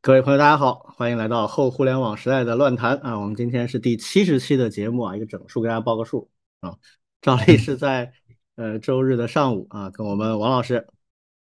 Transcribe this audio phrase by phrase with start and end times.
[0.00, 3.18] 各位朋友，大家好，欢迎来到后互联网时代的乱谈啊！
[3.18, 6.78] 我们今天是第七十期的节目啊，一个整数给大家报个数啊。
[7.20, 8.12] 照例是在
[8.54, 10.86] 呃周日的上午啊，跟我们王老师，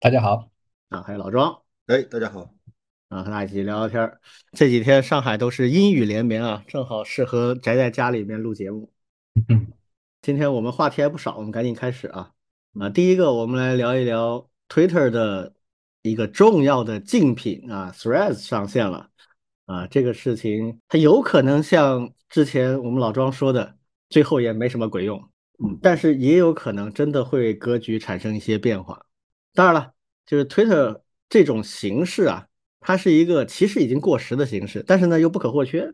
[0.01, 0.49] 大家好
[0.89, 2.53] 啊，还有老庄，哎，大家好
[3.07, 4.19] 啊，和大家一起聊聊天儿。
[4.51, 8.91] 这几天上海都是阴雨连绵啊，正好适合宅在家里面录节目。
[9.47, 9.67] 嗯
[10.21, 12.31] 今天我们话题还不少，我们赶紧开始啊
[12.77, 12.89] 啊！
[12.89, 15.53] 第一个，我们来聊一聊 Twitter 的。
[16.03, 19.09] 一个重要的竞品啊，Threads 上线了
[19.65, 23.77] 啊，这个事情它有可能像之前我们老庄说的，
[24.09, 25.17] 最后也没什么鬼用，
[25.63, 29.05] 嗯，但是也有可能真的会格局产生一些变化。
[29.53, 29.93] 当然了，
[30.25, 32.47] 就是 Twitter 这种形式啊，
[32.81, 35.93] 它是一个其实已经过时的形式，但是呢又不可或缺，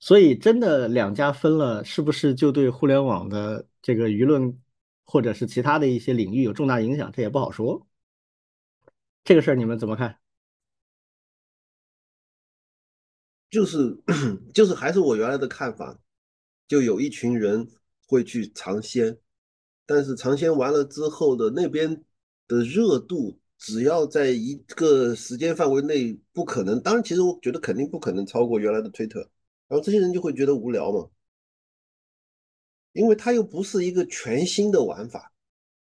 [0.00, 4.58] 所以真的两家分了，是不是就对互联网的这个舆论
[5.04, 7.12] 或者是其他的一些领域有重大影响？
[7.12, 7.86] 这也不好说。
[9.24, 10.18] 这个事儿你们怎么看？
[13.50, 14.00] 就是
[14.54, 15.98] 就是还是我原来的看法，
[16.68, 17.68] 就有一群人
[18.06, 19.18] 会去尝鲜，
[19.86, 22.04] 但是尝鲜完了之后的那边
[22.46, 29.20] 的热度，只要在一个时间范围内不可能，当然其实我觉得肯定不可能超过原来的推特，
[29.68, 31.10] 然后这些人就会觉得无聊嘛，
[32.92, 35.29] 因为它又不是一个全新的玩法。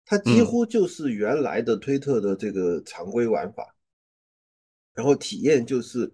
[0.10, 3.76] 它几乎就是原来的推特的这个常规玩法，
[4.94, 6.10] 然后体验就是，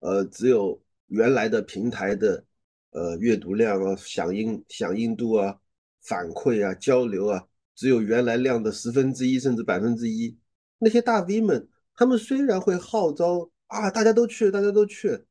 [0.00, 2.44] 呃，只有原来的平台的，
[2.90, 5.58] 呃，阅读量啊、响应响应度啊、
[6.02, 10.36] 反馈啊、交流啊，只有原来量的十分之一甚至百分之一。
[10.78, 15.24] 那些大 V 们，他们虽然会号召啊，大家都去，大家都去，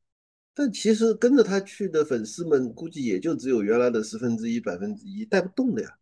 [0.56, 5.96] 但其实跟着他去的粉丝们，估计也就只有原来的十分之一、百分之一，带不动的呀。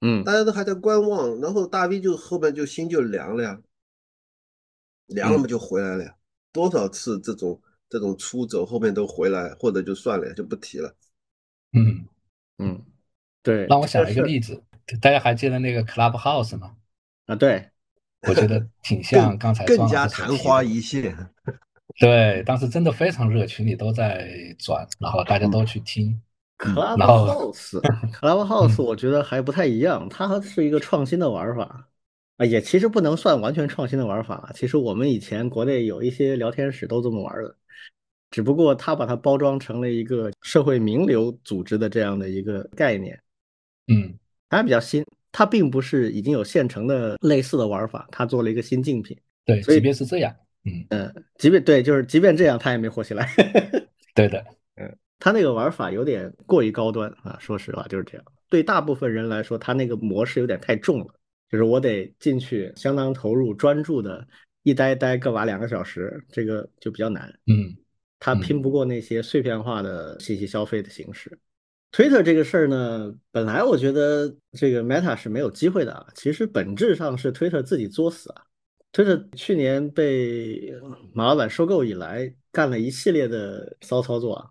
[0.00, 3.58] 嗯，大家都还在观望，然后大 V 就后面就心就凉了呀，
[5.06, 6.14] 凉了嘛就回来了呀。
[6.52, 10.94] 多少次这种这种出走，后面都回来，或者就算了呀，就不提了。
[11.72, 12.06] 嗯
[12.58, 12.82] 嗯，
[13.42, 13.66] 对。
[13.66, 14.62] 让我想一个例子，
[15.00, 16.76] 大家还记得那个 Clubhouse 吗？
[17.26, 17.70] 啊，对，
[18.28, 21.16] 我觉得挺像刚才更加昙花一现。
[21.98, 26.20] 对，当时真的非常热，群里都在转，然后大家都去听。
[26.58, 31.88] Clubhouse，Clubhouse， 我觉得还不太一样，它是一个创新的玩法
[32.38, 34.50] 啊，也其实不能算完全创新的玩法。
[34.54, 37.56] 其实我们以前国内有一些聊天室都这么玩的，
[38.30, 43.20] 只不过它把它包装成了一个社会名流组织的这样的一个概念。
[43.88, 44.14] 嗯，
[44.48, 49.16] 它比较新，它并不是已经有现成的类似的玩法，它做了一个新竞品。
[49.44, 50.34] 对，即便是这样，
[50.64, 53.30] 嗯嗯，即便对，就是即便这样，它也没火起来。
[54.14, 54.44] 对的。
[55.18, 58.24] 他那个玩法有点过于高端啊，说实话就是这样。
[58.48, 61.06] 对大部分人来说，他那个模式有点太重了，
[61.50, 64.26] 就是我得进去相当投入、专注的，
[64.62, 67.28] 一待待个把两个小时，这个就比较难。
[67.46, 67.76] 嗯，
[68.20, 71.38] 他拼不过那些碎片化的信息消费的形式。
[71.92, 78.42] Twitter 这个事儿呢，本来我觉得这个 Meta 是没有机会的啊，其实本质上是 Twitter 自己作死啊。
[78.92, 80.74] Twitter 去年被
[81.12, 84.50] 马老板收购以来，干了一系列的骚操作啊。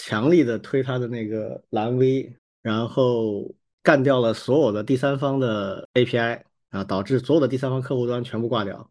[0.00, 2.32] 强力的推他的那个蓝 V，
[2.62, 8.88] 然后干掉了所有的第三方的 API 啊，导致所有的第三方客户端全部挂掉。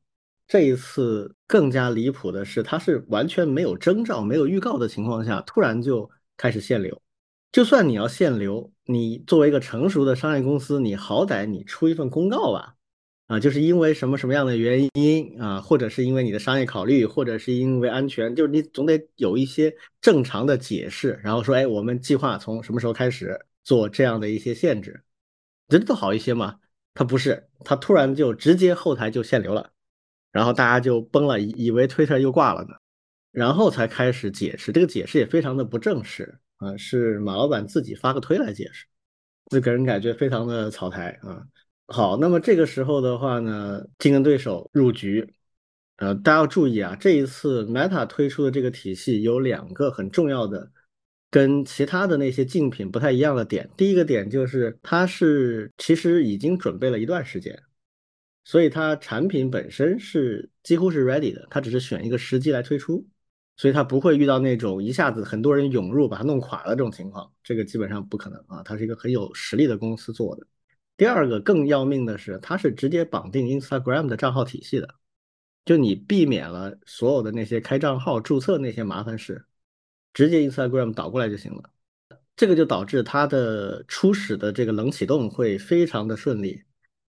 [0.48, 7.02] 这一次更加离谱的是，它是完全没有征兆、没有预告的情况下，突然就开始限流。
[7.54, 12.76] 就算你要限流，你作为一个成熟的商业公司，你好歹你出一份公告吧。
[13.28, 25.04] 啊，就是因为什么什么样的原因啊，或者是因为你的商业考虑，或者是因为安全，就是你总得有一些正常的解释，然后说，哎，我们计划从什么时候开始做这样的一些限制，
[25.68, 26.58] 这都好一些嘛。
[26.94, 29.72] 他不是，他突然就直接后台就限流了，
[30.32, 32.76] 然后大家就崩了，以为 Twitter 又挂了呢，
[33.32, 38.86] 然后才开始解释，这个解释也非常的不正式啊，是马老板自己发个推来解释，
[39.52, 41.44] 就给人感觉非常的草台啊。
[41.90, 45.34] 好，那么这个时候的话呢，竞争对手入局，
[45.96, 50.70] 呃，大家要注意啊，这一次 Meta 推出的这个体系有两个很重要的，
[51.32, 53.70] 跟其他的那些竞品不太一样的点。
[53.78, 57.58] 第一个点就是它是其实已经准备了一段时间，
[58.44, 63.08] 所以它产品本身是几乎是 ready 的，它只是选一个时机来推出，
[63.56, 70.46] 所以它不会遇到那种一下子很多人涌入把它弄垮的这种情况，这个基本上不可能啊，它是一个很有实力的公司做的。
[70.98, 74.96] 第二个更要命的是，它是直接绑定 Instagram 的账号体系的，
[75.64, 79.46] 就你避免了所有的那些开账号、注册那些麻烦事，
[80.12, 81.64] 直接 Instagram 导过来就行了。
[82.36, 86.64] 这个就导致它的初始的这个冷启动会非常的顺利，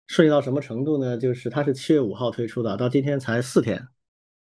[0.08, 1.18] 顺利到什么程度呢？
[1.18, 3.88] 就是它是七月五号推出的，到今天才四天，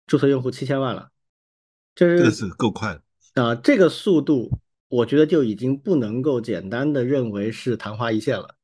[0.06, 1.10] 注册用户七千万了，
[1.94, 3.42] 这这个是是够快的。
[3.42, 4.50] 啊，这个速度
[4.88, 8.56] 我觉得就已经不能够简单的认为是昙花一现了。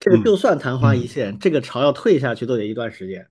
[0.00, 3.28] 这个嗯就算昙花一嗯现，这个潮要退下去都得一段时间。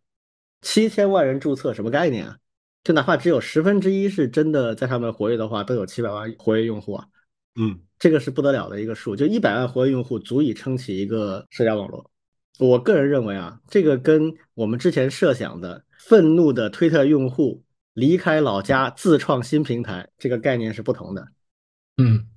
[0.62, 2.38] 七千万人注册什么概念啊？
[2.83, 7.06] 就哪怕只有十分之一是真的在上面活跃的话，都有七百万活跃用户啊，
[7.60, 9.16] 嗯这个是不得了的一个数。
[9.16, 12.10] 就一百万活跃用户足以撑起一个社交网络。
[12.60, 17.63] 我个人认为啊，这个跟我们之前设想的愤怒的推特用户
[17.94, 21.27] 离开老家自创新平台这个概念是不同的。
[21.98, 22.27] 嗯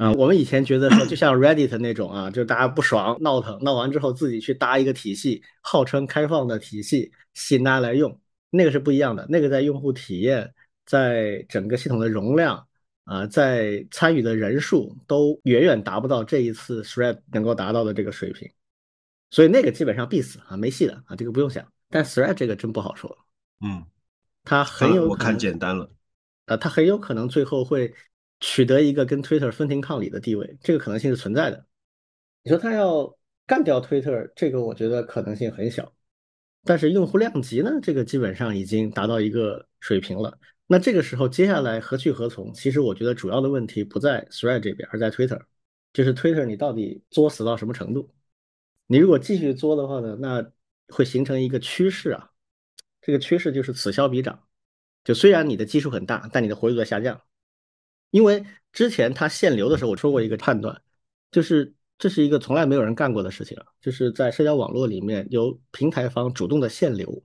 [0.00, 8.18] 啊、我们以前觉得说，就像 Reddit 那种啊， 就大家不爽闹腾，闹完之后自己去搭一个体系，号称开放的体系，吸引大家来用，
[8.48, 9.26] 那个是不一样的。
[9.28, 10.54] 那个在用户体验，
[10.86, 12.66] 在整个系统的容量
[13.04, 18.50] 啊、在参与的人数都远远达不到这一次 Thread 能够达到的这个水平，
[19.30, 21.62] 所以那个基本上必死啊，没戏的啊，这个不用想。
[21.90, 23.18] 但 Thread 这个真不好说，
[23.60, 23.84] 嗯，
[24.44, 25.90] 它很有我看简单了。
[26.46, 27.92] 啊，它很有可能最后会
[28.40, 31.66] 取得一个跟 Twitter 分庭抗礼的地位，这个可能性是存在的。
[32.42, 33.16] 你说他要
[33.46, 35.92] 干掉 Twitter，这个我觉得可能性很小，
[36.64, 40.38] 但是用户量级呢，这个基本上已经达到一个水平了。
[40.66, 42.52] 那这个时候接下来何去何从？
[42.54, 45.40] 其实我觉得主要的问题不在 Thread 这边，而在 Twitter，
[45.92, 48.10] 就是 Twitter 你到底作死到什么程度？
[48.86, 50.52] 你如果继续作的话呢，那
[50.88, 52.30] 会形成一个趋势啊，
[53.02, 54.46] 这个趋势就是此消彼长。
[55.04, 57.20] 就虽然你的基数很大，但你的活跃度在下降。
[58.10, 60.80] 因为之前它限流的时候，我说过一个判断，
[61.30, 67.22] 就是这是一个从来没有人干过的事情，就是在社交网络里面由平台方主动的限流，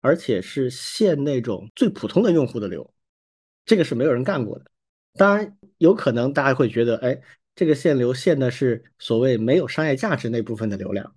[0.00, 2.92] 而且是限那种最普通的用户的流，
[3.64, 4.64] 这个是没有人干过的。
[5.14, 7.20] 当然，有可能大家会觉得，哎，
[7.54, 11.16] 这个限流限的是所谓没有商业价值那部分的流量，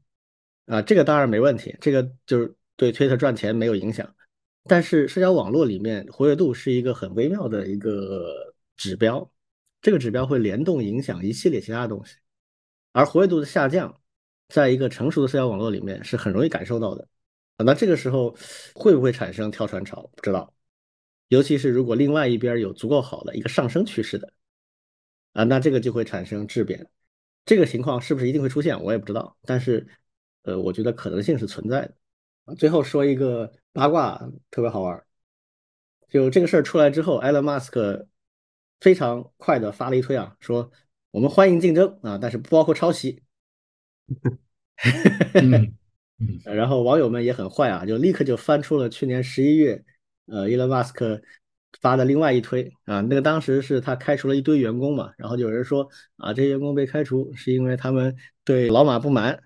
[0.67, 4.15] 啊，这个当然没问题，这个就是对 Twitter 赚钱没有影响。
[4.63, 8.48] 但是社交网络里面活跃度是一个很微妙的一个
[8.79, 9.29] 指标，
[9.81, 12.15] 这个指标会联动影响一系列其他的东西，
[12.93, 14.01] 而活跃度的下降，
[14.47, 17.05] 在一个成熟的社交网络里面是很容易感受到的。
[17.57, 18.37] 啊那这个时候
[18.73, 20.09] 会不会产生跳船潮？
[20.15, 20.53] 不知道，
[21.27, 24.31] 尤其是如果另外一边有足够好的一个上升趋势的，
[25.33, 26.89] 啊，那这个就会产生质变。
[27.43, 29.85] 这个情况是不是一定会出现，我也不知道，但是，
[30.43, 31.81] 呃，我觉得可能性是存在
[32.45, 32.55] 的。
[32.55, 34.17] 最后说一个八卦，
[34.49, 35.03] 特别好玩。
[36.07, 38.07] 就这个事儿出来之后，埃隆·马斯克
[38.79, 40.71] 非常快的发了一推啊，说
[41.11, 43.21] 我们欢迎竞争啊，但是不包括抄袭。
[45.33, 45.75] 嗯
[46.19, 49.83] 嗯然后网友们也很坏啊，就立刻就翻出了去年十一月，
[50.25, 51.21] 呃，，Elon Musk
[51.81, 59.41] 发的另外一推啊，那个当时是他开除了一堆员工嘛，然后有人说啊，这些员工被开除是因为他们对老马不满，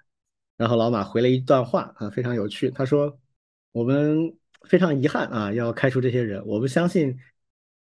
[0.58, 3.20] 然后老马回了一段话啊，非常有趣，他说
[3.72, 4.36] 我们
[4.68, 7.18] 非常遗憾啊，要开除这些人，我们相信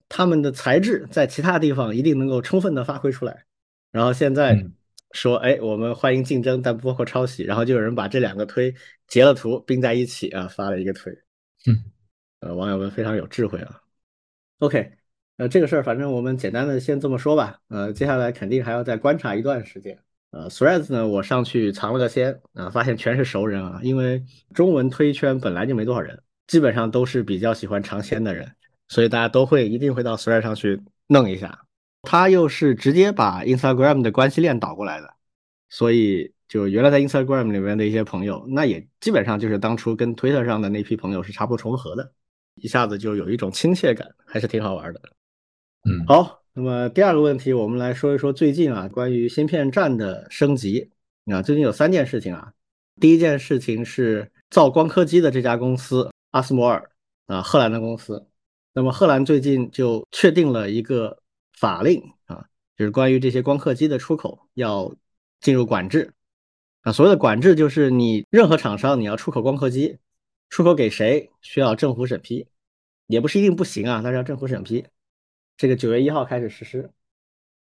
[0.09, 3.45] 他们的才智在其他地方一定能够充分的发挥出来，
[3.91, 4.53] 然后现在。
[4.53, 4.73] 嗯
[5.13, 7.41] 说，哎，我们欢迎竞争，但不包括抄袭。
[7.43, 8.75] 然后就有人把这两个推
[9.07, 11.11] 截了图，并在一起啊，发了一个推。
[11.65, 11.81] 嗯，
[12.41, 13.81] 呃，网友们非常有智慧啊。
[14.59, 14.91] OK，
[15.37, 17.57] 呃，这个事儿反正我们简单的先这么说吧。
[17.69, 19.97] 呃，接下来肯定还要再观察一段时间。
[20.31, 24.21] 呃，Threads 呢，我上去尝了个鲜啊，发现全是熟人啊，因为
[24.53, 28.51] 中文推圈本来就没多少人，基本上都是比较喜欢尝鲜的人，
[28.87, 31.59] 所以大家都会一定会到 Threads 上去弄一下。
[32.03, 35.13] 它又是直接把 Instagram 的关系链导过来的，
[35.67, 42.13] 所以就原来在 Instagram 里面的一些朋友，那也基本上就是当初跟 Twitter 上的那批朋友是差不多重合的，
[42.55, 45.01] 一下子就有一种亲切感，还是挺好玩的。
[45.83, 50.89] 嗯，好，那么第二个问题，我们来说一说最近啊关于芯片站的升级
[51.25, 52.53] 啊，最近有三件事情啊，
[53.01, 56.89] 第一件事情是造光刻机的这家公司阿斯摩尔
[57.25, 58.25] 啊，荷兰的公司，
[58.77, 61.17] 那么荷兰最近就确定了一个。
[61.59, 62.45] 法令啊，
[62.77, 64.95] 就是关于这些光刻机的出口要
[65.39, 66.13] 进入管制
[66.81, 66.91] 啊。
[66.91, 69.97] 所谓的管制就是你任何厂商你要出口光刻机，
[70.51, 72.45] 出口给谁需要政府审批，
[73.07, 74.85] 也不是一定不行啊，但是要政府审批。
[75.57, 76.91] 这个九月一号开始实施。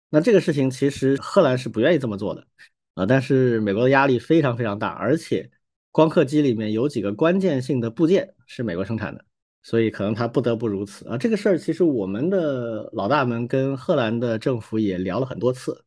[0.08, 2.46] 那这个事情其实荷兰是不愿意这么做的
[2.94, 5.50] 啊，但是美国的压力非常非常大，而且
[5.90, 9.23] 光刻机里面有几个关键性的部件是美国生产的。
[9.64, 11.18] 所以可能他不得不如此啊！
[11.18, 15.85] 这个事儿其实我们的老大们跟荷兰的政府也聊了很多次，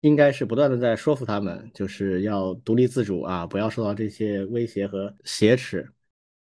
[0.00, 5.88] 应该是不断的在说服他们，就是要独立自主啊，不要受到这些威胁和挟持。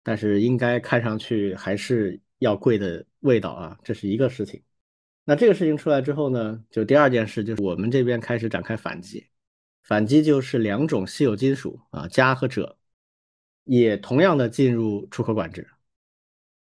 [0.03, 4.63] 但是应该看上去还是要贵的味道啊，这是一个事情。
[5.25, 9.27] 那这个事情出来之后呢，就第二件事就是我们这边开始展开反击，
[9.83, 12.75] 反击就是两种稀有金属啊，镓和锗，
[13.65, 15.67] 也同样的进入出口管制。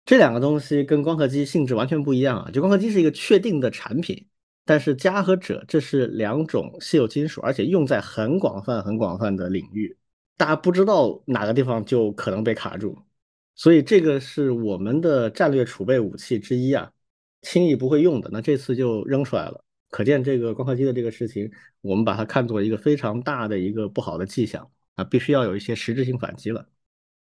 [0.08, 2.50] 这两个东西跟光刻机性质完全不一样啊！
[2.50, 4.26] 就光刻机是一个确定的产品，
[4.64, 9.94] 但是镓和锗这是两种稀有金属，而且用在很广泛、很广泛的领域，
[10.38, 12.96] 大家不知道哪个地方就可能被卡住，
[13.54, 16.90] 所以这个是我们的战略储备武器之一啊，
[17.42, 18.30] 轻易不会用的。
[18.32, 26.66] 那这次就扔出来了，可见这个光刻机的这个事情，我们把它看作一个非常大的一个不好的迹象啊，必须要有一些实质性反击了。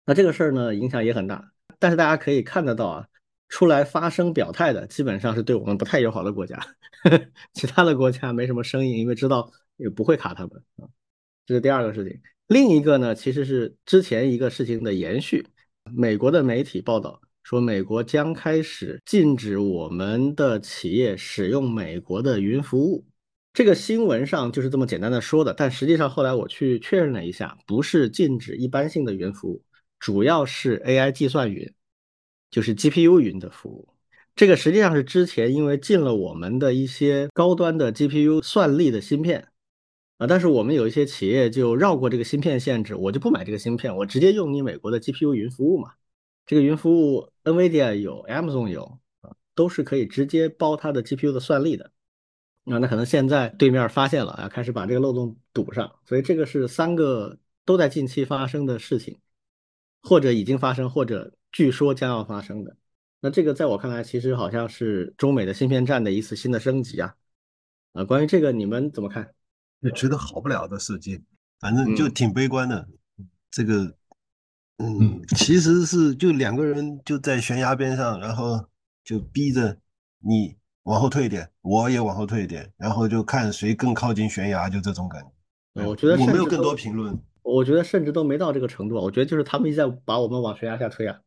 [0.05, 1.51] 那这个事儿呢，影响也很大。
[1.79, 3.07] 但是大家可以看得到啊，
[3.49, 6.57] 出来发声表态的基本上是对我们不太友好的国家，
[7.05, 10.89] 呵呵其他的国家没什么声音，因为知道也不会卡他们啊。
[11.47, 12.21] 这是第二个事情。
[12.49, 15.47] 另一个呢，其实是之前一个事情的延续。
[15.95, 23.07] 美国的媒体报道说，美国将开始禁止我们的企业使用美国的云服务。
[23.53, 29.63] 这个新闻上就是这么简单的说的，但实际上后来我去确认了一下，不是禁止一般性的云服务。
[29.99, 31.73] 主要是 AI 计算云，
[32.51, 33.89] 就是 GPU 云的服务。
[34.35, 39.49] 这个实际上是之前因为进了我们的一些高端的 GPU 算力的芯片
[40.19, 45.93] 啊，但是我们有一些企业就绕过这个芯片限制，我就不买这个芯片，我直接用你美国的 GPU 云服务嘛。
[46.45, 51.91] 这个云服务 NVIDIA 有，Amazon 有啊，都是可以直接包它的 GPU 的算力的。
[52.65, 59.19] 那那可能现在对面发现了啊，开始把这个漏洞堵上，所以这个是三个都在近期发生的事情。
[60.03, 62.77] 或者已经发生，或者据说将要发生的，
[63.21, 67.15] 那这个在我看来，其实好像是中美的芯片战的一次新的升级啊！
[67.93, 69.33] 啊，关于这个你们怎么看？
[69.83, 71.25] 就觉得好不了的事情，
[71.61, 72.89] 反正就挺悲观的。
[73.51, 73.95] 这个，
[74.79, 78.69] 嗯，其实是就两个人就在悬崖边上，然后
[79.03, 79.79] 就逼着
[80.19, 85.87] 你往后退一点，我也往后退一点，然后就看谁更靠近悬崖，就这种感觉。
[85.87, 87.19] 我觉得我没有更多评论。
[87.47, 91.21] 我觉得甚至都没到这个程度，我觉得就是他们一直在把我们往悬崖下推啊。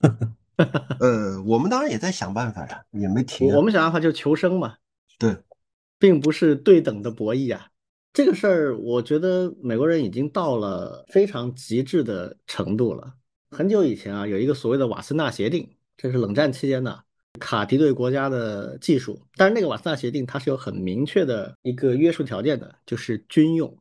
[0.98, 3.54] 呃，我们当然也在想办法呀，也没停。
[3.54, 4.76] 我们想办法就求生嘛。
[5.18, 5.36] 对，
[5.98, 7.68] 并不是对等的博弈啊。
[8.12, 13.14] 这个事儿，我觉得美国人已经到了非常极致的程度了。
[13.50, 17.04] 很久以前啊，有一个所谓的瓦森纳协定，这是冷战期间的
[17.38, 23.76] 卡敌对国家的技术，但是那个瓦森纳协定它是有很明确的一个约束条件的，就是军用。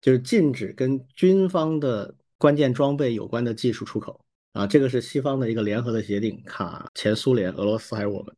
[0.00, 8.34] 就是禁止跟军方的关键装备有关的技术出口啊，这个是西方的一个联合的协定，卡前苏联、俄罗斯还有我们，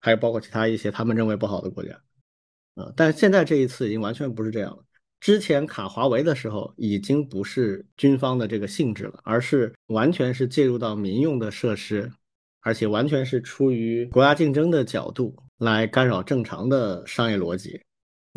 [0.00, 1.98] 还有包括其他一些他们认为不好的国家
[2.74, 2.92] 啊。
[2.94, 4.84] 但是现在这一次已经完全不是这样了。
[5.20, 12.08] 之前卡华为的时候，已经不是军方的这个性质了，而是完全是介入到民用的设施，
[12.60, 17.80] 而且完全是出于国家竞争的角度来干扰正常的商业逻辑。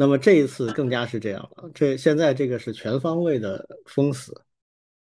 [0.01, 4.33] 那么这一次更加是这样了，这现在这个是全方位的封死，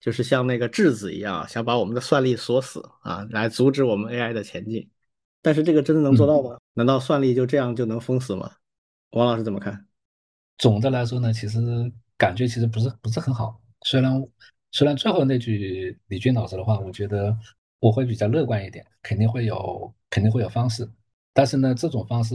[0.01, 4.91] 就是像那个质子一样，想把我们的算力锁死啊，来阻止我们 AI 的前进。
[5.41, 6.59] 但是这个真的能做到吗？
[6.75, 8.51] 难道算力就这样就能封死吗？
[9.11, 9.87] 王老师怎么看？
[10.57, 11.61] 总的来说呢，其实
[12.17, 13.63] 感觉其实不是不是很好。
[13.83, 14.21] 虽然
[14.73, 17.39] 虽然最后那句李军老师的话，我觉得
[17.79, 20.91] 我会比较乐观一点，肯定会有肯定会有方式，
[21.33, 22.35] 但是呢，这种方式。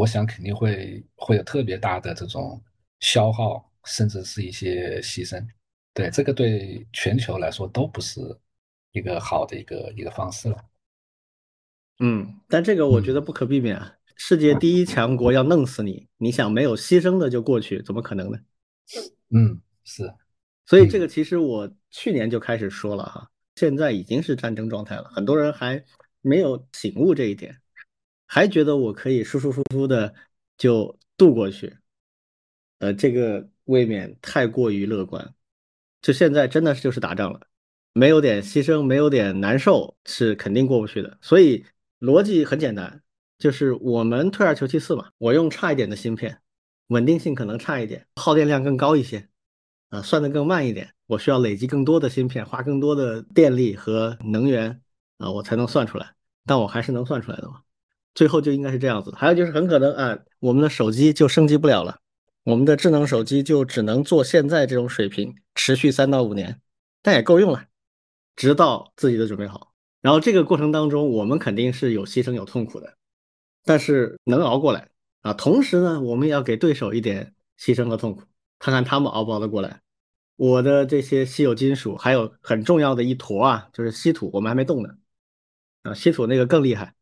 [0.00, 2.58] 我想肯定会会有特别大的这种
[3.00, 5.46] 消耗，甚至是一些牺牲。
[5.92, 8.18] 对这个对全球来说都不是
[8.92, 10.56] 一个好的一个一个方式了。
[11.98, 13.94] 嗯，但这个我觉得不可避免啊。
[14.16, 18.38] 世界第一强国要弄死你，你想没有牺牲的就过去，怎么可能呢？
[19.34, 20.10] 嗯，是。
[20.64, 25.84] 所以这个其实我去年就开始说了哈，现在已经是战争状态了，很多人还
[26.22, 27.54] 没有醒悟这一点。
[28.32, 30.14] 还觉得我可以舒舒服服的
[30.56, 31.76] 就度过去，
[32.78, 35.34] 呃，这个未免太过于乐观。
[36.00, 37.40] 就现在真的就是打仗了，
[37.92, 41.18] 没有点牺牲，没有点难受，是肯定过不去的。
[41.20, 41.66] 所以
[41.98, 43.02] 逻辑很简单，
[43.36, 45.10] 就是我们退而求其次嘛。
[45.18, 46.40] 我用差一点的芯片，
[46.86, 49.28] 稳定性可能差一点，耗电量更高一些，
[49.88, 50.94] 啊，算的更慢一点。
[51.06, 54.80] 我需要累积更多的芯片，花更多的电力和能源
[55.18, 56.14] 啊，我才能算出来。
[56.46, 57.60] 但我还是能算出来的嘛。
[58.14, 61.98] 最后就应该是这样子，还有就是很可能啊，我们的手机就升级不了了，
[62.44, 66.60] 我们的智能手机就只能做现在这种水平，持续三到五年，
[67.02, 67.64] 但也够用了，
[68.36, 69.72] 直到自己的准备好。
[70.00, 72.94] 然后这个过程当中，我们肯定是有牺牲有痛苦的，
[73.64, 74.88] 但是能熬过来
[75.20, 75.32] 啊。
[75.34, 78.22] 同时呢，我们也要给对手一点牺牲和痛苦，
[78.58, 79.80] 看看他们熬不熬得过来。
[80.36, 84.88] 我的这些稀有金属还有很重要的一坨啊，就是稀土，我们还没动呢
[85.82, 86.94] 啊，稀土那个更厉害。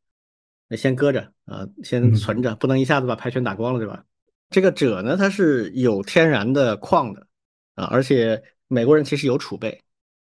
[0.69, 4.05] 那先搁着啊，先存着，不能一下子把牌全打光了，对吧？
[4.51, 7.27] 这个锗呢，它是有天然的矿的
[7.75, 9.83] 啊，而且美国人其实有储备，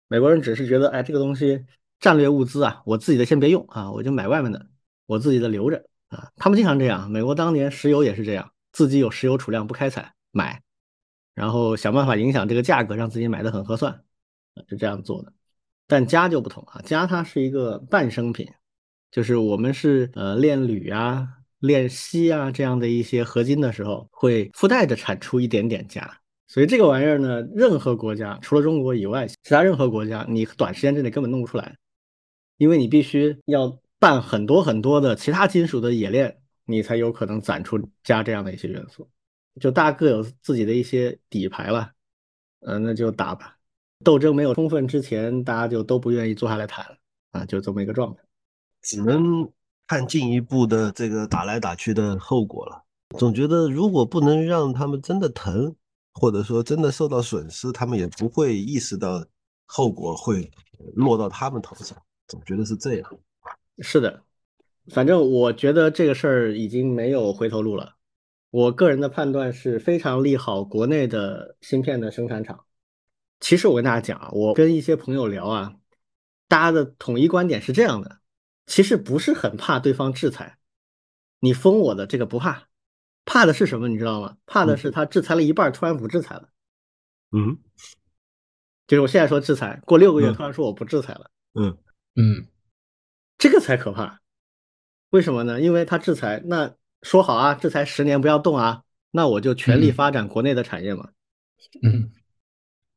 [0.09, 1.65] 美国人只是觉得，哎，这个东西
[2.01, 4.67] 战略物资啊，我自己的先别用啊，我就买外面的，
[5.07, 6.31] 我自己的留着啊。
[6.37, 10.63] 他们经常这样，美国当年石油也是这样，自己有石油储量不开采买，
[11.35, 14.03] 然后想办法影响这个价格，让自己买的很合算，
[14.69, 15.33] 就这样做的。
[15.87, 18.51] 但镓就不同啊，镓它是一个半生品，
[19.15, 21.29] 就是我们是呃炼铝啊、
[21.61, 26.03] 炼锡啊这样的一些合金的时候，会附带着产出一点点镓。
[26.49, 31.77] 所以这个玩意儿呢，任何国家除了中国以外，其他任何国家你短时间之内根本弄不出来，
[32.57, 39.09] 因为你必须要办很多很多的其他金属的冶炼，你才有可能攒出镓这样的一些元素。
[39.61, 41.93] 就大家各有自己的一些底牌了，
[42.67, 43.57] 嗯，那就打吧。
[44.03, 46.85] 斗争没有充分之前，大家就都不愿意坐下来谈
[47.31, 48.21] 啊，就这么一个状态，
[48.85, 49.51] 只能
[49.87, 52.85] 看进一步的这个打来打去的后果了。
[53.19, 55.75] 总觉得如果不能让他们真的疼，
[56.13, 59.25] 或者说真的受到损失，他们也不会意识到
[59.67, 60.51] 后果会
[60.95, 61.97] 落到他们头上。
[62.29, 63.19] 总觉得是这样。
[63.79, 64.23] 是的，
[64.89, 67.95] 反正我觉得这个事儿已经没有回头路了。
[68.51, 72.65] 我个人的判断是非常利好国内的芯片的生产厂。
[73.41, 75.75] 其实我跟大家讲啊，我跟一些朋友聊啊，
[76.49, 78.19] 大家的统一观点是这样的：
[78.67, 80.59] 其实不是很怕对方制裁，
[81.41, 82.69] 你封我的这个不怕，
[83.25, 83.89] 怕的是什么？
[83.89, 84.37] 你知道吗？
[84.47, 86.49] 怕的是他制裁了一半，突然不制裁了。
[87.33, 87.59] 嗯，
[88.87, 91.31] 就是我现在说制裁，过六个月突然说我不制裁了。
[91.55, 91.77] 嗯
[92.15, 92.47] 嗯，
[93.39, 94.21] 这个才可怕。
[95.11, 95.61] 为什么呢？
[95.61, 101.11] 因为他制裁，那说好啊，制裁十年不要动啊，那我就全力发展国内的产业嘛。
[101.83, 102.13] 嗯。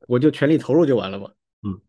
[0.07, 1.31] 我就全力投入就完了嘛。
[1.63, 1.81] 嗯，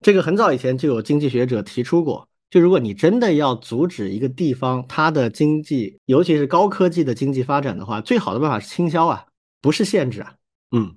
[0.00, 9.26] 这个很早以前就有经济学者提出过，就如果你真的要阻止一个地方它的经济，尤其是高科技的经济发展的话，最好的办法是倾销啊，
[9.60, 10.36] 不是限制啊。
[10.70, 10.94] 嗯，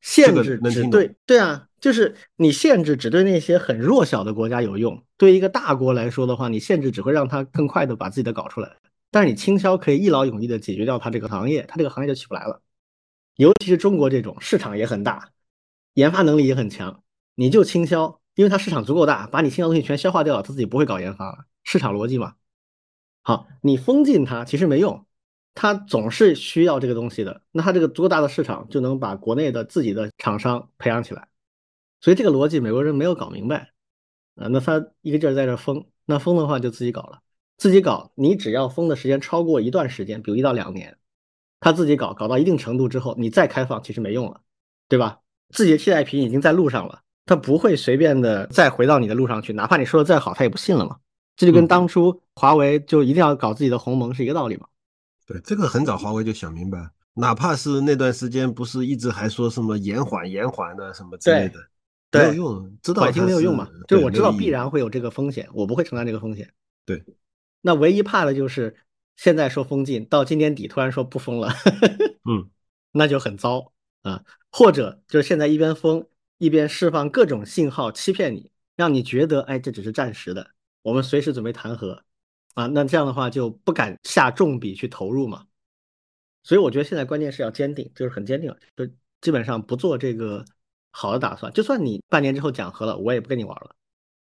[0.00, 8.76] 限制只对对啊，就是你限制只对那些很弱小的国家有用，对一个大国来说的话，你限制只会让它更快的把自己的搞出来。
[9.10, 12.62] 但是你倾销可以一劳永逸的解决掉它这个行业，它这个行业就起不来了。
[13.34, 15.30] 尤其是中国这种市场也很大。
[15.94, 17.02] 研发能力也很强，
[17.34, 22.36] 你就倾销，因为它市场足够大，把你新的东西全消化掉了，它自己不会搞研发了，市场逻辑嘛。
[23.20, 25.04] 好，你封禁它其实没用，
[25.52, 27.42] 它总是需要这个东西的。
[27.52, 31.28] 那它这个足够大的市场，就能把国内的自己的厂商培养起来。
[32.00, 33.72] 所以这个逻辑美国人没有搞明白
[34.36, 34.48] 啊。
[34.48, 37.20] 那他一个劲儿在这封，那封的话就自己搞了，
[37.58, 38.10] 自己搞。
[38.14, 40.96] 你只要封的时间超过一段时间，比如一到两年，
[41.60, 44.40] 他自己搞，搞到一定程度之后，你再开放其实没用了，
[44.88, 45.20] 对吧？
[45.50, 50.96] 自己的替代品已经在路上了，他不会随便的再回到你的路上去，哪怕你说的再好，他也不信了嘛。
[51.36, 54.66] 这就跟当初华为就一定要搞自己的鸿蒙是一个道理嘛。
[55.28, 61.60] 对，这个很早华为就想明白，哪怕是那段时间不是一直还说什么延缓延缓的什么之类的，
[62.10, 63.68] 没有用，知道缓刑没有用嘛？
[63.86, 66.50] 就是我知道必然会有这个风险，我不会承担这个风险。
[66.84, 67.00] 对，
[67.60, 68.74] 那唯一怕的就是
[69.14, 71.52] 现在说封禁，到今年底突然说不封了，
[72.28, 72.50] 嗯，
[72.90, 74.24] 那就很糟啊。
[74.50, 76.04] 或者就是现在一边封
[76.40, 80.50] 一边释放各种信号欺骗你，让你觉得哎这只是暂时的，
[80.80, 82.02] 我们随时准备谈和
[82.54, 85.46] 啊，那这样的话就不敢下重笔去投入嘛。
[86.42, 88.86] 所以我觉得现在关键是要坚定，就是很坚定，就
[89.20, 90.42] 基本上不做这个
[90.92, 91.52] 好的打算。
[91.52, 93.76] 就算你半年之后讲和了，我也不跟你玩了。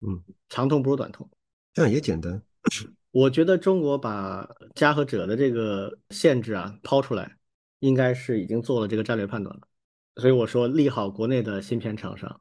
[0.01, 1.29] 嗯，长痛不如短痛，
[1.75, 2.43] 这样也简单。
[3.13, 7.37] 我觉得中国把加和者的这个限制啊抛出来，
[7.81, 9.69] 应该是已经做了这个战略判断了。
[10.16, 12.40] 所以我说利好国内的芯片厂商。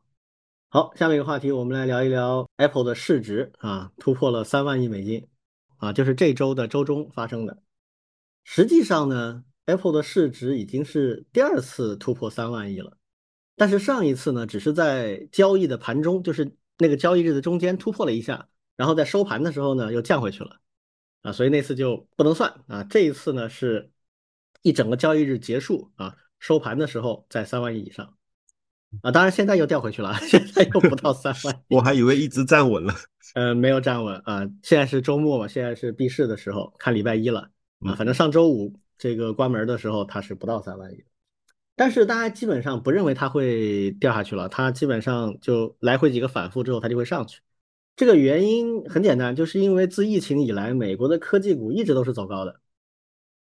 [0.70, 5.28] 好，下面一个话题，我们来聊一聊 Apple 的市值啊，突破了三万亿美金
[5.78, 7.62] 啊，就是这周的周中发生的。
[8.44, 12.98] 实际上呢，Apple 的市值已经是第二次突破三万亿了，
[13.56, 20.60] 但是上一次呢，只是在交易的盘中，就是那个交易日的中间突破了一下，然后在收盘的时候呢又降回去了
[21.24, 22.84] 啊，所以那次就不能算啊。
[22.84, 23.92] 这一次呢是
[24.62, 26.16] 一整个交易日结束啊。
[26.40, 28.16] 收盘的时候在三万亿以上
[29.02, 31.64] 啊，当然现在又掉回去了， 现在又不到三万。
[31.70, 32.94] 我还以为一直站稳了，
[33.36, 34.50] 呃，没有站稳啊。
[34.64, 37.94] 现在是周末嘛，现在是闭市的时候，看礼拜一了啊。
[37.94, 41.04] 反正上周五这个关门的时候，它是不到三万亿，
[41.76, 47.42] 但是大家基本上不认为它会掉下去了，它基本上就来回几个反复之后，它就会上去。
[47.96, 52.60] 这个原因很简单，就是因为自疫情以来，美国的科技股一直都是走高的。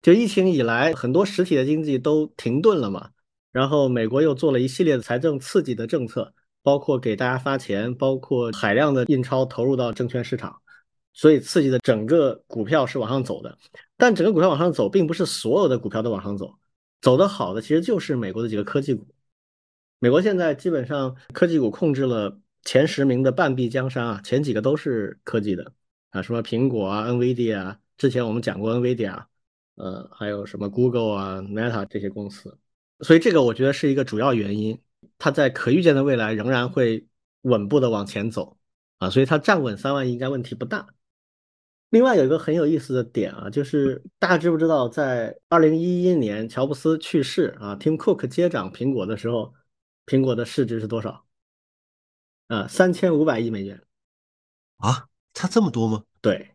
[0.06, 3.10] 就疫情以来，很多实体的经济都停顿了嘛，
[3.50, 10.60] 然后美国又做了一系列的财政刺激的政策，包括给大家发钱，包括海量的印钞投入到证券市场，
[11.12, 13.58] 所以刺激的整个股票是往上走的。
[13.96, 16.56] 但整个股票往上走，并不是所有的股票都往上走，
[17.00, 19.08] 走得好的其实就是美国的几个科技股。
[19.98, 25.72] 美国现在基本上科技股控制了前十名的半壁江山啊，前几个都是科技的
[26.10, 29.24] 啊，什么苹果啊、NVDA 啊，之前我们讲过 NVIDIA，
[29.76, 32.58] 呃，还有什么 Google 啊、Meta 这些公司，
[33.00, 34.80] 所以这个我觉得是一个主要原因，
[35.18, 37.06] 它在可预见的未来仍然会
[37.42, 38.56] 稳步的往前走
[38.98, 40.86] 啊，所以它站稳三万亿应该问题不大。
[41.90, 49.54] 另外有一个很有意思的点啊，就是大家知不知道，在二零一一年乔布斯去世啊，Tim Cook 接掌苹果的时候，
[50.06, 51.26] 苹果的市值是多少？
[52.48, 53.82] 啊，三千五百亿美元
[54.78, 56.02] 啊，差这么多吗？
[56.20, 56.54] 对，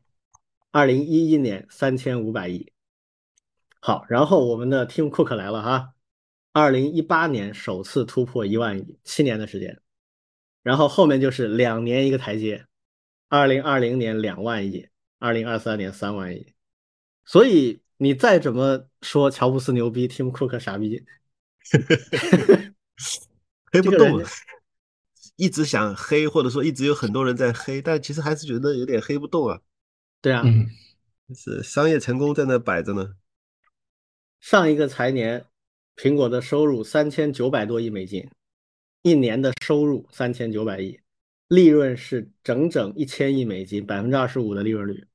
[0.71, 2.70] 二零一一年三千五百亿。
[3.81, 5.93] 好，然后我们的 Tim Cook 来了哈，
[6.53, 9.81] 二零一八年首次突破一万亿，七年的时间，
[10.63, 12.65] 然后后面就是两年一个台阶，
[13.27, 14.87] 二零二零年两万亿。
[15.23, 16.51] 二零二三年三万亿，
[17.25, 21.05] 所以你再怎么说乔布斯牛逼，Tim Cook 傻逼
[23.71, 24.27] 黑不动了，
[25.35, 29.61] 一直想黑，或者说一直有很多人在黑，但其实还是觉得有点黑不动啊。
[30.23, 30.43] 对啊，
[31.35, 33.13] 是商业成功在那摆着呢。
[34.41, 35.45] 上一个财年，
[35.95, 38.27] 苹果的收入三千九百多亿美金，
[39.03, 40.99] 一年的收入三千九百亿，
[41.47, 45.05] 利润是整整一千亿美金，百分之二十五的利润率。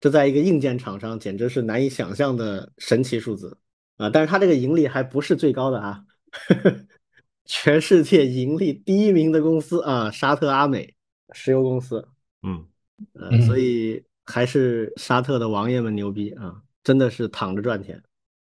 [0.00, 3.56] 这在一个硬件厂商简直是难以想象的神奇数字
[3.98, 4.10] 啊！
[4.10, 6.04] 但是它这个盈利还不是最高的啊，
[7.46, 10.92] 全世界盈利第一名的公司啊，沙特阿美
[11.32, 12.06] 石油公司，
[12.42, 12.66] 嗯，
[13.12, 18.02] 呃，所以还是沙特的王爷们牛逼啊，真的是躺着赚钱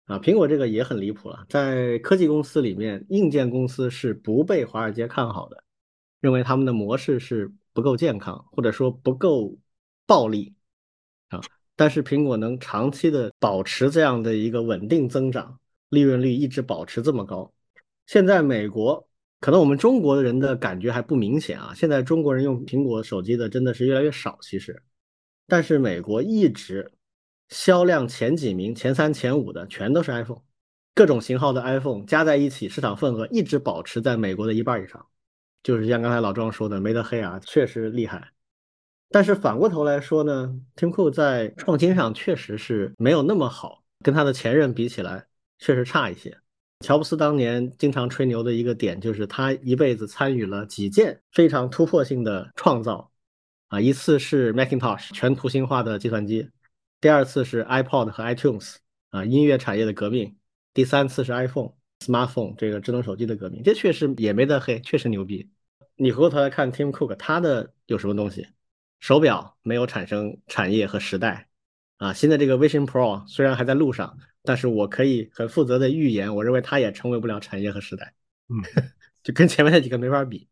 [0.06, 0.18] 啊！
[0.18, 5.64] 苹果这个也很离谱了，在科技公司里面，硬件公司是不被华尔街看好的，
[6.20, 9.56] 认为他们的模式是不够健康，或者说不够
[10.06, 10.54] 暴利。
[11.76, 17.52] 但是苹果能长期的保持这样的一个稳定增长，利润率一直保持这么高。
[18.06, 19.08] 现在美国
[19.40, 24.80] 可能我们中国人的感觉还不明显啊，现在中国人用苹果手机的真的是越来越少，其实。
[25.48, 26.92] 但是美国一直
[27.48, 30.42] 销量前几名、前三、前五的全都是 iPhone，
[30.94, 35.06] 各种型号的 iPhone 加在一起，市场份额一直保持在美国的一半以上。
[35.62, 38.30] 就是像刚才老庄说的，没得黑啊，确实厉害。
[39.10, 45.26] 但是反过头来说呢，Tim Cook 在创新上确实是没有那么好，跟他的前任比起来，
[45.58, 46.36] 确实差一些。
[46.80, 53.10] 乔布斯当年经常吹牛的一个点就是他一辈子参与了几件非常突破性的创造，
[53.68, 56.50] 啊，一次是 Macintosh 全图形化的计算机，
[57.04, 58.76] 第二次是 iPod 和 iTunes
[59.10, 60.38] 啊音乐产业的革命，
[60.72, 65.50] 第三次是 iPhone Smartphone 这个智能手机的革命，这确实也没得黑，确实牛逼。
[65.96, 68.48] 你回过头来看 Tim Cook，他的有什么东西？
[69.00, 71.46] 手表没有产生产业和时代，
[71.98, 78.14] 啊，现在这个 Vision Pro 虽然还在路上，但是我可以很负责的预言，我认为它也成为不了产业和时代，
[78.48, 78.56] 嗯，
[79.22, 80.48] 就跟前面那几个没法比，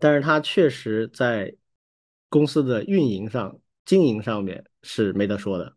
[0.00, 1.54] 但是它确实在
[2.28, 5.76] 公司的运营上、经营上面是没得说的，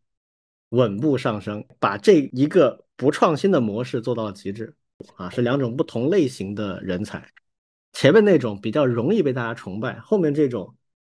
[0.69, 4.75] 稳步上升，把这一个不创新的模式做到了极致，
[5.15, 7.31] 啊，是两种不同类型的人才，
[7.93, 10.75] 前面那种比较容易被大家崇拜，后面这种。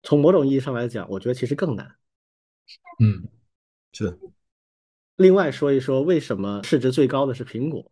[0.05, 1.95] 从某种意义上来讲，我觉得其实更难。
[2.99, 3.23] 嗯，
[3.93, 4.17] 是的。
[5.15, 7.89] 另外说一说，为什么市值最高的是苹果？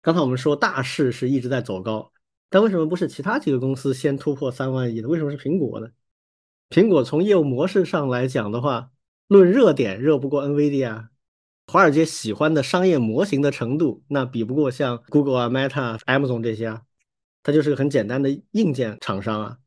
[0.00, 2.12] 刚才我们说大势是一直在走高，
[2.48, 5.08] 但为什么不是其他几个公司先突破三万亿的？
[5.08, 5.88] 为什么是苹果呢？
[6.70, 8.92] 苹果从业务模式上来讲的话，
[9.28, 11.08] 论热点热不过 NVIDIA，
[11.66, 16.82] 华尔街喜欢的商业模型的程度，那比不过像 Google 啊、Meta、Amazon 这些啊，
[17.42, 19.58] 它就是个很简单的硬件厂商啊。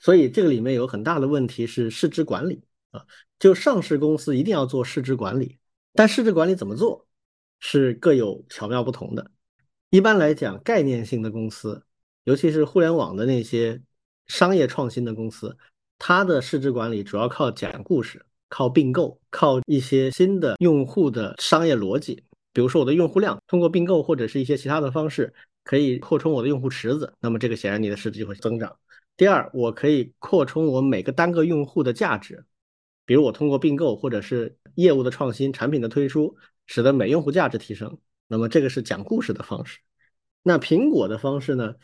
[0.00, 3.06] 所以这个里面有很大的问题是市值管理啊，
[3.38, 5.58] 就上市公司一定要做市值管理，
[5.92, 7.06] 但市值管理怎么做
[7.60, 9.30] 是各有巧妙不同的。
[9.90, 11.84] 一般来讲，概念性的公司，
[12.24, 13.80] 尤其是互联网的那些
[14.26, 15.56] 商业创新的公司，
[16.00, 22.22] 它的市值管理主要靠讲故事、靠并购、靠一些新的用户的商业逻辑。
[22.52, 25.32] 比如说，我的用户量通过并购或者是一些其他的方式
[25.64, 28.76] 可以扩充我的用户池子，那么这个显然你的市值就会增长。
[29.16, 32.44] 第二，我可以扩充我每个单个用户的价值，
[33.06, 36.36] 比如我通过并购或者是业务的创新、产品的推出，
[36.66, 37.98] 使得每用户价值提升。
[38.28, 39.78] 那么这个是讲故事的方式。
[40.42, 41.74] 那苹果的方式呢？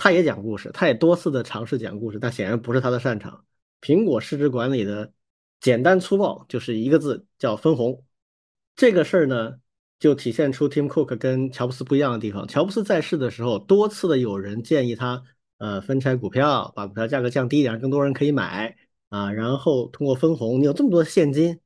[0.00, 3.44] 他也讲故事，他也多次的尝试讲故事，但显然不是他的擅长。
[3.80, 5.12] 苹果市值管理的
[5.60, 8.04] 简单粗暴就是一个字，叫分红。
[8.76, 9.54] 这个事儿呢，
[9.98, 12.46] 就体现出 Tim Cook 跟乔布斯不一样的地方。
[12.46, 15.24] 乔布斯在世的时候，多次的有人建议他。
[15.60, 18.76] 呃，分拆股票，把股票价格降低一点，更多人可以买
[19.08, 19.32] 啊。
[19.32, 21.58] 然后通过分红，你有这么多现金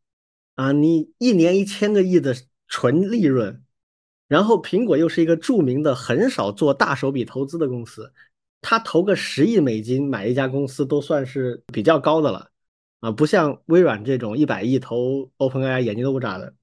[0.54, 2.34] 啊，你一年一千个亿的
[2.68, 3.62] 纯利润。
[4.28, 8.10] 然后苹果又是一个著名的很少做大手笔投资的公司，
[8.62, 12.48] 他投个十亿美金买一家公司都算是比较高的了
[13.02, 16.54] 啊，不像微软这种一百亿投 OpenAI 眼睛都不眨的。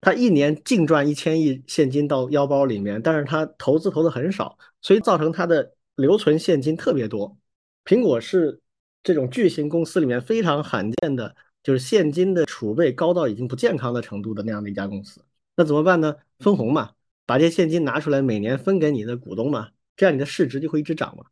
[0.00, 7.36] 他一年净赚一千亿现金到腰包里面，但是他投资投的很少，所以造成他的留存现金特别多。
[7.84, 8.60] 苹果是
[9.02, 15.24] 这种巨型公司里面非常罕见的，就是现金的储备高到已经不健康的程度的那样的一家公司。
[15.56, 16.14] 那怎么办呢？
[16.38, 16.92] 分红嘛，
[17.26, 21.24] 把这些现金拿出来，每年分给你的股东嘛，这样你的市值就会一直涨嘛。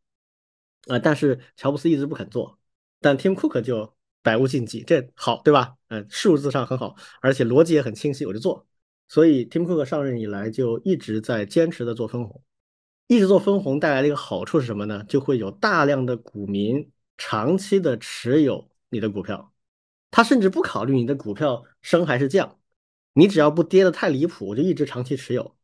[0.88, 2.58] 啊，但是乔布斯一直不肯做，
[3.00, 3.94] 但 Tim Cook 就。
[4.22, 5.74] 百无禁忌，这好对吧？
[5.88, 8.66] 嗯，数字上很好，而且逻辑也很清晰，我就做。
[9.08, 12.42] 所以 Tim Cook 上任以来就一直在坚持的做分红，
[13.08, 15.04] 一直做分红带来的一个好处是什么呢？
[15.04, 19.52] 就会有大量的股民长期的持有你的股票，
[20.10, 22.58] 他甚至不考虑你的股票升还是降，
[23.12, 25.56] 你只要不跌的太离谱，我就一直长期持有，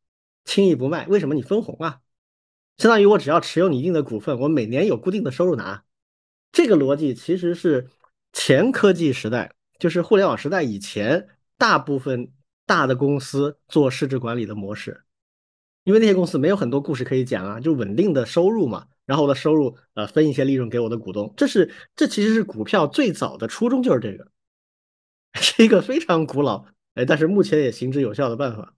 [0.44, 1.06] 轻易不卖。
[1.06, 1.34] 为什么？
[1.34, 2.00] 你分红啊，
[2.76, 5.84] 相当于我只要持有你一定的股份，我每年有固定的收入拿。
[6.52, 7.88] 这个逻辑其实是。
[8.40, 12.32] 前科技时代就是互联网时代以前，大部分
[12.64, 15.02] 大的公司做市值管理的模式，
[15.82, 24.30] 因为那些公司没有很多故事可以讲啊，就稳定的收入嘛，然后我的收入呃分一些利润给我的股东，这是这其实是股票最早的初衷就是这个，
[25.34, 28.72] 是一个非常古老哎，但是目前也行之有效的办法，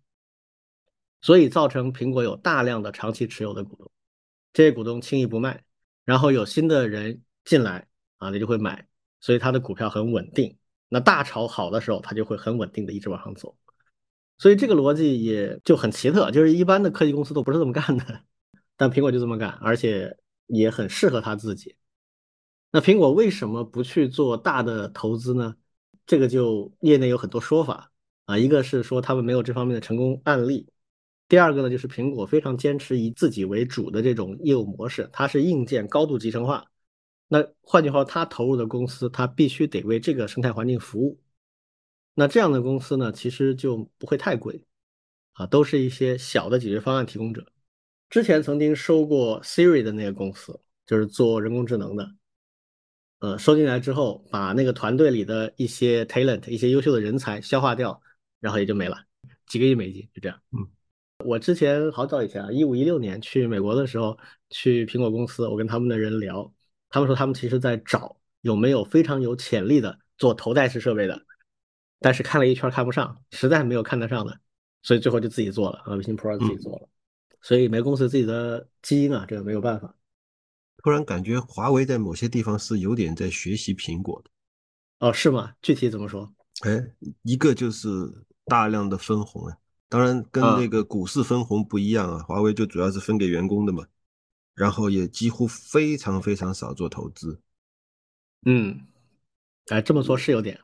[1.21, 3.91] 所以造成苹果有大量的长期持有的股东，
[4.55, 5.63] 这些股东轻易不卖，
[6.07, 8.87] 然后有新的人进来啊，你就会买。
[9.21, 10.57] 所以它的股票很稳定，
[10.89, 13.57] 那大潮好的时候，它就会很稳定的一直往上走。
[14.39, 18.23] 所以这个逻辑也就很奇特，就是一般的科技公司都不是这么干的，
[18.77, 21.77] 但苹果就这么干，而且也很适合他自己。
[22.73, 25.57] 那苹果为什么不去做大的投资呢？
[26.07, 27.93] 这个就业内有很多说法
[28.25, 30.67] 啊，一个是说他们没有这方面的成功案例，
[31.29, 36.70] 第二个呢就是苹果非常坚持以自己为主的这种业务模式，它是硬件高度集成化。
[37.33, 41.17] 那换句话说，他投入的公司，他必须得为这个生态环境服务。
[42.15, 44.67] 那这样的公司呢，其实就不会太贵，
[45.35, 47.47] 啊，都是一些小的解决方案提供者。
[48.09, 52.13] 之前曾经收过 Siri 的那个公司，就是做人工智能的，
[53.21, 58.03] 呃，收进来之后，把那个团队里的一些 talent、一些优秀的人才消化掉，
[58.41, 58.99] 然后也就没了，
[59.47, 60.37] 几个亿美金就这样。
[60.51, 60.67] 嗯，
[61.25, 66.53] 我之前好早以前啊，一五一六年去美国的时候，去苹果公司，我跟他们的人聊。
[66.91, 71.25] 他们说，他们其实在找有没有非常有潜力的做头戴式设备的，
[72.01, 74.39] 但是看了一圈看不上，实在没有看得上的，
[74.83, 76.89] 所以最后就自己做了啊，微信 Pro 自己做了。
[77.41, 79.95] 所以每个公司自己的基因啊，这个没有办法。
[80.83, 84.31] 突然感觉华为在某些地方是有点在学习苹果的。
[85.07, 85.53] 哦，是吗？
[85.63, 86.31] 具体怎么说？
[86.63, 86.85] 哎，
[87.23, 87.89] 一个就是
[88.47, 89.57] 大量的分红啊，
[89.89, 93.87] 当然跟那个股市分红不一样啊，华为就主要是分给员工的嘛。
[94.61, 97.41] 然后也几乎非常非常少做投资，
[98.45, 98.79] 嗯，
[99.69, 100.61] 哎，这么说是有点，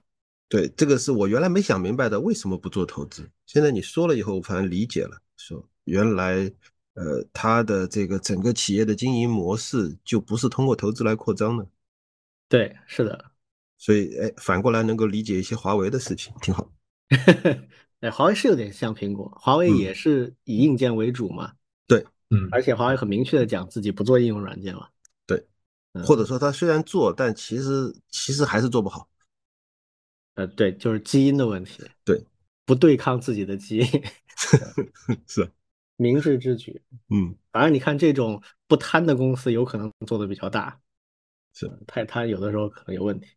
[0.51, 3.27] 对，这个是我原来没想明白的，为什么不做投资？
[3.47, 6.53] 现在你说了以后，我反而理解了，说原来，
[6.93, 11.67] 呃，他的这个整个企业的经营模式就不是通过投资来扩张的，
[12.51, 13.31] 对，是的，
[13.79, 16.71] 所以哎，反过来能够理解一些华为的事情，挺好。
[18.01, 21.55] 哎，华为是有点像苹果，华为也是以硬件为主嘛。
[21.89, 22.05] 嗯，
[22.51, 24.91] 而且华为很明确的讲自己不做应用软件了。
[25.27, 25.47] 对，
[26.05, 29.09] 或者说他虽然做，但其实其实还是做不好。
[30.35, 31.83] 呃，对，就是基因的问题。
[32.05, 32.23] 对，
[32.65, 33.87] 不对抗自己的基因，
[35.27, 35.51] 是
[35.97, 36.83] 明智之举。
[37.09, 40.79] 嗯，反正你看这种不贪的公司，有可能做的比较大。
[41.55, 43.29] 是，太贪有的时候可能有问题。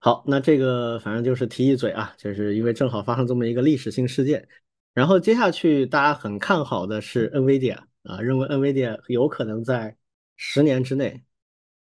[0.00, 4.46] 好，那这个反正就是提一嘴啊，就是因为正好发生这么一个历史性事件。
[4.92, 9.96] 然后接下去大家很看好的是 NVIDIA 啊，认为 NVIDIA 有可能在
[10.36, 11.24] 十年之内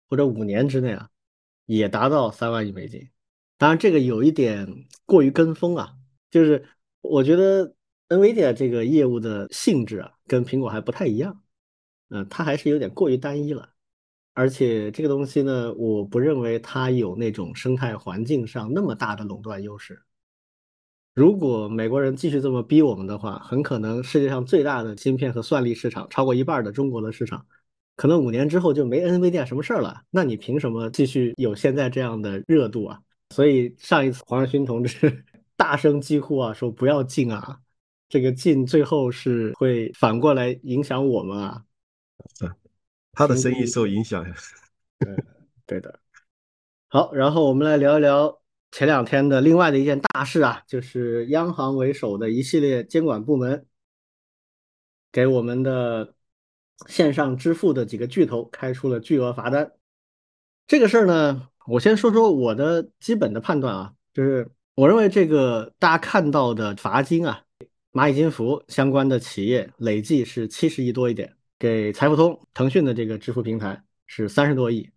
[0.07, 1.09] 或者五年之内啊，
[1.65, 3.09] 也达到三万亿美金。
[3.57, 4.67] 当然这个有一点
[5.05, 5.95] 过于跟风啊，
[6.29, 6.65] 就是
[7.01, 7.73] 我觉得
[8.09, 11.41] NVIDIA 这个业务的性质啊，跟苹果还不太一样，
[12.09, 13.69] 嗯，它还是有点过于单一了。
[14.33, 19.99] 而且这个东西呢，我不认为它有那种生态环境上那么大的垄断优势。
[21.17, 27.43] 如果美国人继续这么逼我们的话，很可能世界上最大的芯片和算力市场超过一半的中国的市场，
[27.95, 30.03] 可能五年之后就没 NVIDIA 什么事儿了。
[30.11, 33.01] 那你凭什么继续有现在这样的热度啊？
[33.31, 35.25] 所以上一次黄仁勋同志
[35.57, 37.61] 大声疾呼啊，说不要进啊，
[38.07, 41.63] 这个进最后是会反过来影响我们啊。
[43.13, 44.35] 他的生意受影响呀。
[44.99, 45.15] 对
[45.65, 45.99] 对的。
[46.89, 48.39] 好，然后我们来聊一聊。
[48.71, 53.65] 前两天的另外的一件大事啊，就是央行为首的一系列监管部门
[55.11, 56.13] 给我们的
[56.87, 59.71] 线上支付的几个巨头开出了巨额罚单。
[60.67, 67.41] 这个事儿呢，我先说说我的基本的判断啊，就是我认为这个大家看到的罚金啊，
[67.93, 74.87] 蚂蚁金服相关的企业累计是七十亿多一点，给财付通、腾讯的这个支付平台是三十多亿，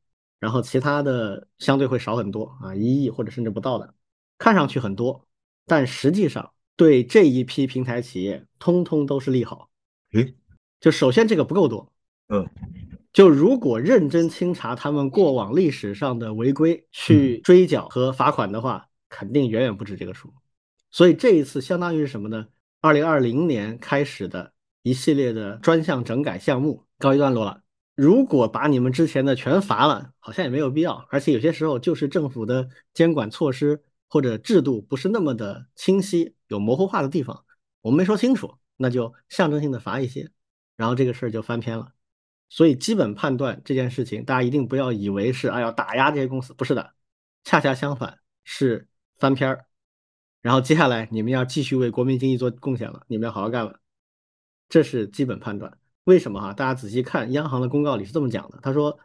[0.41, 3.95] 然后其他的相对会少很多啊，一亿或者甚至不到的，
[4.39, 5.29] 看上去很多，
[5.67, 9.69] 但实际上对这一批平台企业通通都是利好。
[10.15, 10.35] 诶，
[10.81, 11.93] 就首先这个不够多，
[12.31, 12.49] 嗯，
[13.13, 20.33] 就如果认真清查他们过往历史上的违规，去追缴和罚款的话，肯定远远不止这个数。
[20.91, 22.47] 所以这一次相当于是什么呢？
[22.81, 27.61] 二零二零年开始的一系列的专项整改项目告一段落了。
[28.03, 31.07] 如果把你们之前的全罚了，好像也没有必要。
[31.11, 37.45] 而且有些时候就是政府的监管措施或者制度不是那么的清晰，有模糊化的地方，
[37.83, 40.31] 我们没说清楚，那就象征性的罚一些，
[40.77, 41.93] 然后这个事儿就翻篇了。
[42.49, 46.95] 所以基本判断这件事情，大家一定不要以为是哎要打压这些公司，不是的，
[47.45, 49.67] 恰恰相反是翻篇儿。
[50.41, 53.79] 然后接下来你们要继续为国民经济做贡献了，你们要好好干了，
[54.71, 55.77] 这是基本判断。
[56.11, 56.53] 为什么哈？
[56.53, 58.99] 大家仔细看，央行的公告里是这么讲的，他说，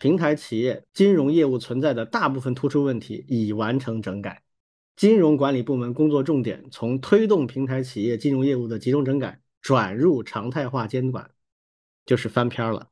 [0.00, 4.42] 平台企业金融业务存在的大部分突出问题已完成整改，
[4.96, 11.30] 金融管理部门工作重点从推动平台企业金融业务的集中整改转入常态化监管，
[12.04, 12.88] 就是翻篇了。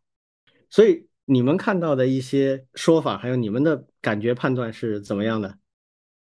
[0.69, 5.59] 所以你们看到的一些说法，还有你们的感觉判断是怎么样的？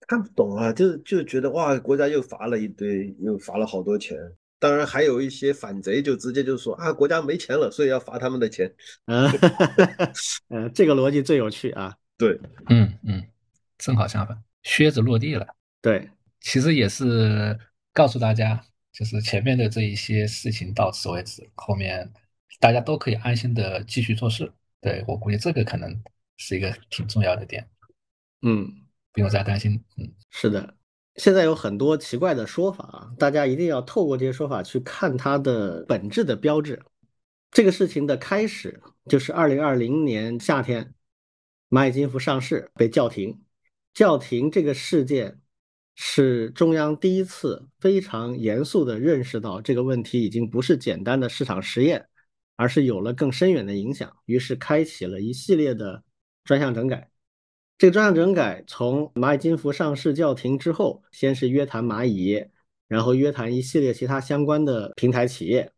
[0.06, 4.16] 看不懂啊，就是就觉得哇，国家又罚了一堆，又罚了好多钱。
[4.58, 8.72] 当然还有一些反贼，就直接就说啊，国家没钱了，所以要罚他们的钱。
[9.06, 9.30] 嗯，
[10.48, 11.94] 呃，这个逻辑最有趣啊。
[12.16, 13.22] 对，嗯嗯，
[13.76, 15.46] 正好相反，靴子落地了。
[15.82, 16.08] 对，
[16.40, 17.58] 其实也是
[17.92, 22.10] 告诉大家，就是前面的这一些事情到此为止，后面
[22.58, 24.50] 大家都可以安心的继续做事。
[24.80, 25.94] 对我估计这个可能
[26.38, 27.68] 是一个挺重要的点，
[28.40, 28.66] 嗯，
[29.12, 29.82] 不用再担心。
[29.98, 30.74] 嗯，是的。
[31.16, 36.80] 现在有很多奇怪的说法啊，大家一定要透过这些说法去看它的本质的标志。
[37.50, 40.92] 这个事情的开始就是二零二零年夏天，
[41.70, 43.40] 蚂蚁金服上市被叫停。
[43.94, 45.40] 叫停这个事件
[45.94, 52.06] 是中央第一次非常严肃地认识到这个问题已经不是简单的市场实验，
[52.56, 56.04] 而是有了更深远的影响，于是开启了一系列的
[56.44, 57.10] 专项整改。
[57.78, 62.46] 这个专项整改从蚂蚁金服上市叫停之后，先是约谈蚂蚁，
[62.88, 65.70] 然后约谈一系列其他相关的平台企业。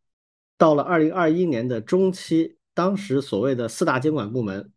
[0.56, 4.70] 到了二零二一年的中期，当时所谓的四大监管部门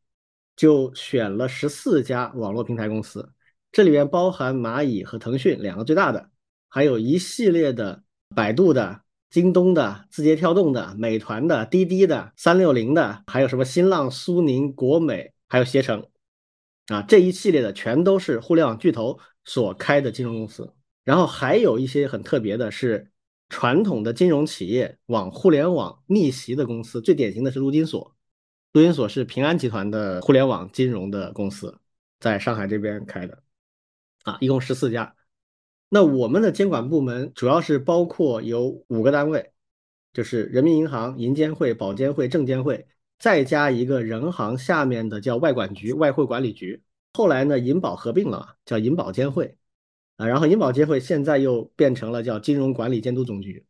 [0.56, 3.32] 就选了十四家网络平台公司，
[3.72, 6.32] 这里面包含蚂蚁和腾讯两个最大的，
[6.70, 8.04] 还有一系列的
[8.36, 16.04] 百度的、京东的、字节跳动的、美团的、滴滴的、三六零的，还有什么新浪、苏宁、国美，还有携程。
[16.92, 20.74] 啊，这一系列的全都是互联网巨头所开的金融公司，
[21.04, 23.10] 然后还有一些很特别的是
[23.48, 28.14] 传统的金融企业往互联网逆袭的公司，最典型的是陆金所。
[28.74, 31.80] 陆金所是平安集团的互联网金融的公司，
[32.20, 33.42] 在上海这边开的。
[34.24, 35.16] 啊，一共十四家。
[35.90, 39.52] 那我们的监管部门主要是包括有五个单位，
[40.14, 42.88] 就是人民银行、银监会、保监会、证监会。
[43.22, 46.82] 再加一个人行下面的叫外管局、外汇管理局，
[47.14, 49.56] 后来呢，银保合并了，叫银保监会，
[50.18, 53.64] 啊，然后银保监会现在又变成了叫金融管理监督总局，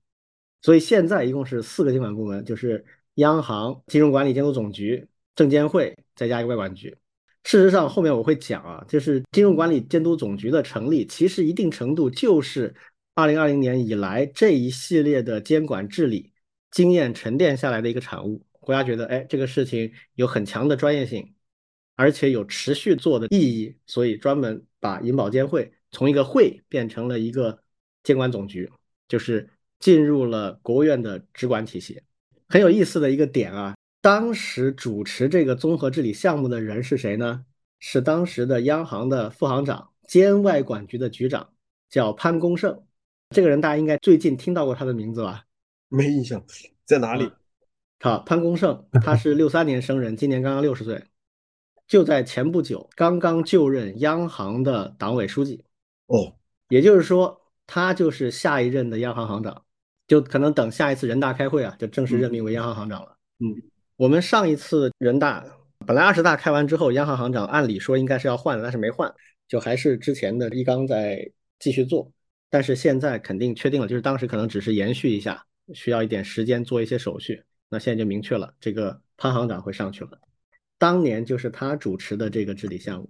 [0.62, 2.86] 所以现在一共是四个监管部门，就是
[3.16, 6.96] 央行、金融管理监督总局、证监会，再加一个外管局。
[7.44, 12.74] 事实上，后面我会讲啊，就是金融管理监督总局的成立，其实一定程度就是
[13.16, 16.32] 二零二零年以来这一系列的监管治理
[16.72, 18.46] 经验沉淀下来的一个产物。
[18.62, 21.34] 国家觉得，哎，这个事情有很强的专业性，
[21.95, 27.62] 而且有持续做的意义，所以专门把银保监会从一个会变成了一个
[28.04, 28.71] 监管总局，
[29.08, 32.02] 就是进入了国务院的直管体系。
[32.47, 37.45] 很有意思的一个点啊，当时主持这个综合治理项目的人是谁呢？
[37.80, 41.51] 是当时的央行的副行长兼外管局的局长，
[41.89, 42.84] 叫潘功胜。
[43.32, 45.45] 这个人大家应该最近听到过他的名字吧？
[45.88, 46.45] 没印象，
[46.86, 47.32] 在哪里？
[48.04, 51.04] 好，潘功胜，他是六三年生人，今年刚刚六十岁，
[51.88, 55.64] 就在前不久刚刚就任央行的党委书记。
[56.08, 56.36] 哦，
[56.70, 59.64] 也就是说，他就是下一任的央行行长，
[60.08, 63.16] 就可能等下一次人大开会啊，就正式任命为央行行长了。
[63.38, 63.54] 嗯，
[63.97, 65.45] 我们上一次人大
[65.86, 69.14] 本来二十大开完之后，央行行长按理说应该是要换的，但是没换，
[69.47, 72.12] 就还是之前的一刚在继续做。
[72.49, 77.43] 但是现在肯定确定了，就是当时可能只是延续一下，需要一点时间做一些手续。
[77.74, 80.19] 那现在就明确了，这个潘行长会上去了。
[80.78, 83.09] 当年就是他主持的这个治理项目，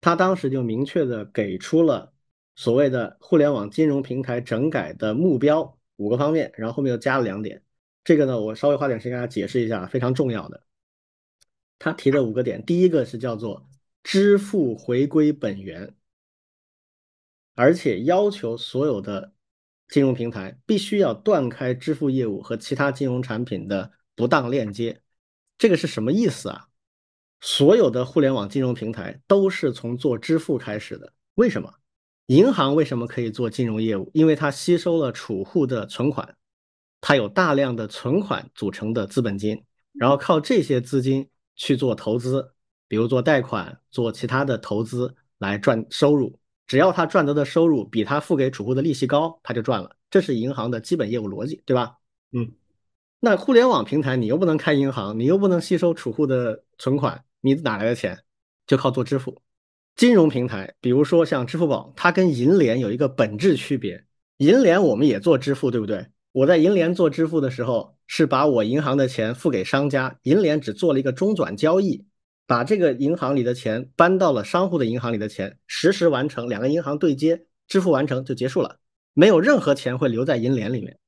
[0.00, 2.12] 他当时就明确的给出了
[2.56, 7.62] 所谓的互联网金融平台整改的目标五个方面，然后后面又加了两点。
[8.02, 10.66] 这个呢，我稍微花点时间给大家解释一下，非常重要的。
[11.78, 13.68] 他提的五个点，第一个是叫做
[14.02, 15.94] 支付回归本源，
[17.54, 19.35] 而且要求所有的。
[19.88, 25.00] 金融平台必须要断开支付业务和其他金融产品的不当链接，
[25.58, 26.68] 这个是什么意思啊？
[27.40, 31.12] 所有的互联网金融平台都是从做支付开始的。
[31.34, 31.72] 为什么？
[32.26, 34.10] 银行为什么可以做金融业务？
[34.12, 36.36] 因为它吸收了储户的存款，
[37.00, 39.62] 它有大量的存款组成的资本金，
[39.92, 42.52] 然后靠这些资金去做投资，
[42.88, 46.36] 比如做贷款、做其他的投资来赚收入。
[46.66, 49.96] 只要他赚得的收入比他付给储户的利息高，他就赚了。
[50.10, 51.96] 这是银行的基本业务逻辑，对吧？
[52.32, 52.52] 嗯。
[53.18, 58.18] 那互联网平台你又不能开银行，你又不能吸收储户的存款，你哪来的钱？
[58.66, 59.40] 就靠做支付。
[59.96, 64.04] 金融平台，比如说像支付宝，它跟银联有一个本质区别。
[64.36, 66.06] 银联我们也做支付，对不对？
[66.32, 72.04] 我在银联做支付的时候，是把我银行的钱付给商家，银联只做了一个中转交易。
[72.46, 78.78] 把这个银行里的钱搬到了商户的银行里的钱，实时完成，两个银行对接，支付完成就结束了，
[79.14, 80.98] 没有任何钱会留在银联里面。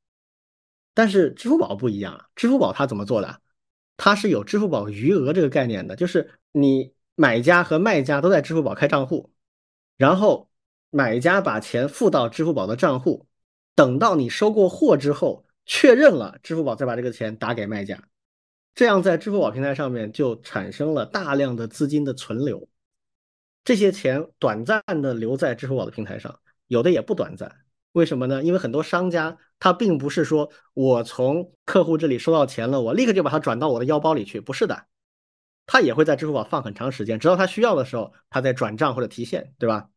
[0.95, 3.41] 但是支付宝不一样啊，支付宝它怎么做的？
[3.97, 9.33] 它是有支付宝余额这个概念的，就是你买家和卖家都在支付宝开账户，
[9.97, 10.51] 然后
[10.91, 13.27] 买家把钱付到支付宝的账户，
[13.77, 18.03] 等到你收过货之后确认了，支付宝再把这个钱打给卖家。
[18.79, 22.69] 这样，在支付宝平台上面就产生了大量的资金的存留，
[23.65, 27.53] 这些钱短暂的留在支付宝的平台上，有的也不短暂。
[27.91, 28.41] 为什么呢？
[28.41, 34.87] 因为很多商家他并不是说我从客户这里收到钱了，我立刻就把它转到我的腰包里去，不是的，
[35.67, 39.91] 他也会在支付宝放很长时间，直到他需要的时候，他再转账或者提现，对吧？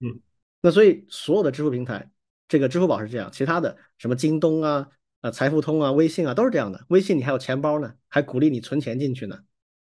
[0.00, 0.20] 嗯，
[0.60, 2.10] 那所以所有的支付平台，
[2.48, 4.90] 这个支付宝是这样，其他的什么京东啊。
[5.20, 6.82] 啊，财付通啊，微信啊，都是这样的。
[6.88, 9.38] 微信你还有钱包呢，还鼓励你存钱进去呢。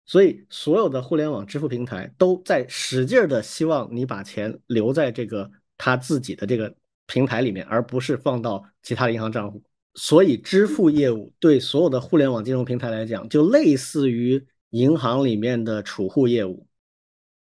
[0.06, 6.74] 所以所有的互联网支付平台都在使劲的希望你把钱留在这个他自己的这个
[7.06, 9.62] 平台里面，而不是放到其他的银行账户。
[9.94, 16.66] 所以支付业务对所有的互联网金融平台来讲，就类似于银行里面的储户业务，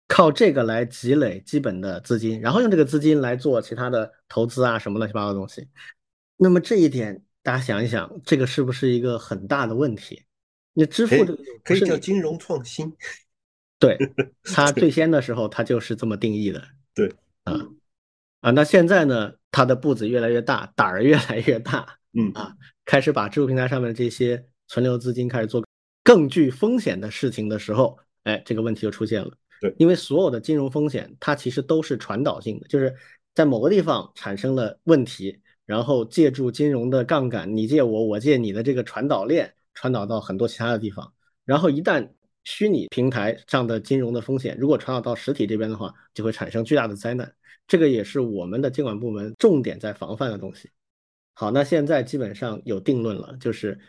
[0.06, 5.68] 靠这个来积累基本的资金，然后用这个资金来做其他的投资啊，什么乱七八糟的东西。
[6.36, 7.23] 那么这一点。
[7.44, 10.24] 大家想一想，这个是不是一个很大的问题？
[10.72, 12.90] 你支付这个可以叫金融创新，
[13.78, 13.98] 对，
[14.42, 16.64] 它最先的时候它就是这么定义的，
[16.94, 17.12] 对，
[17.44, 17.60] 啊。
[18.40, 22.32] 啊，那现在呢，它的步子越来越大，胆儿越来越大，嗯。
[22.32, 25.62] 啊，开始把支付平台上面的这些存留资金开始做
[26.02, 29.30] 更具风险的事情的时候，哎，这个问题就出现了，
[29.60, 32.94] 对，因为所有的金融风险它其实都是传导性的，就是
[33.34, 35.38] 在某个地方产生了问题。
[35.66, 41.12] 然后借助金融的杠杆，你借我，我借你的这个传导链，传导到很多其他的地方。
[41.44, 42.06] 然后一旦
[42.44, 47.34] 虚拟平台上的金融的风险如果传导到实体这边的话，就会产生巨大的灾难。
[47.66, 50.70] 这个也是我们的监管部门重点在防范的东西。
[51.32, 53.80] 好，那现在基本上有定论了，就是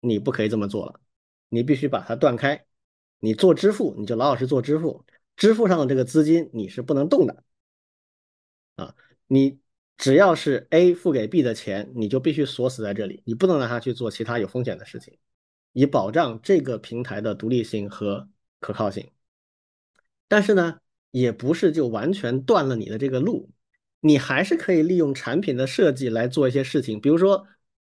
[0.00, 1.00] 你不可以这么做了，
[1.48, 2.66] 你必须把它断开。
[3.20, 5.04] 你做支付，你就老老实做支付，
[5.36, 7.44] 支付上的这个资金你是不能动的。
[8.74, 8.94] 啊，
[9.28, 9.61] 你。
[9.98, 15.16] 只要是 A 付给 B 的钱，你就必须锁死在这里，你不能让他去做其他有风险的事情，
[15.72, 18.28] 以保障这个平台的独立性和
[18.58, 19.08] 可靠性。
[20.26, 20.78] 但是呢，
[21.10, 23.50] 也不是就完全断了你的这个路，
[24.00, 27.00] 你还是可以利用产品的设计来做一些事情。
[27.00, 27.46] 比如说，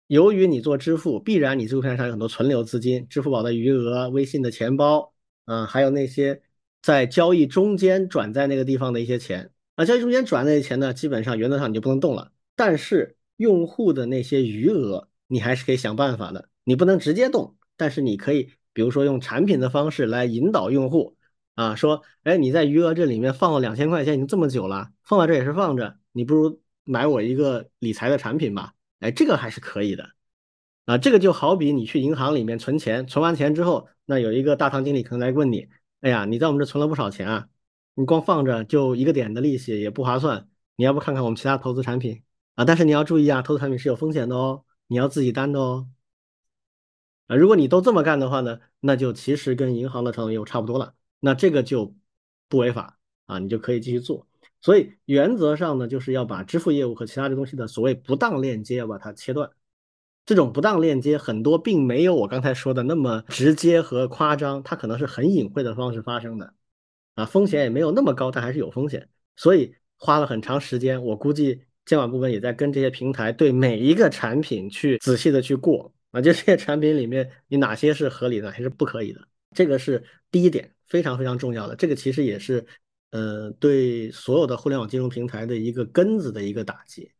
[0.05, 5.13] 由于你做支付，必然你支付平台上有很多存留资金，支付宝的余额、微信的钱包，
[5.45, 6.43] 啊，还有那些
[6.83, 9.51] 在交易中间转在那个地方的一些钱。
[9.75, 12.31] 啊，交易中间转那些钱呢，基本上原则上你就不能动了。
[12.55, 16.49] 但是用户的那些余额，你还是可以想办法的。
[16.63, 21.17] 你不能直接动，但是你可以，比如说用产品的方式来引导用户
[21.55, 28.73] 啊，说，哎，你在余额这里面放了两千块钱，已经这么久了，放在这也是放着，你不如买我一个理财的产品吧。
[29.01, 30.09] 哎，这个还是可以的。
[30.85, 35.67] 啊，这个就好比你去银行里面存钱，存完钱之后，那有一个大堂经理可能来问你，
[35.99, 37.47] 哎呀，你在我们这存了不少钱啊。
[37.95, 42.21] 你光放着就一个点的利息也不划算，你要不看看我们其他投资产品
[42.55, 42.65] 啊？
[42.65, 45.87] 但是你要注意啊，投资产品是有风险的哦，你要自己担的哦。
[47.27, 51.95] 啊，如果你都这么干的话呢，那就其实跟银行的传统业务差不多了，那这个就
[52.49, 54.27] 不违法啊，你就可以继续做。
[54.61, 59.49] 所以原则上呢，就是要把支付业务和其他的东西的所谓不当链接要把它切断。
[60.25, 66.54] 这种不当链接很多并没有我刚才说的那么直接和夸张，它可能是很隐晦的方式发生的，
[67.15, 82.65] 啊，风险也没有那么高，但还是有风险，所以花了很长时间，我估计监管部门也在跟这些平台对每一个产品去仔细的去过，啊，就这些产品里面你哪些是合理的，哪些是不可以的，这个是第一点，非常非常重要的，这个其实也是，
[83.11, 87.11] 呃，对所有的互联网金融平台的一个根子的一个打击。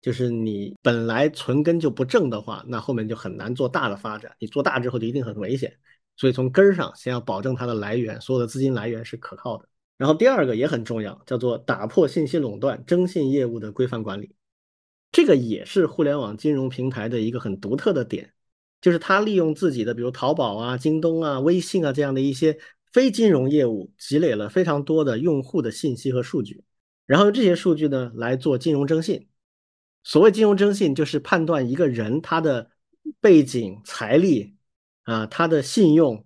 [0.00, 4.34] 就是你本来存根就不正的话，那后面就很难做大的发展。
[4.40, 5.72] 你做大之后就一定很危险，
[6.16, 9.68] 所以从根儿上先要保证它的来源，所有的资金来源是可靠的。
[9.98, 14.34] 然后第二个也很重要，叫做打破信息垄断、征信业务的规范管理。
[15.12, 18.32] 这个也是互联网金融平台的一个很独特的点，
[18.80, 22.58] 就是它利用自己的比如淘宝啊、京东啊、微信啊这样的一些
[22.92, 26.64] 非金融业务，积累了非常多的用户的信息和数据，
[27.06, 29.28] 然后用这些数据呢来做金融征信。
[30.02, 32.70] 所谓金融征信，就是判断一个人他的
[33.20, 34.56] 背景、财力
[35.04, 36.24] 啊，他的信用。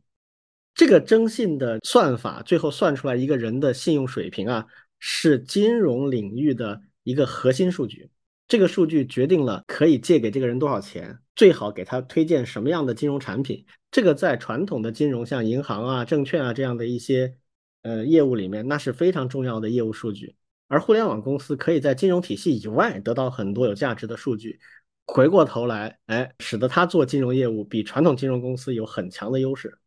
[0.74, 4.66] 这个征信的算法，最后算出来一个人的信用水平啊，
[4.99, 8.11] 是金融领域的一个核心数据。
[8.47, 13.64] 这个数据决定了可以借给这个人多少钱，最好给他推荐什么样的金融产品。
[13.91, 17.35] 这个在传统的金融，像银行啊、证券啊这样的一些
[17.81, 20.37] 呃业务里面，那是非常重要的业务数据。
[20.68, 24.61] 而互联网公司可以在金融体系以外得到很多有价值的数据，
[25.07, 29.78] 回过头来，哎，使得他做金融业务比传统金融公司有很强的优势。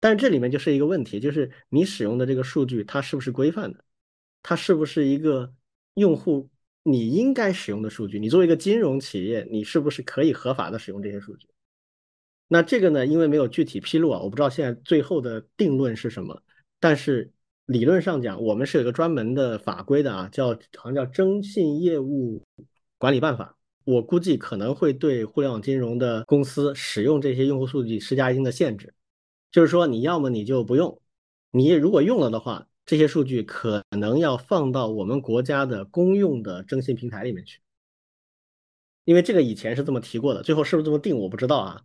[0.00, 3.84] 但是这里面就是一个问题，就是你使用的这个数据它是不是规范的？
[4.42, 5.52] 它是不是一个
[5.94, 6.48] 用户
[6.82, 8.18] 你应该使用的数据？
[8.18, 11.48] 你作为一个金融企业，你是不是可以合法的使用这些数据？
[12.48, 16.42] 那这个呢，因为没有具体披露啊，我不知道现在最后的定论是什么，
[16.80, 17.30] 但是。
[17.66, 22.42] 理论上讲，我们是有一个专门的法规的啊，叫好像叫《征信业务
[22.98, 23.56] 管理办法》。
[23.84, 28.94] 我估计可能会对互联网金融的公司使用这些用户数据施加一定的限制。
[29.52, 31.00] 就是说，你要么你就不用，
[31.50, 37.60] 你如果用了的话，这些数据可能要放到我们国家的公用的征信平台里面去。
[39.04, 41.82] 因为这个以前是这么提过的，最后是不是这么定，我不知道啊。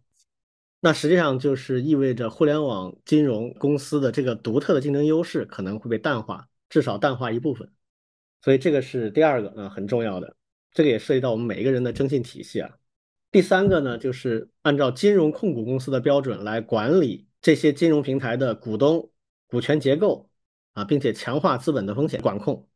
[0.80, 7.70] 那实际上就是意味着互联网金融公司的这个独特的竞争优势可能会被淡化，至少淡化一部分。
[8.42, 10.36] 所以这个是第二个啊，很重要的。
[10.72, 12.78] 这个也涉及到我们每一个人的征信体系啊。
[13.32, 19.12] 第三个呢，就是按照金融控股公司的标准来管理这些金融平台的股东
[19.48, 20.30] 股权结构
[20.74, 22.68] 啊，并且强化资本的风险管控。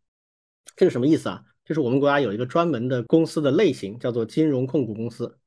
[0.75, 1.43] 这是什么意思啊？
[1.65, 5.39] 就是我们国家有一个专门的公司的类型，叫做金融控股公司。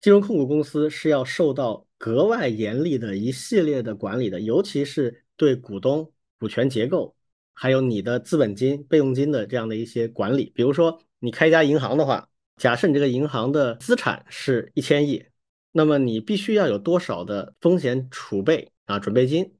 [0.00, 7.16] 金融控股公司是要受到格外严厉的一系列的管理的，尤其是对股东股权结构，
[7.52, 10.52] 还有你的资本金、备用金的这样的一些管理。
[10.54, 15.24] 比如说，你开一家银行的话，假设你这个银行的资产是一千亿，
[15.70, 18.98] 那么你必须要有多少的风险储备啊？
[18.98, 19.54] 准备金，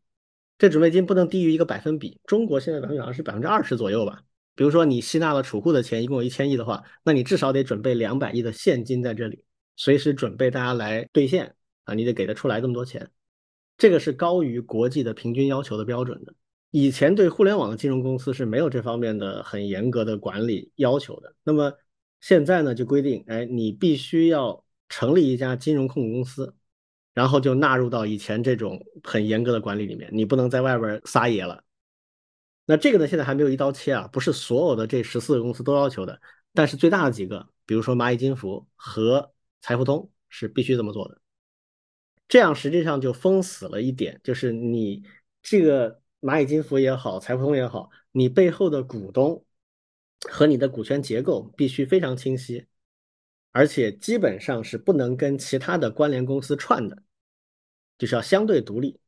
[0.58, 2.18] 这准备金不能低于一个百分比。
[2.24, 4.22] 中国现在百分比好像是百分之二十左右吧。
[4.56, 9.44] 比如说，你吸纳了储户的钱，一共有一千亿的话，那你至少得准备两百亿的现金在这里。
[9.76, 11.54] 随时准备大家来兑现
[11.84, 13.10] 啊，你得给得出来这么多钱，
[13.78, 16.34] 这个是高于国际的平均要求的标准的。
[16.70, 21.34] 以前对互联网的金融公司是没有这方面的很严格的管理要求的。
[21.42, 21.72] 那么
[22.20, 26.54] 现在呢，就规定，哎，你必须要成立一家金融控股公司，
[27.14, 31.64] 然后就纳入到以前这种很严格的管理里面，你不能在外边撒野了。
[32.66, 36.20] 那这个呢，现在还没有一刀切啊，不是所有的这十四个公司都要求的，
[36.54, 41.20] 但是最大的几个，比如说蚂蚁金服和财付通是必须这么做的，
[42.28, 45.02] 这样实际上就封死了一点，就是你
[45.42, 49.44] 这个蚂蚁金服也好，财付通也好，你背后的股东
[50.28, 52.66] 和你的股权结构必须非常清晰，
[53.52, 57.02] 而且基本上是不能跟其他的关联公司串的，
[57.96, 59.00] 就是要相对独立，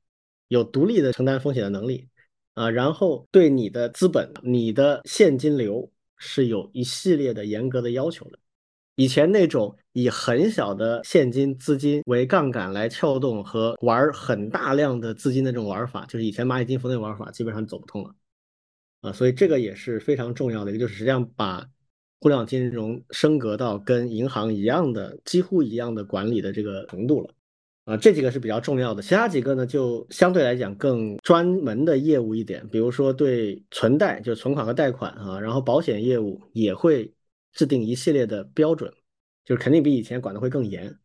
[0.48, 2.08] 有独立的承担风险的能力
[2.54, 8.38] 啊，然后对你的资本、你的现金流是有一系列的严格的要求的。
[8.94, 18.14] 以前那种以很小的现金资金为杠杆来撬动和玩很大量的资金的这种玩法，就是以前蚂蚁金服那种玩法，基本上走不通了
[19.00, 19.10] 啊。
[19.10, 21.66] 所以这个也是非常重要的一个，就是实际上把
[22.20, 27.30] 互联网金融升格到跟银行一样的、几乎一样的管理的这个程度了
[27.86, 27.96] 啊。
[27.96, 37.10] 这几个是比较重要的，其他几个呢就相对来讲更专门的业务一点，比如说对存贷，就是存款和贷款啊，然后保险业务也会。
[37.52, 38.92] 制定一系列的标准，
[39.44, 40.98] 就是肯定比以前管的会更严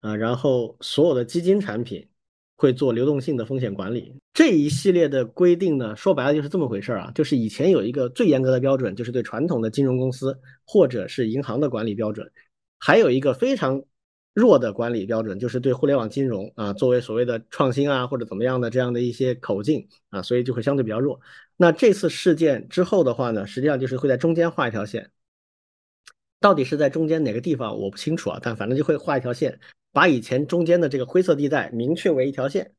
[0.00, 0.16] 啊。
[0.16, 2.08] 然后所有的基金产品
[2.56, 7.12] 会做流动性的风险管理，这一系列的规定呢，说白了就是这么回事儿啊。
[7.14, 12.30] 就是以前有一个最严格的标准，就是对传统的金融公司或者是银行的管理标准，
[12.78, 13.82] 还有一个非常
[14.32, 21.20] 弱的管理标准，就是对互联网金融啊作为所谓的创新啊或者怎么样的这样的一些口径啊，所以就会相对比较弱。
[21.56, 25.10] 那这次事件之后的话呢，实际上就是会在中间画一条线，
[26.42, 29.58] 到底是在中间哪个地方我不清楚啊，但反正就会画一条线，
[29.92, 32.74] 把以前中间的这个灰色地带明确为一条线，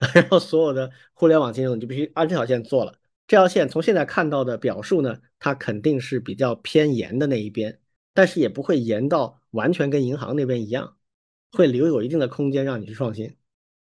[0.14, 2.98] 然后所有的互联网金融你就必须按这条线做了。
[3.26, 7.80] 这条线从现在看到的表述呢，它肯定是比较偏严的那一边，
[8.12, 10.96] 但是也不会严到完全跟银行那边一样，
[11.52, 13.36] 会留有一定的空间让你去创新。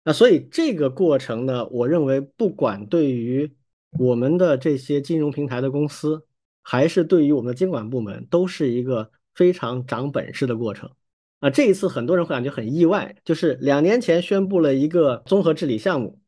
[0.03, 3.53] 那所以这个过程呢，我认为不管对于
[3.91, 6.25] 我们的这些金融平台的公司，
[6.71, 10.91] 还是对于我们的监管部门，都是一个非常长本事的过程。
[11.39, 16.21] 啊，这一次很多人会感觉很意外，就是两年前宣布了一个综合治理项目，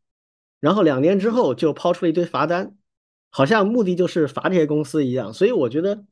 [0.60, 2.76] 然后两年之后就抛出了一堆罚单。
[3.30, 6.04] 好像目的就是罚这些公司一样，所以我觉得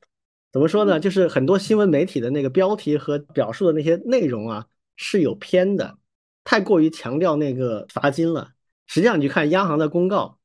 [0.51, 0.99] 怎么说呢？
[0.99, 5.97] 就是很多新闻媒体的那个标题和表述的那些内容啊是有偏的，
[6.43, 8.51] 太过于强调那个罚金了。
[8.85, 10.37] 实际上你去看央行的公告，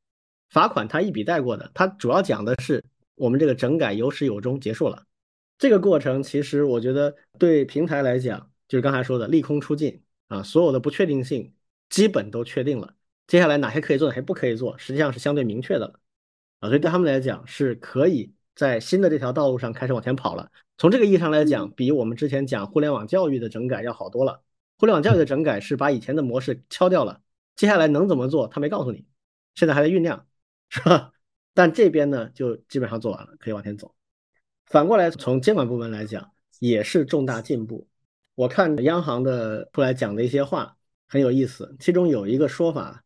[0.48, 2.82] 罚款它一笔带过的，它主要讲的是
[3.16, 5.06] 我们这个整改有始有终结束了。
[5.58, 11.54] 这个过程其实我觉得对平台来讲，就是刚才说的利空出尽啊，所有的不确定性
[11.88, 12.94] 基本都确定了，
[13.26, 16.00] 接下来哪些可以做，哪些不可以做，实际上是相对明确的了。
[16.60, 20.50] 啊，所以对他们来讲是可以在新的这条道路上开始往前跑了。
[20.76, 24.42] 从这个意义上来讲，比我们之前讲互联网教育的整改要好多了。
[24.76, 27.22] 互联网教育的整改是把以前的模式敲掉了，
[27.54, 29.06] 接下来能怎么做，他没告诉你，
[29.54, 30.26] 现在还在酝酿，
[30.68, 31.13] 是吧？
[31.54, 33.94] 但这边呢，就基本上做完了，可以往前走。
[34.66, 37.88] 反过来，从监管部门来讲，也是重大进步。
[38.34, 40.76] 我看央行的出来讲的一些话
[41.08, 43.02] 很有意思，其中有一个说法，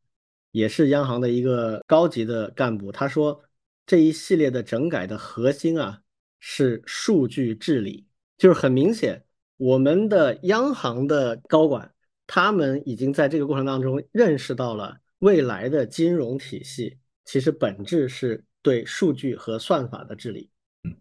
[0.51, 3.45] 也是央行的一个高级的干部，他说。
[3.91, 6.03] 这一系列的整改的核心啊，
[6.41, 9.25] 是数据治理，就是很明显，
[9.57, 11.95] 我们的央行的高管，
[12.27, 20.51] 他们已经在这个过程当中认识到了未来的金融体系其实本质是对数据和算法的治理。
[20.85, 20.97] 嗯，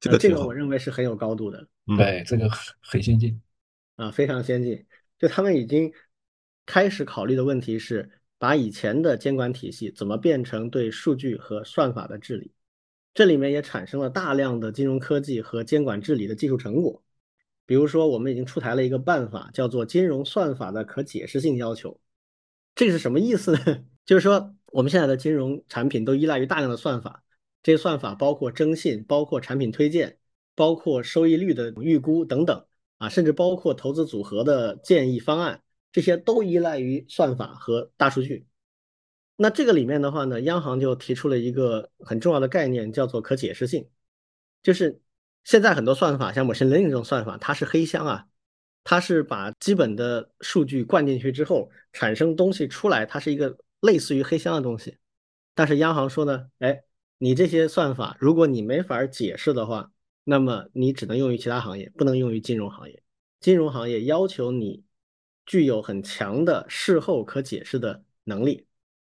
[0.00, 1.68] 这个这个我认为是很有高度的。
[1.98, 3.38] 对，这个很很先进
[3.96, 4.86] 啊，非常先进。
[5.18, 5.92] 就他们已经
[6.64, 8.10] 开始考虑的问题是。
[8.38, 12.52] 把以前的监管体系怎么变成对数据和算法的治理？
[13.14, 17.02] 这里面也产生了大量的金融科技和监管治理的技术成果。
[17.64, 21.98] 比如说，我们已经出台了一个办法，叫做金融算法的可解释性要求。
[22.74, 23.86] 这是什么意思呢？
[24.04, 27.22] 就是说，我们现在的金融产品都依赖于大量的算法，
[27.62, 30.18] 这些算法包括征信、包括产品推荐、
[30.54, 32.66] 包括收益率的预估等等
[32.98, 35.62] 啊，甚至包括投资组合的建议方案。
[35.92, 38.46] 这些都依赖于算法和大数据。
[39.36, 43.88] 那这个里面的话呢，央行就提出了一个很重要的概念，叫做可解释性。
[44.62, 45.00] 就是
[45.44, 48.26] 现在很多算法，像 machine learning 这种算法，它是黑箱啊，
[48.84, 54.98] 它是把基本的数据灌进去之后，产生东西出来，它是一个类似于黑箱的东西。
[55.54, 56.82] 但是央行说呢，哎，
[57.18, 59.92] 你这些算法，如果你没法解释的话，
[60.24, 63.02] 那么你只能用于其他行业，不能用于金融行业。
[63.40, 64.84] 金融行业要求你。
[65.48, 68.66] 具有很强的事后可解释的能力，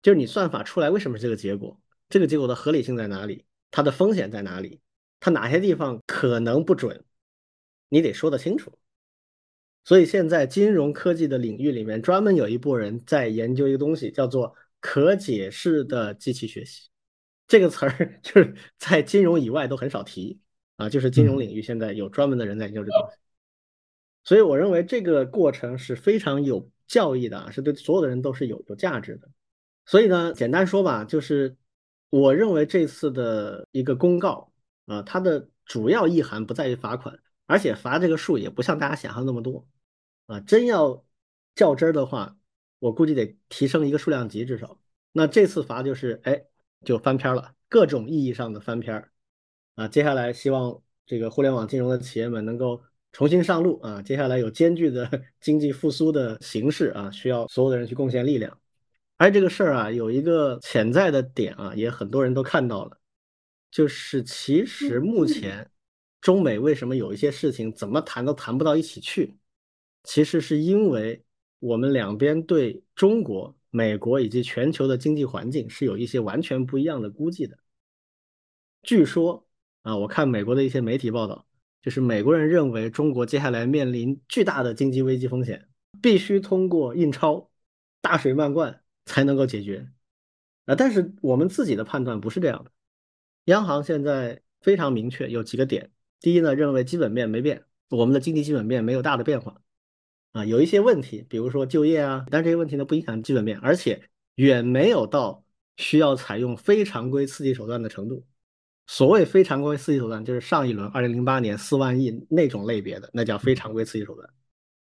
[0.01, 1.79] 就是你算法出来为什么是这个结果，
[2.09, 4.81] 这个结果的合理性在哪里，它的风险在哪里，
[5.21, 7.05] 它哪些地方可能不准，
[7.87, 8.77] 你得说得清楚。
[9.87, 16.89] 所以现在金融科技的领域里面，专门有一拨人在研究一个东西，叫做可解释的机器学习。
[17.47, 20.41] 这个词儿 就是在金融以外都很少提
[20.75, 23.17] 啊，就是金融领域现在有专门的人在研究这个东西。
[24.25, 29.29] 所以我认为这个过程是非常有教益的啊，是对所有的人都是有有价值的。
[29.85, 31.55] 所以呢，简单说吧，就是
[32.09, 34.51] 我认为这次的一个公告
[34.87, 39.65] 啊，它的主要意涵不在于罚款，而且罚这个数也不像大家想象那么多
[40.27, 40.39] 啊。
[40.39, 41.03] 真要
[41.55, 42.37] 较真儿的话，
[42.79, 44.79] 我估计得提升一个数量级至少。
[45.11, 46.45] 那这次罚就是哎，
[46.85, 49.11] 就翻篇了，各种意义上的翻篇儿
[49.75, 49.87] 啊。
[49.87, 52.81] 接下来希望这个互联网金融的企业们能够。
[53.13, 53.99] 重新上路啊！
[54.01, 55.09] 接下来有艰巨的
[55.41, 58.55] 经济复苏的形势啊，需要所有的人去贡献力量。
[59.15, 62.99] 而这个事儿啊，有一个潜在的点啊，也很多人都看到了，
[63.71, 65.71] 就是其实目前
[66.21, 69.35] 中美为什么有一些事情怎么谈都谈不到一起去，
[70.07, 71.21] 其实是因为
[71.59, 77.59] 我们两边对中国、美国以及全球的经济环境是有一些完全不一样的估计的。
[78.83, 79.45] 据说
[79.81, 81.45] 啊，我看美国的一些媒体报道。
[81.79, 85.69] 就是美国人认为中国接下来面临巨大的经济危机风险，
[86.01, 87.49] 必须通过印钞、
[88.01, 89.87] 大水漫灌才能够解决。
[90.65, 92.71] 啊，但是我们自己的判断不是这样的。
[93.45, 95.89] 央行现在非常明确有几个点：
[96.19, 99.61] 第一呢，认为基本面没变，我们的经济基本面没有大的变化；
[100.31, 105.43] 啊，有一些问题，比如说就业啊，但这些问题呢不影响基本面，而且远没有到
[105.77, 108.25] 需要采用非常规刺激手段的程度。
[108.85, 114.29] 所谓非常规刺激手段，就是上一轮二零零八年四万亿那种类别的，那叫非常规刺激手段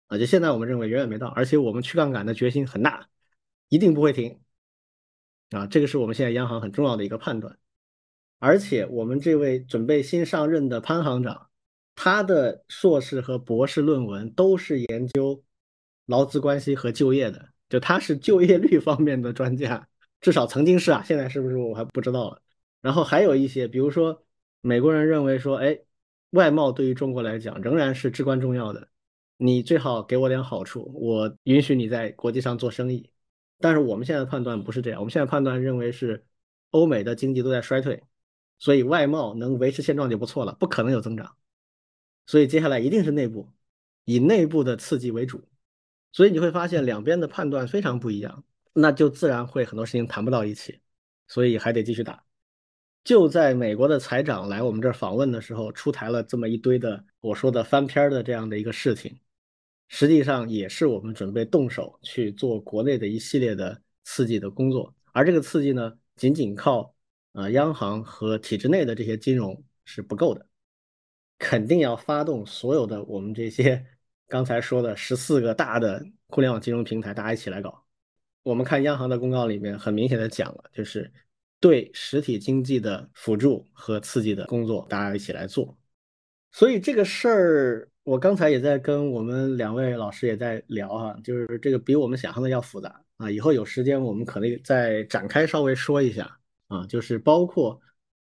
[0.08, 0.18] 啊。
[0.18, 3.08] 就现在我们认为远远没到，而且我们去杠杆的决心很大，
[3.68, 4.38] 一定不会停
[5.50, 5.66] 啊。
[5.66, 7.56] 这个是我们现在央行很重要的一个判断。
[8.38, 11.48] 而且我们这位准备新上任的潘行长，
[11.96, 15.42] 他的硕士和博士论文都是研究
[16.06, 19.88] 劳资关系和就业的，就他是就业率方面的专家，
[20.20, 22.40] 至少曾经是啊，现在是不是我还不知道了。
[22.80, 24.22] 然后还有一些，比如说
[24.60, 25.76] 美国人认为说，哎，
[26.30, 28.88] 外贸对于中国来讲仍然是至关重要的，
[29.38, 33.10] 你最好给我点好处，我允许你在国际上做生意。
[33.58, 36.24] 但是我们现在的判断不是这样，我们现在判断认为是
[36.70, 38.02] 欧美的经济都在衰退。
[38.58, 41.34] 所以外贸能维持现状就不错了，不可能有增长。
[42.26, 43.48] 所以接下来一定是内部，
[44.04, 45.48] 以内部的刺激为主。
[46.12, 50.80] 所以你会发现两边的判断非常不一样，那就自然会很多事情谈不到一起，
[51.28, 52.24] 所以还得继续打。
[53.04, 59.18] 就在美国的财长来我们这儿访问的时候，出台了这么一堆的我说的翻篇的这样的一个事情，
[59.88, 66.92] 实际上也是我们准备动手去做国内的一系列的刺激的工作，而这个刺激呢，仅仅靠。
[67.32, 70.46] 啊，央行和体制内的这些金融是不够的，
[71.38, 73.84] 肯定要发动所有的我们这些
[74.28, 77.84] 刚才说的十四个大的互联网金融平台，大家一起来搞。
[78.42, 81.12] 我们看央行的公告里面很明显的讲了，就是
[81.60, 85.76] 对实体经济的辅助和刺激的工作，大家一起来做。
[86.52, 93.30] 所以这个事儿，我刚才也在跟我们两位老师也在聊哈，就是这个比我们想象的要复杂啊。
[93.30, 96.38] 以后有时间我们可能再展开稍微说一下。
[96.68, 97.80] 啊，就是包括，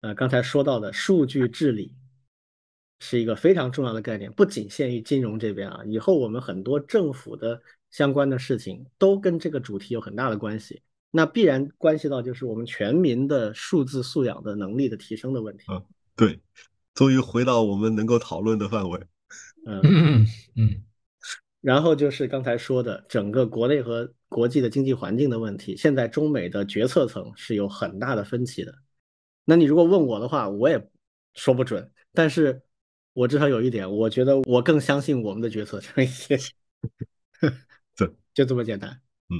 [0.02, 1.92] 呃，刚才说到的数据治理，
[3.00, 5.82] 是一个非常重要的概念，不仅限于金融这边啊。
[5.84, 15.64] 以后我们很多政府的相关的事情都跟这个主题有很大的关系，那必然关系到就是我们全民的数字素养的能力的提升的问题。
[15.70, 15.84] 嗯，
[16.14, 16.38] 对，
[16.94, 19.00] 终于回到我们能够讨论的范围。
[19.66, 20.84] 嗯嗯。
[21.60, 28.74] 然后就是刚才说的整个国内和国际的经济环境的问题，现在中美的决策层是有很大的分歧的。
[29.44, 30.88] 那你如果问我的话，我也
[31.34, 31.90] 说不准。
[32.12, 32.62] 但是
[33.20, 36.38] 我至少有一点，我觉得我更相信我们的决策层一些。
[37.94, 38.98] 这 就这么简单。
[39.28, 39.36] 嗯，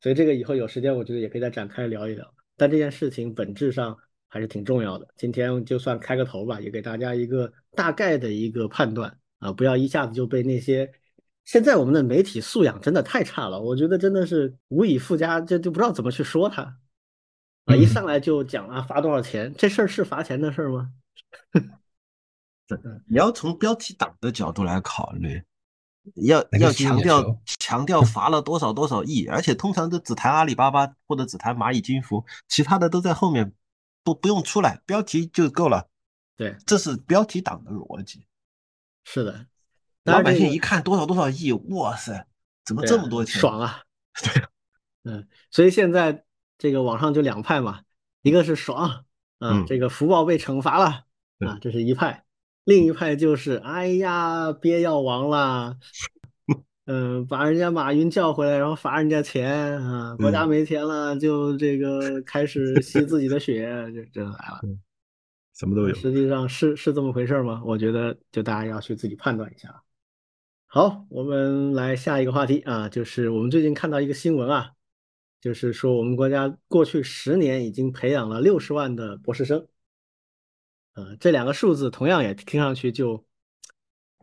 [0.00, 2.34] 所以这个以后有时间，我觉得也可以再展开聊一聊。
[2.56, 3.94] 但这件事情本质上
[4.26, 5.06] 还是挺重要的。
[5.18, 10.90] 今天就算开个头吧，也给大家一个大概的一个判断啊，不要一下子就被那些。
[11.44, 16.78] 现在我们的媒体素养真的太差了，我觉得真的是无以复加，就就不知道怎么去说它
[17.66, 17.76] 啊！
[17.76, 20.90] 一上来就讲啊罚多少钱，这事儿是罚钱的事儿吗？
[23.06, 25.42] 你要从标题党的角度来考虑，
[26.14, 33.52] 要要强调强调罚了多少多少亿，而且通常都只谈阿里巴巴或者只谈蚂蚁金服，其他的都在后面，
[34.02, 35.88] 不不用出来，标题就够了。
[36.36, 38.26] 对，这是标题党的逻辑。
[39.04, 39.46] 是的。
[40.04, 42.26] 老百姓一看多少多少亿，哇塞，
[42.64, 43.38] 怎么这么多钱？
[43.38, 43.82] 爽啊！
[44.22, 44.42] 对，
[45.04, 46.24] 嗯，所以现在
[46.56, 47.82] 这个网上就两派嘛，
[48.22, 49.04] 一个是爽
[49.38, 51.04] 啊，这个福报被惩罚了
[51.46, 52.24] 啊，这是一派；
[52.64, 55.76] 另一派就是哎呀，憋要亡了，
[56.86, 64.60] 嗯，把人家马云叫回来，然后罚人家钱啊，国家没钱了，就这个开始吸自己的血，就这来了，
[65.56, 65.94] 什么都有。
[65.94, 67.62] 实际上是是这么回事吗？
[67.64, 69.82] 我觉得就大家要去自己判断一下。
[70.66, 74.70] 好，我们来下一个话题啊，就是我们最近看到一个新闻啊，
[75.40, 79.66] 就是说我们国家过去十年已经培养了六十万的博士生，
[80.94, 83.24] 呃，这两个数字同样也听上去就，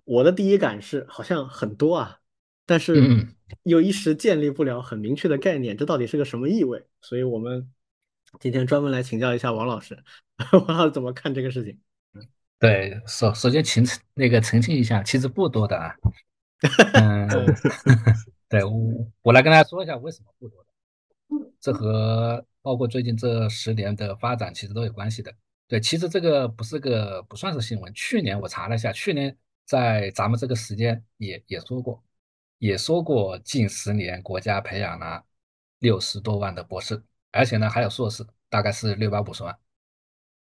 [0.03, 2.19] 我的第一感是好像很多啊，
[2.65, 3.27] 但是
[3.63, 6.85] 又一时建立不了很明确的概念，这到底是个什么意味？
[7.01, 7.71] 所以我们
[8.39, 9.97] 今天专门来请教一下王老师，
[10.51, 11.79] 王老师怎么看这个事情？
[12.59, 15.95] 对，首首先请那个澄清一下，其实不多的啊。
[16.93, 17.27] 嗯，
[18.49, 18.73] 对我
[19.21, 25.31] 我来跟大家说一下为什么不多的，这和包括最近这十年的发展其实都有关系的。
[25.67, 32.01] 对，其实这个不是个不算是新闻，去年我查了一下，去年在咱们这个时间也也说过，
[32.57, 35.23] 也说过近十年国家培养了
[35.79, 39.57] 六十多万的博士，而且呢还有硕士，大概是六百五十万，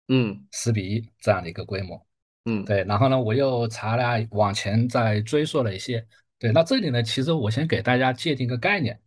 [0.09, 2.07] 嗯，十比一这样的一个规模。
[2.45, 6.07] 嗯，对，然后呢，我又查了往前再追溯了一些，
[6.39, 8.99] 对，那这里呢，其实我先给大家界定个概念，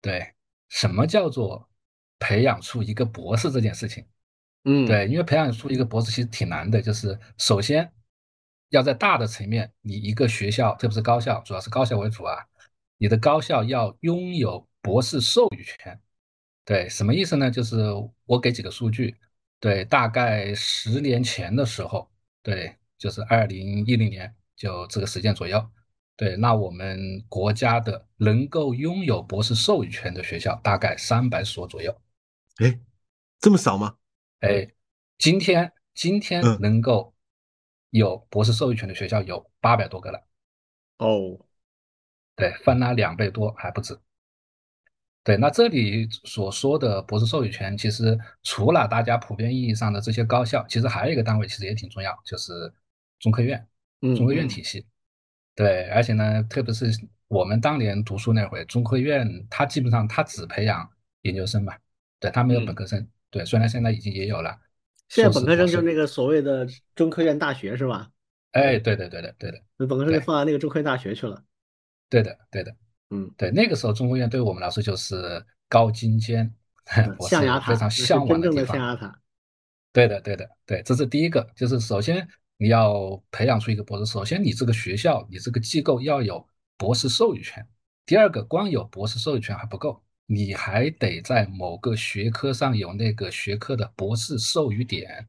[0.00, 0.34] 对，
[0.70, 1.68] 什么叫做
[2.18, 4.04] 培养出一个博士这件事情？
[4.64, 7.90] 嗯，对，因为培养出一个博士其实挺难的，就是首先
[8.68, 12.36] 要在大的层面，你一个学校，特别是高校，主要是高校为主啊，
[12.98, 15.98] 你的高校要拥有博士授予权。
[16.66, 17.50] 对，什么意思呢？
[17.50, 17.78] 就是
[18.26, 19.16] 我给几个数据，
[19.58, 22.08] 对，大概十年前的时候，
[22.42, 25.66] 对，就是二零一零年，就这个时间左右，
[26.16, 31.98] 对，那我们国家的能够拥有博士授予权的学校大概三百所左右。
[32.58, 32.78] 哎，
[33.40, 33.96] 这么少吗？
[34.40, 34.68] 哎，
[35.18, 37.14] 今天今天嗯能够
[37.90, 40.26] 有博士授予权的学校有八百多个了，
[40.98, 41.38] 哦，
[42.34, 43.98] 对，翻了两倍多还不止。
[45.22, 52.72] 对，那这里所说的博士授予权，其实除了大家普遍意义上的这些高校，其实还有一个单位其实也挺重要，就是
[53.18, 53.68] 中科院，
[54.00, 54.86] 嗯中科院嗯体系。
[55.54, 56.86] 对，而且呢，特别是
[57.28, 61.76] 我们当年读书那会，中科院它基本上它只培养研究生嘛，
[62.18, 63.06] 对，它没有嗯本科生。
[63.30, 64.58] 对，虽然现在已经也有了，
[65.08, 68.10] 现在本科生就是那个所谓的中科院大学是吧？
[68.52, 71.42] 哎，对的对的，对的，本科生就放到那个中科院大学去了。
[72.08, 72.74] 对的，对的。
[73.10, 76.52] 嗯，对，那个时候中科院对我们来说就是高精尖，
[77.28, 78.66] 象牙塔，非常向往真正地方。
[78.66, 79.20] 的象牙塔。
[79.92, 82.26] 对的，对的，对，这是第一个，就是首先
[82.56, 87.66] 你要培养出一个博士，首先你这个学校，你这个机构要有博士授予权。
[88.06, 90.00] 第二个，光有博士授予权还不够，
[90.32, 95.28] 你还得在某个学科上有那个学科的博士授予点。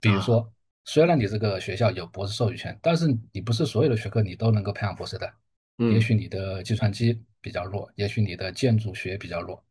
[0.00, 0.52] 比如说，
[0.84, 5.32] 虽然你这个学校有博士授予权，但是你不是所有的学科你都能够培养博士的。
[5.78, 9.64] 嗯也许你的计算机比较弱，也许你的建筑学比较弱。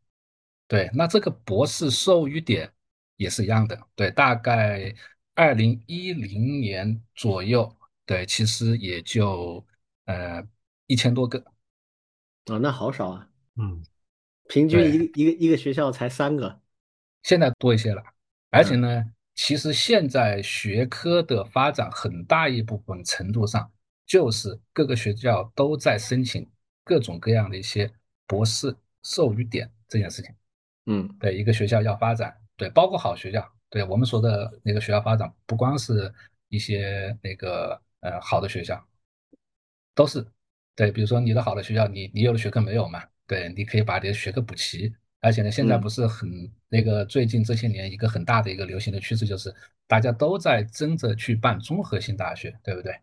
[0.66, 2.72] 对，那这个博士授予点
[3.18, 3.78] 也是一样的。
[3.96, 4.96] 对，大概
[5.36, 9.66] 二零一零年左右，对，其实也就
[10.06, 10.42] 呃
[10.88, 11.38] 一千多个。
[12.48, 13.84] 哦，那好少啊，嗯，
[14.48, 16.60] 平均一个一个一个学校才三个。
[17.24, 18.04] 现在多一些了。
[18.50, 23.72] 而且呢，其实现在学科的发展很大一部分程度上，
[24.06, 26.48] 就是各个学校都在申请
[26.84, 27.92] 各种各样的一些
[28.28, 30.36] 博士授予点这件事情。
[30.86, 36.14] 嗯对，一个学校要发展，对，包括好学校，对我们说的那个学校发展，不光是
[36.50, 38.86] 一些那个呃好的学校，
[39.96, 40.24] 都是
[40.76, 44.94] 对，比如说你的好的学校，你你有的学科没有嘛，对，你可以把你的学科补齐。
[45.20, 46.30] 而且呢，现在嗯不是很
[46.68, 49.54] 那个最近这些年一个很大的一个流行的趋势，就是
[49.88, 52.94] 大家都在争着去办综合性大学，对不对？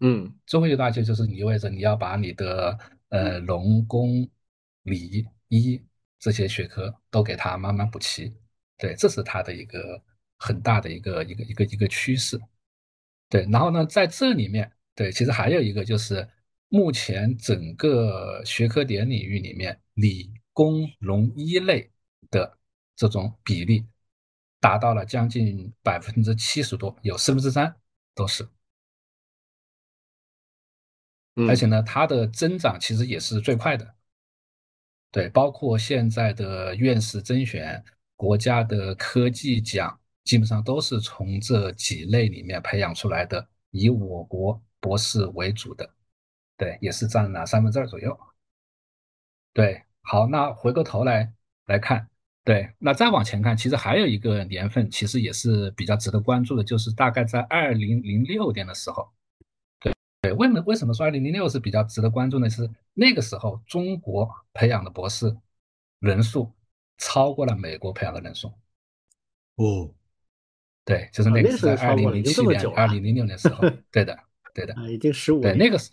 [0.00, 2.76] 嗯综合性大学就是意味着你要把你的
[3.10, 4.28] 呃农工
[4.82, 5.80] 理医
[6.18, 8.34] 这些学科都给它慢慢补齐，
[8.76, 10.02] 对，这是它的一个
[10.36, 12.40] 很大的一个一个一个一个趋势。
[13.28, 16.26] 对，然后呢，在这里面，对，其实还有一个就是
[16.68, 21.90] 目前整个学科点领域里面，理工农医类
[22.30, 22.58] 的
[22.94, 23.86] 这种比例
[24.60, 27.74] 达到了将近百分之七十多，有四分之三
[28.14, 28.48] 都是。
[31.36, 33.94] 嗯，而且呢，它的增长其实也是最快的。
[35.10, 37.82] 对，包括现在的院士甄选、
[38.14, 45.88] 国家的科技奖，基本上都是从这几类里面培养出来的，以我国博士为主的，
[46.58, 48.18] 对，也是占了三分之二左右。
[49.54, 51.32] 对，好，那回过头来
[51.66, 52.08] 来看，
[52.44, 59.08] 对，那再往前看，其实还有一个年份，其实也是比较值得关注的，就是大概在二零零六年的时候。
[60.20, 62.50] 对，为什么为什么说二零零六是比较值得关注呢？
[62.50, 65.36] 是那个时候中国培养的博士
[66.00, 66.52] 人数
[66.96, 68.48] 超过了美国培养的人数。
[69.54, 69.94] 哦，
[70.84, 73.68] 对，就是啊那那个是在二零零七年、二零零六年时候。
[73.92, 74.18] 对的，
[74.52, 74.74] 对的。
[74.74, 75.92] 啊，已经十五对，那个时，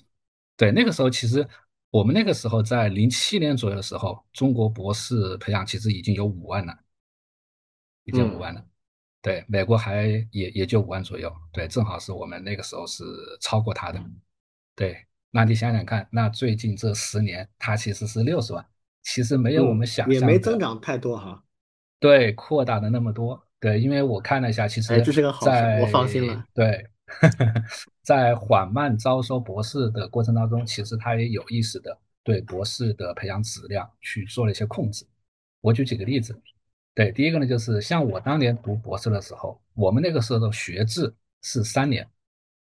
[0.57, 1.47] 对那个时候，其实
[1.89, 6.73] 我们那个时候在零七年左右的时候，中国博士培养其实已经有五万了，
[8.03, 8.65] 已经嗯五万了。
[9.21, 11.33] 对，美国还也也就五万左右。
[11.51, 13.03] 对，正好是我们那个时候是
[13.41, 13.99] 超过他的。
[14.75, 18.63] 对，那你想想看，那最近这十年，它其实是六十万，
[19.01, 21.43] 其实没有我们想象的没增长太多哈。
[21.99, 23.41] 对，扩大的那么多。
[23.59, 26.45] 对，因为我看了一下，其实哎这是个好事在我放心了。
[26.53, 26.87] 对，
[28.01, 35.05] 在缓慢招收博士的过程当中，其实他也有意识的对博士的培养质量去做了一些控制。
[35.61, 36.39] 我举几个例子。
[36.93, 42.09] 对，第一个呢，就是像我当年读博士的时候，我们那个时候的学制是三年，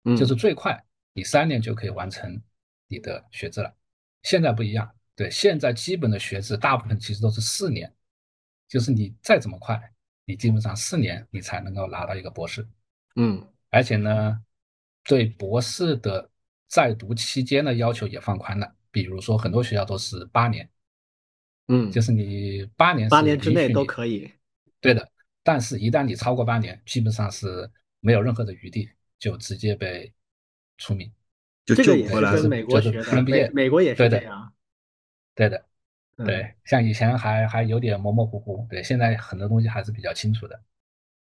[0.03, 0.83] 嗯就是最快
[1.13, 2.41] 你三年就可以完成
[2.89, 3.73] 你的学制了。
[4.23, 7.89] 现在不一样，对，现在基本的学制大部分其实都是四年，
[8.67, 9.81] 就是你再怎么快，
[10.25, 12.67] 你基本上四年你才能够拿到一个博士。
[13.15, 14.43] 嗯而且呢，
[15.03, 16.29] 对博士的
[16.67, 20.69] 在读期间的要求也放宽了，比如说很多学校都是八年，
[21.67, 24.31] 嗯，就是你八年八年之内都可以。
[24.81, 25.09] 对的，
[25.43, 30.13] 但是一旦你超过八年，基本上是没有任何的余地，就直接被
[30.77, 31.11] 除名。
[31.65, 34.53] 就这个也是美国就是学的，美不能毕业美国也是对的这样。
[35.35, 35.65] 对的，
[36.17, 40.59] 嗯对，像以前还还有点模模糊糊，对，现在很多东西还是比较清楚的，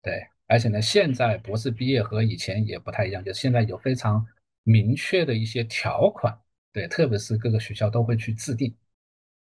[0.01, 4.26] 对，而且呢，现在博士毕业和以前也不太一样，就是现在有非常
[4.64, 6.36] 明确的一些条款，
[6.74, 8.76] 对，特别是各个学校都会去制定，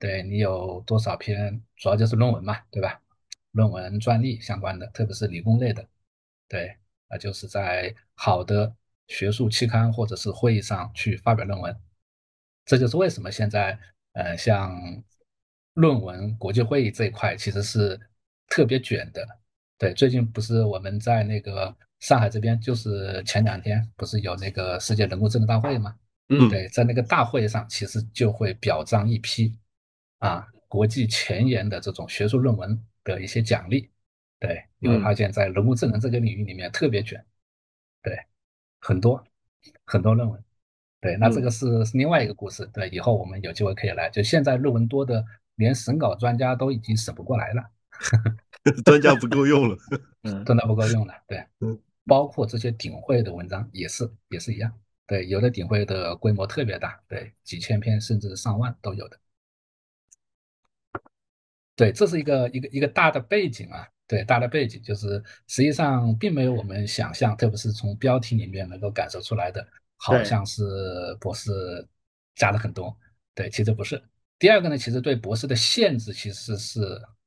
[0.01, 3.01] 对你有多少篇，主要就是论文嘛，对吧？
[3.53, 5.89] 论文、专利相关的，特别是理工类的，
[6.49, 6.77] 对，
[7.09, 8.75] 那就是在好的
[9.07, 11.75] 学术期刊或者是会议上去发表论文。
[12.65, 13.79] 这就是为什么现在，
[14.15, 14.77] 呃，像
[15.75, 18.01] 论文国际会议这一块其实是
[18.49, 19.25] 特别卷的。
[19.79, 25.95] 对，最近不是我们在那个上海这边，就是前两天不是有那个世界人工智能大会吗？
[26.29, 29.57] 嗯对，在那个大会上，其实就会表彰一批
[30.19, 33.91] 啊国际前沿的这种学术论文的一些奖励。
[34.39, 37.25] 对，你会发现在人工智能这个领域里面特别卷，
[38.03, 38.19] 对，
[38.81, 39.23] 很多
[39.85, 40.43] 很多论文。
[41.01, 42.67] 对，那这个是是另外一个故事。
[42.73, 44.11] 对，以后我们有机会可以来。
[44.11, 45.25] 就现在论文多的，
[45.55, 47.63] 连审稿专家都已经审不过来了，
[48.85, 49.77] 专家不够用了。
[50.23, 51.15] 嗯专家不够用了。
[51.27, 54.73] 对嗯，包括这些顶会的文章也是也是一样。
[55.07, 59.19] 对，有的顶会的规模特别大，对，几千篇甚至上万都有的。
[61.77, 63.87] 对，这是一个一个一个大的背景啊。
[64.09, 70.63] 对，大的背景就是实际上并没有我们想象，特别是从标题里面能够感受出来的，好像是
[71.21, 71.51] 博士
[72.37, 72.97] 加了很多。
[73.35, 74.01] 对，其实不是。
[74.39, 76.81] 第二个呢，其实对博士的限制其实是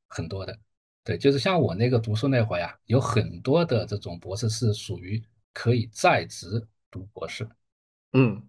[0.07, 0.57] 很多的。
[1.09, 5.19] 对，就是像我那个读书那会儿呀，有很多的这种博士是属于
[5.53, 7.49] 可以在职读博士。
[8.13, 8.39] 嗯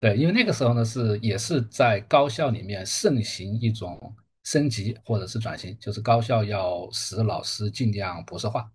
[0.00, 8.68] 对，因为那个时候呢是也是在高校里面盛行一种升级或者是转型，就是高校要使老师尽量博士化。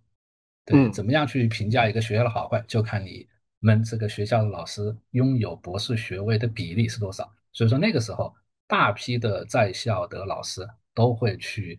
[0.64, 3.28] 对，嗯怎么样去评价一个学校的好坏，就看你
[3.60, 7.30] 们这个学校的老师拥有博士学位的比例是多少。
[7.52, 8.34] 所以说那个时候，
[8.68, 11.78] 大批的在校的老师都会去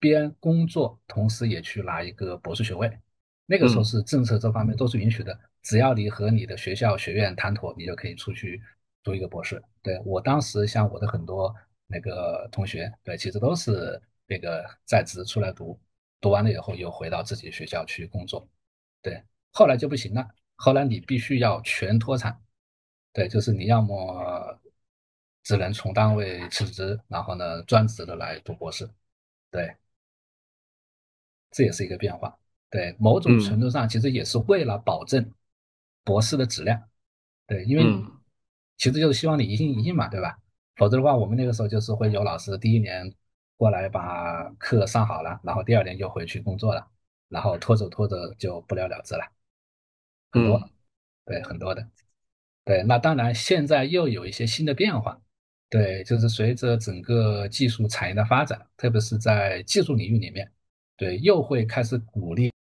[0.00, 2.90] 边工作，同时也去拿一个博士学位。
[3.46, 8.62] 那个时候嗯是政策这方面都是允许的，只要你和你的学校学院谈妥，你就可以出去
[9.02, 9.62] 读一个博士。
[9.82, 11.54] 对我当时像我的很多
[11.86, 15.78] 那个同学，对，其实都是那个在职出来读，
[16.20, 18.48] 读完了以后又回到自己学校去工作。
[19.02, 22.40] 对，后来就不行了，后来你必须要全脱产，
[23.12, 24.60] 对，就是你要么
[25.42, 28.88] 只能从单位辞职，然后呢专职的来读博士，
[29.50, 29.74] 对，
[31.50, 32.36] 这也是一个变化。
[32.70, 35.32] 对，某种嗯程度上其实也是为了保证
[36.04, 36.80] 博士的质量。
[37.46, 38.06] 对，因为嗯
[38.76, 40.38] 其实就是希望你一心一意嘛，对吧？
[40.76, 43.12] 否则的话，我们那个时候就是会有老师第一年
[43.56, 46.86] 过来把课上好了，然后第二年就回去工作了，
[47.28, 49.22] 然后拖着拖着就不了了之了，
[50.30, 50.70] 很多，嗯
[51.26, 51.86] 对，很多的。
[52.64, 55.20] 对，那当然现在又有一些新的变化，
[55.68, 60.50] 对，就是随着整个技术产业的发展，特别是在技术领域里面，
[61.00, 62.52] 对，又会开始鼓励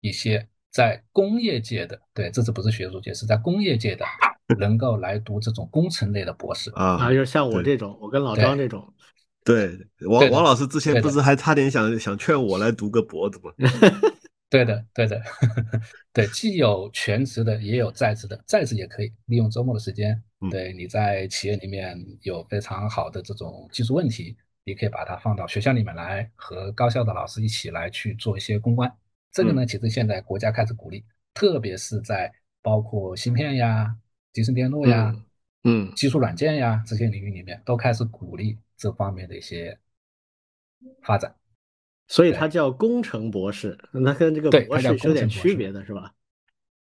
[0.00, 4.04] 一些在工业界的，对，这次不是学术界，是在工业界的，
[4.58, 6.68] 能够来读这种工程类的博士。
[6.72, 8.92] 啊啊，就是像我这种，我跟老张这种，
[9.44, 13.52] 对，王王老师之前不是还差点想想劝我来读个博子吗？
[14.50, 15.22] 对的，对的，
[16.12, 28.90] 对，既有全职的，也有在职的，在职也可以利用周末的时间，嗯对你在企业里面有非常好的这种技术问题，你可以把它放到学校里面来，和高校的老师一起来去做一些公关。
[29.30, 31.04] 这个呢，其实现在国家开始鼓励，
[31.34, 33.94] 特别是在包括芯片呀、
[34.32, 35.24] 集成电路呀、嗯
[35.66, 39.78] 嗯技术软件呀这些领域里面，都开始鼓励这方面的一些
[41.02, 41.34] 发展。
[42.06, 46.14] 所以他叫工程博士，那跟这个对博士是有点区别的，是吧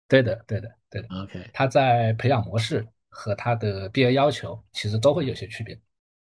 [0.07, 1.09] 对的，对的，对的。
[1.09, 5.79] ？OK，它在培养模式和它的毕业要求其实都会有些区别，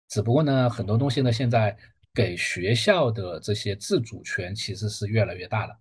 [0.10, 1.76] 只不过呢，很多东西呢，现在
[2.14, 5.78] 给学校的这些自主权其实是越来越大了。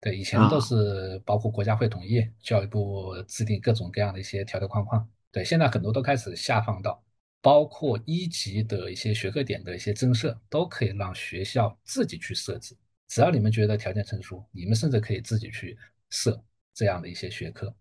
[0.00, 5.08] 对，以前都啊是包括国家会统一，教育部制定各种各样的一些条条框框。
[5.32, 7.02] 对，现在很多都开始下放到，
[7.40, 12.76] 包括一级的一些学科点的一些增设，都可以让学校自己去设置。
[13.08, 15.76] 只要你们觉得条件成熟，你们甚至可以自己去
[16.10, 16.42] 设
[16.74, 17.74] 这样的一些学科。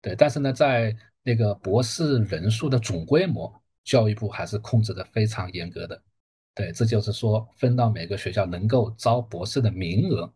[0.00, 6.02] 对，但是呢，在那个博士人数的总规模，教育部还是控制的非常严格的。
[6.54, 10.32] 对，这就是说，分到每个学校能够招博士的名额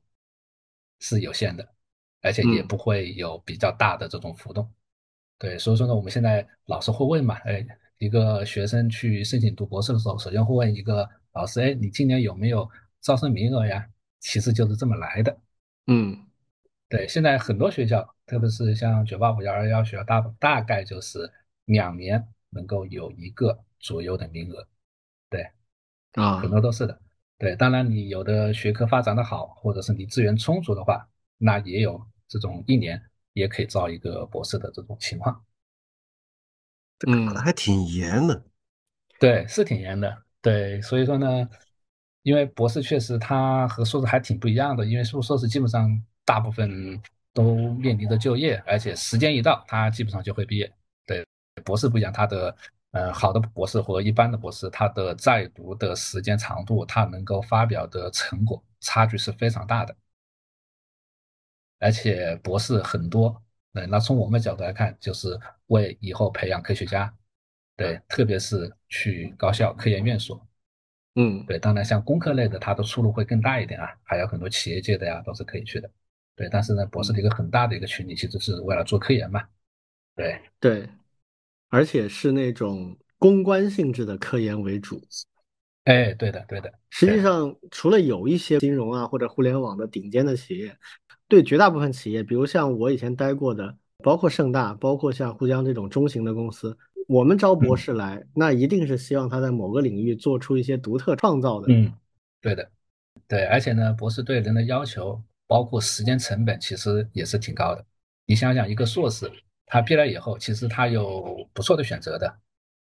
[1.01, 1.69] 是有限的，
[2.23, 4.73] 而且也嗯不会有比较大的这种浮动。
[5.39, 7.67] 对，所以说呢，我们现在老师会问嘛，哎，
[7.99, 12.67] 一个学生去申请读博士的时候，首先会问一个老师，哎，你今年有没有
[13.03, 13.87] 招生名额呀？
[14.21, 15.39] 其实就是这么来的。
[15.87, 16.27] 嗯
[16.89, 21.31] 对，现在很多学校，特别是像九八五、幺二幺学校，大大概就是
[21.67, 24.67] 两年能够有一个左右的名额。
[25.29, 25.47] 对，
[26.13, 27.01] 啊很多都是的。
[27.39, 33.03] 对，当然你有的学科发展的好，或者是你资源充足的话，那也有这种一年
[33.35, 35.45] 也可以招一个博士的这种情况。
[37.07, 38.43] 嗯打的还挺严的。
[39.19, 40.23] 对，是挺严的。
[40.41, 41.49] 对，所以说呢，
[42.23, 46.99] 因为博士确实他和硕士还挺不一样的，因为硕硕士基本上大部分
[47.35, 50.73] 都面临着就业，而且时间一到，他基本上就会毕业。
[51.57, 52.57] 对，博士不一样，他的
[52.93, 59.97] 呃好的博士和一般的博士，他的在读的时间长度，他能够发表的成果差距是非常大的。
[61.79, 63.43] 而且博士很多，
[63.73, 67.13] 对，那从我们角度来看，就是为以后培养科学家，
[67.77, 70.47] 对，特别是去高校、科研院所，
[71.17, 71.45] 嗯。
[71.47, 75.91] 对，当然像工科类的，它的出路会更大一点啊，还有很多企业界的呀，都是可以去的，
[76.35, 76.49] 对。
[76.51, 79.47] 但是呢，博士的一个很大的一个群体其实是为了做科研嘛，
[80.15, 80.89] 对，对，
[81.69, 85.01] 而且是那种公关性质的科研为主。
[85.85, 90.77] 哎，对的，对的，实际上，除了有一些金融啊或者互联网的顶尖的企业，
[91.29, 101.69] 对绝大部分企业，比如像我以前待过的，包括盛大，包括像沪江这种中型的公司，我们招博士来，那一定是希望他在某个领域做出一些独特创造的。
[101.73, 101.93] 嗯，
[102.41, 102.69] 对的，
[103.29, 107.87] 对，而且呢，博士对人的要求，包括时间成本，其实也是挺高的。
[108.27, 109.31] 你想想，一个硕士，
[109.67, 112.33] 他毕业以后，其实他有不错的选择的。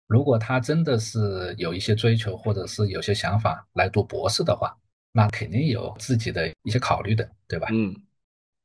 [0.08, 4.76] 如果他真的是有一些追求，或者是有些想法来读博士的话，
[5.12, 7.68] 那肯定有自己的一些考虑的，对吧？
[7.72, 7.96] 嗯，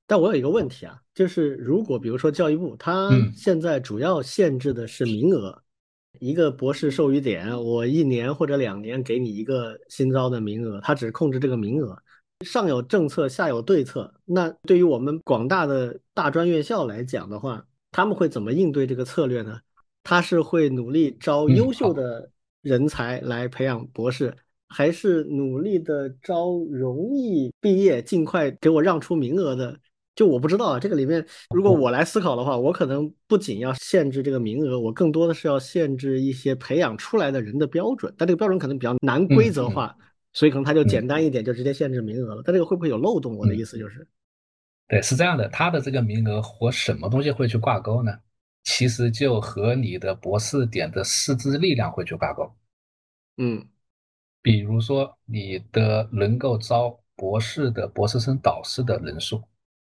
[0.06, 5.62] 但我有一个问题啊，就是如果比如说教育部，它嗯现在主要限制的是名额，
[6.18, 12.02] 一个博士授予点，我一年或者两年给你一个新招的名额，它只控制这个名额，
[12.44, 14.14] 上有政策，下有对策。
[14.24, 19.60] 那对于我们广大的大专院校来讲的话，他们会怎么应对这个策略呢？
[20.02, 22.28] 他是会努力招嗯优秀的
[22.60, 24.34] 人才来培养博士，
[24.66, 29.78] 还是努力的招容易毕业、尽快给我让出名额的？
[30.16, 39.96] 就我不知道啊，这个里面如果我来思考的话，我可能不仅要限制这个名额，我更多的是要限制一些培养出来的人的标准，但这个标准可能比较难规则化，
[40.32, 42.42] 所以可能它就简单一点，就直接限制名额了。
[42.44, 43.36] 但这个会不会有漏洞？
[43.36, 44.04] 我的意思就是，
[44.88, 48.12] 对，是这样的，他的这个名额和什么东西会去挂钩呢？
[48.64, 52.50] 其实就和你的博士点的师资力量会去挂钩。
[53.36, 53.66] 嗯
[54.42, 59.42] 比如说你的能够招博士的博士生导师的人数，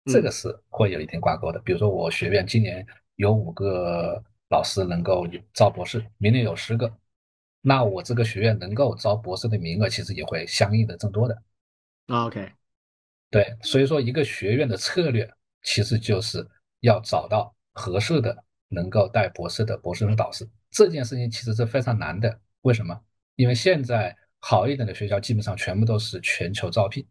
[0.06, 1.60] 这个是会有一定挂钩的。
[1.60, 2.86] 比如说我学院今年
[3.16, 6.90] 有五个老师能够招博士，明年有十个，
[7.60, 11.44] 那我这个学院能够招博士的名额其实也会相应的增多的。
[12.08, 12.52] 啊，OK，
[13.36, 15.30] 对，所以说一个学院的策略
[15.62, 16.48] 其实就是
[16.80, 18.34] 要找到合适的
[18.70, 20.48] 能够带博士的博士生导师。
[20.72, 22.98] 这件事情其实是非常难的，为什么？
[23.36, 27.06] 因为现在好一点的学校基本上全部都是全球招聘，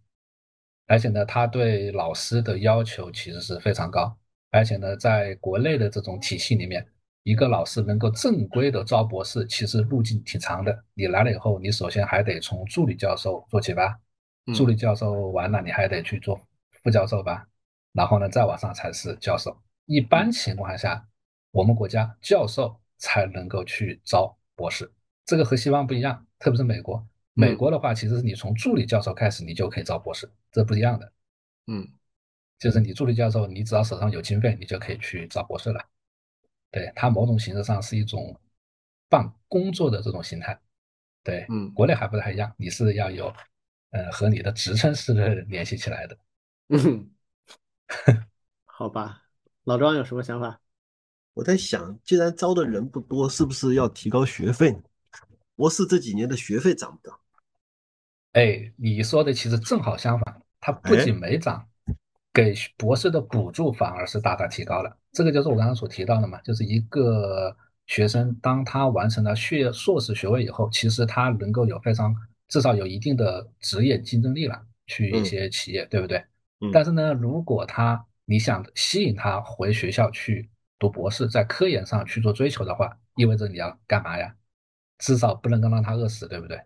[0.86, 4.16] 而且呢，他对老师的要求其实是非常高，
[4.50, 6.86] 而且呢，在国内的这种体系里面，
[7.24, 10.84] 一个老师能够正规的招博士，其实路径挺长的。
[10.94, 13.94] 你来了以后，你首先还得从助理教授做起吧，
[14.52, 16.40] 助理教授完了，你还得去做
[16.82, 17.48] 副教授吧，
[17.92, 19.56] 然后呢，再往上才是教授。
[19.86, 21.06] 一般情况下，
[21.50, 24.90] 我们国家教授才能够去招博士，
[25.24, 27.06] 这个和西方不一样，特别是美国。
[27.32, 31.12] 美国的话，其实是你从助理教授开始，你就可以招博士，这不一样的。
[31.66, 31.88] 嗯
[32.58, 35.84] 就是你助理教授，你只要手上有经费，你就可以去招博士了。
[36.70, 38.38] 对，它某种形式上是一种
[39.08, 40.58] 办工作的这种形态。
[41.22, 43.34] 对，嗯国内还不太一样，你是要有
[43.94, 45.12] 呃和你的职称是
[45.48, 46.18] 联系起来的。
[46.68, 47.08] 嗯，
[48.66, 49.22] 好吧，
[49.62, 50.60] 老庄有什么想法？
[51.32, 54.80] 我在想，既然招的人不多，是不是要提高学费呢？
[55.56, 57.18] 博士这几年的学费涨不涨？
[58.32, 61.64] 哎，你说的其实正好相反，它不仅没涨，
[62.32, 64.96] 给博士的补助反而是大大提高了。
[65.12, 67.56] 这个就是我刚刚所提到的嘛，就是一个
[67.86, 72.12] 学生当他完成了学硕士学位以后，其实他能够有非常
[72.48, 76.18] 至少有一定的职业竞争力了，去一些企业，对不对？
[76.60, 80.48] 嗯但是呢，如果他你想吸引他回学校去
[80.78, 84.34] 读博士，在科研上去做追求的话，意味着你要干嘛呀？
[84.98, 86.58] 至少不能够让他饿死，对不对？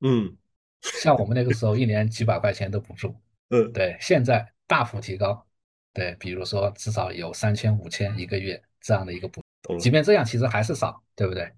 [0.00, 0.36] 嗯
[0.80, 3.14] 像我们那个时候一年几百块钱的补助，
[3.50, 5.46] 嗯，对，现在大幅提高，
[5.92, 9.40] 对，比如说至少有三千、五千一个月这样的一个补
[9.78, 11.50] 即便这样，其实还是少，对不对？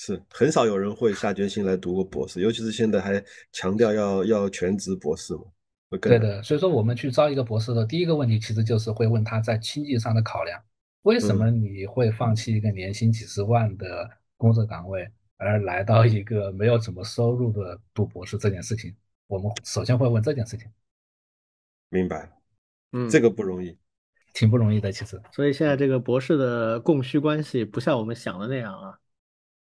[0.00, 3.20] 是很少有人会下决心来读个博士，尤其是现在还
[3.50, 5.42] 强调要要全职博士嘛。
[6.00, 10.62] 对的，所以说我们去招一个博士的第一个问题，其实就是会问他在经济上的考量，
[11.02, 18.94] 为什么你会放弃一个年薪几十万的工作岗位，而来到一个没有什么收入的读博士这件事情，
[19.26, 20.70] 我们首先会问这件事情。
[21.88, 22.30] 明白，
[22.92, 23.76] 嗯，这个不容易。
[24.32, 25.20] 挺不容易的，其实。
[25.32, 28.96] 所以现在这个博士的供需关系不像我们想的那样啊，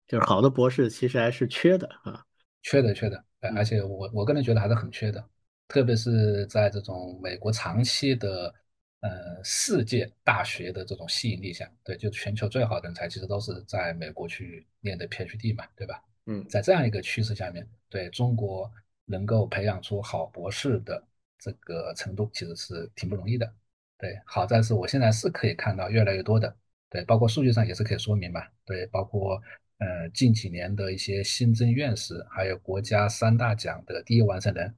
[0.07, 2.25] 就是好的博士其实还是缺的啊。
[2.61, 3.23] 缺的，缺的，
[3.55, 5.23] 而且我我个人觉得还是很缺的，
[5.67, 8.53] 特别是在这种美国长期的
[9.01, 16.01] 呃世界大学的这种吸引力下，对，就全球最好的人才其实都是在美国去念的 PhD 嘛，对吧？
[16.25, 18.71] 嗯，在这样一个趋势下面，对中国
[19.05, 21.03] 能够培养出好博士的
[21.37, 23.53] 这个程度，其实是挺不容易的。
[23.99, 26.55] 对，好在是我现在是可以看到越来越多的，
[26.89, 29.39] 对，包括数据上也是可以说明嘛，对，包括
[29.77, 34.73] 呃近几年的一些新增院士，还有国家三大奖的第一完成人，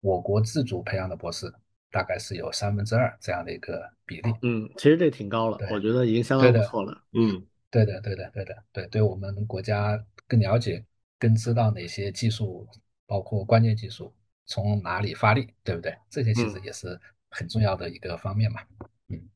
[0.00, 1.52] 我国自主培养的博士
[1.90, 4.32] 大概是有三分之二这样的一个比例。
[4.42, 7.02] 嗯，其实这挺高了，我觉得已经相当不错了。
[7.12, 10.84] 嗯，对的，对的，对的，对，对我们国家更了解、
[11.18, 12.66] 更知道哪些技术，
[13.06, 14.14] 包括关键技术
[14.46, 15.96] 从哪里发力，对不对？
[16.08, 16.98] 这些其实也是。
[17.32, 18.60] 很重要的一个方面嘛，
[19.06, 19.28] 嗯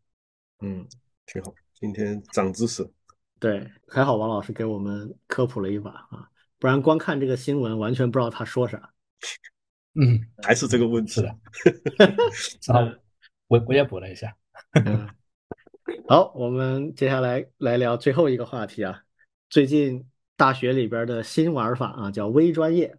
[0.62, 0.88] 嗯，
[1.26, 2.82] 挺好，今天长知识。
[3.44, 8.90] 对，还好王老师给我们科普了一把啊，不然光看这个新闻完全不知道他说啥。
[10.00, 11.12] 嗯， 还是这个问题。
[11.12, 11.36] 是的，
[12.72, 12.98] 然后
[13.48, 14.34] 我我也补了一下。
[16.08, 19.02] 好，我们接下来来聊最后一个话题啊，
[19.50, 20.08] 最近
[20.38, 22.96] 大学里边的新玩法啊，叫微专业，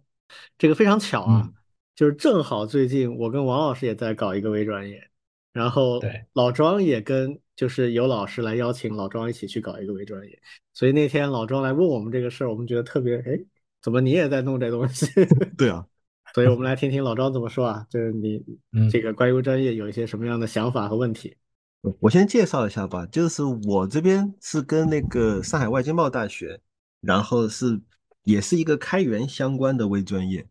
[0.56, 1.50] 这个非常巧啊。
[1.96, 5.10] 就是正好最近我跟王老师也在搞一个微专业，
[5.56, 5.98] 然后
[6.34, 10.38] 老庄也跟就是有老师来邀请老庄一起去搞一个微专业，
[10.74, 13.38] 所以那天老庄来问我们这个事儿，我们觉得特别哎，
[13.80, 15.06] 怎么你也在弄这东西？
[15.56, 15.86] 对啊，
[16.34, 17.86] 所以我们来听听老庄怎么说啊？
[17.88, 18.44] 就是你
[18.90, 21.34] 这个关于微专业有一些什么样的想法和问题？
[22.00, 26.60] 我先介绍一下吧，就是我这边是跟那个上海外经贸大学，
[27.00, 27.80] 然后是
[28.24, 30.46] 也是一个开源相关的微专业。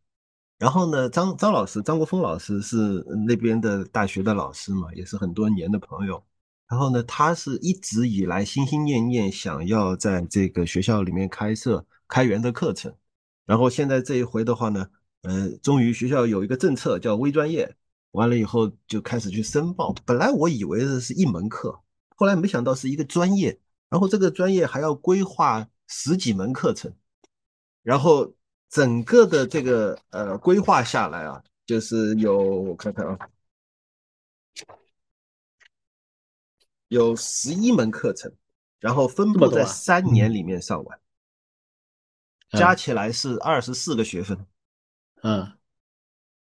[0.57, 6.23] 然后呢，张张老师，张国峰老师是那边的大学的老师嘛，也是很多年的朋友。
[6.67, 12.95] 然后呢，他是一直以来心心念念想要在这个学校里面开设开源的课程。
[13.45, 14.87] 然后现在这一回的话呢，
[15.23, 17.75] 呃，终于学校有一个政策叫微专业，
[18.11, 19.93] 完了以后就开始去申报。
[20.05, 21.77] 本来我以为的是一门课，
[22.15, 23.59] 后来没想到是一个专业，
[23.89, 26.93] 然后这个专业还要规划十几门课程，
[27.83, 28.33] 然后。
[28.69, 33.17] 整个的这个呃规划下来啊，就是有我看看啊，
[36.89, 38.31] 有十一门课程，
[38.79, 40.99] 然后分布在三年里面上完，
[42.51, 44.45] 加起来是二十四个学分。
[45.23, 45.51] 嗯，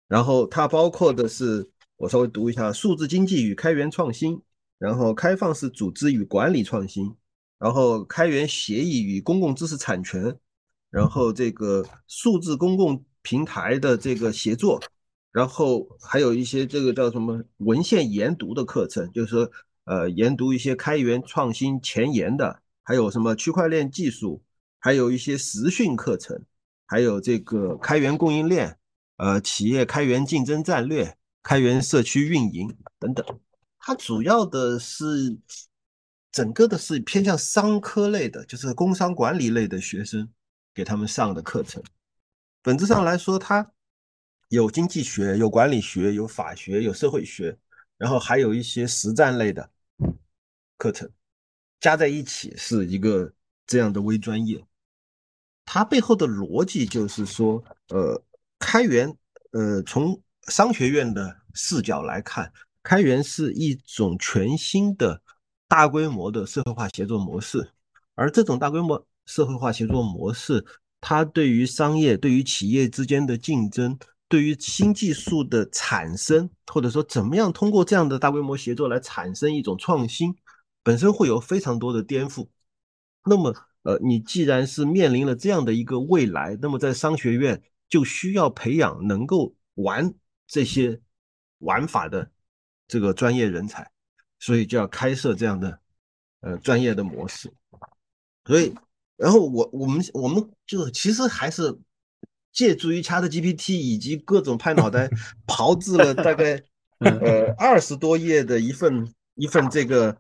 [0.08, 4.42] 然后它包括的是，我稍微读一下：数字经济与开源创新，
[4.78, 7.16] 然后开放式组织与管理创新，
[7.60, 10.40] 然后开源协议与公共知识产权。
[10.96, 14.82] 然后这个数字公共平台的这个协作，
[15.34, 19.52] 然后还有一些这个叫什么文献研读的课程，就是说
[19.84, 24.42] 呃研读一些开源创新前沿的，还有什么区块链技术，
[24.80, 26.42] 还有一些实训课程，
[26.86, 28.78] 还有这个开源供应链，
[29.18, 33.26] 呃企业开源竞争战略，开源社区运营等等。
[33.80, 35.38] 它主要的是
[36.32, 40.30] 整个的是偏向商科类的，就是工商管理类的学生。
[40.76, 41.82] 给他们上的课程，
[42.62, 43.72] 本质上来说，它
[44.50, 47.58] 有经济学、有管理学、有法学、有社会学，
[47.98, 49.72] 然后还有一些实战类的
[50.78, 51.10] 课程，
[51.80, 53.34] 加在一起是一个
[53.66, 54.62] 这样的微专业。
[55.64, 58.22] 它背后的逻辑就是说，呃，
[58.60, 59.18] 开源，
[59.52, 62.52] 呃，从商学院的视角来看，
[62.84, 65.22] 开源是一种全新的
[65.70, 67.72] 大规模的社会化协作模式，
[68.14, 69.08] 而这种大规模。
[69.26, 70.64] 社会化协作模式，
[71.02, 73.98] 它对于商业、对于企业之间的竞争、
[74.28, 80.36] 对于新技术的产生，或者说怎么样通过这样的大规模协作来产生一种创新，
[80.84, 82.48] 本身会有非常多的颠覆。
[83.24, 90.14] 那么，呃，你既然是面临了这样的一个未来，那么在商学院就需要培养能够玩
[90.48, 91.00] 这些
[91.60, 92.32] 玩法的
[92.88, 93.92] 这个专业人才，
[94.40, 95.80] 所以就要开设这样的
[96.42, 97.52] 呃专业的模式，
[98.46, 98.74] 所以。
[99.18, 101.78] 然后我我们我们就其实还是
[102.52, 105.10] 借助于 Chat GPT 以及各种拍脑袋
[105.48, 106.62] 炮制了大概
[107.00, 110.18] 呃二十多页的一份一份这个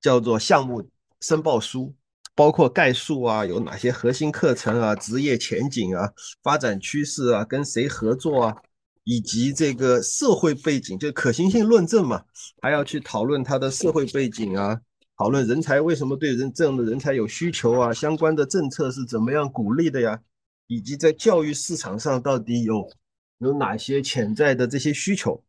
[0.00, 0.86] 叫做项目
[1.20, 1.94] 申报书，
[2.34, 6.10] 包括概述啊，有哪些核心课程啊，职业前景啊，
[6.42, 8.56] 发展趋势啊，跟谁合作啊，
[9.04, 12.22] 以及这个社会背景，就可行性论证嘛，
[12.62, 14.80] 还要去讨论它的社会背景啊。
[15.20, 20.18] 讨论人才为什么对人这样的人才有需求啊，相关的政策是怎么样鼓励的呀，
[20.66, 22.90] 以及在教育市场上到底有
[23.36, 25.44] 有哪些潜在的这些需求，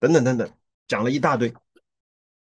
[0.00, 0.50] 等等等等，
[0.88, 1.54] 讲了一大堆，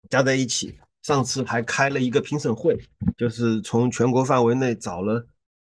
[0.09, 0.79] 加在一起。
[1.03, 2.79] 上次还开了一个评审会，
[3.19, 5.27] 就是从全国范围内找了，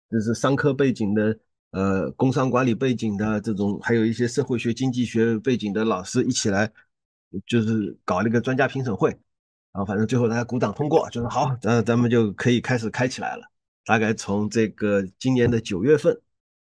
[0.09, 1.37] 就是商科背景的。
[1.71, 6.71] 呃，工商管理背景的这种，还有一些社会学、经济学背景的老师一起来，
[7.45, 9.17] 就是搞了一个专家评审会，
[9.73, 13.43] 然后反正最后大家鼓掌通过，就是好，咱咱们就可以开始开起来了。
[13.85, 16.19] 大概从这个今年的九月份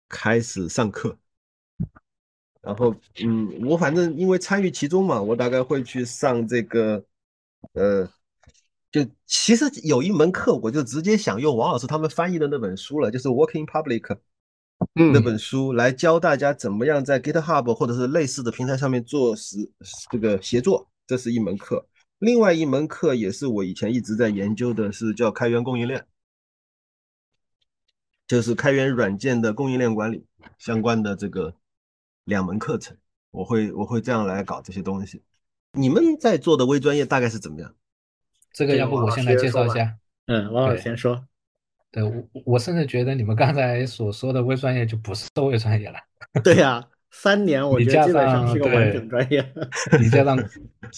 [0.09, 1.17] 开始上课，
[2.63, 7.05] 然后嗯，我反正因为参与其中嘛，我大概会去上这个，
[7.73, 8.09] 呃，
[8.91, 14.01] 就其实有一门课，我就直接想用王老师他们翻译的那本书了，就是《Working Public》。
[14.93, 19.57] 那本书来教大家怎么样在 GitHub 或者是类似的平台上面做实
[20.11, 21.87] 这个协作，这是一门课。
[22.25, 26.07] 另外一门课也是我以前一直在研究的，是叫开源供应链，
[28.27, 30.25] 就是开源软件的供应链管理
[30.57, 31.55] 相关的这个
[32.25, 32.97] 两门课程。
[33.31, 35.23] 我会我会这样来搞这些东西。
[35.73, 37.75] 你们在做的微专业大概是怎么样？
[38.55, 39.99] 这个要不我先来介绍一下。
[40.27, 41.27] 嗯，王老师先说。
[41.91, 45.99] 对我，我甚至觉得你们刚才所说的微专业就不是微专业了。
[46.43, 46.89] 对呀，
[47.23, 49.55] 三年我觉得基本上是个完整专业。
[50.01, 50.37] 你加上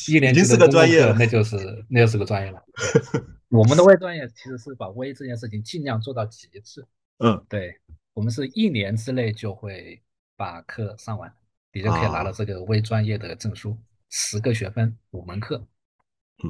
[0.08, 1.56] 一年级的个专业，那就是
[1.88, 2.60] 那就是个专业了。
[3.50, 6.84] 我们的微专业其实是把微这件事情尽量做到极致。
[7.18, 7.74] 嗯，对，
[8.14, 10.02] 我们是一年之内就会
[10.36, 11.32] 把课上完，
[11.72, 13.76] 你就可以拿到这个微专业的证书，
[14.10, 15.64] 十个学分，五门课。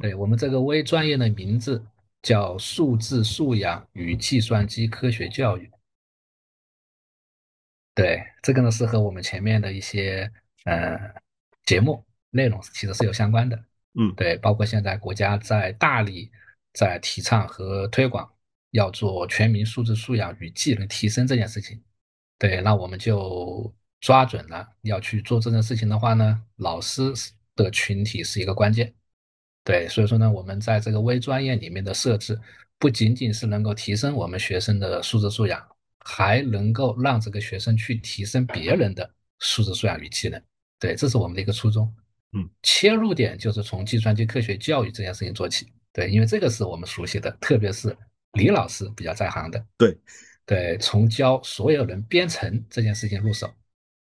[0.01, 1.83] 对我们这个微专业的名字。
[2.23, 5.69] 叫数字素养与计算机科学教育，
[7.97, 10.31] 对这个呢是和我们前面的一些
[10.65, 10.95] 呃
[11.65, 13.57] 节目内容其实是有相关的，
[13.99, 16.31] 嗯，对，包括现在国家在大力
[16.73, 18.31] 在提倡和推广
[18.69, 21.81] 要做全民素质素养与技能提升这件事情，
[22.37, 27.11] 对，那我们就抓准了要去做这件事情的话呢，老师
[27.55, 28.93] 的群体是一个关键。
[29.63, 32.39] 对，所以说呢，我们在这个微专业里面的设置，
[32.77, 35.67] 不仅仅是能够提升我们学生的素质素养，
[36.09, 39.09] 还能够让这个学生去提升别人的
[39.39, 40.41] 素质素养与技能。
[40.79, 41.93] 对，这是我们的一个初衷。
[42.31, 45.67] 嗯，切入点就是从计算机科学教育这件事情做起。
[45.91, 47.93] 对，因为这个是我们熟悉的，特别是
[48.33, 49.65] 李老师比较在行的。
[49.77, 49.97] 对，
[50.45, 53.53] 对，从教所有人编程这件事情入手。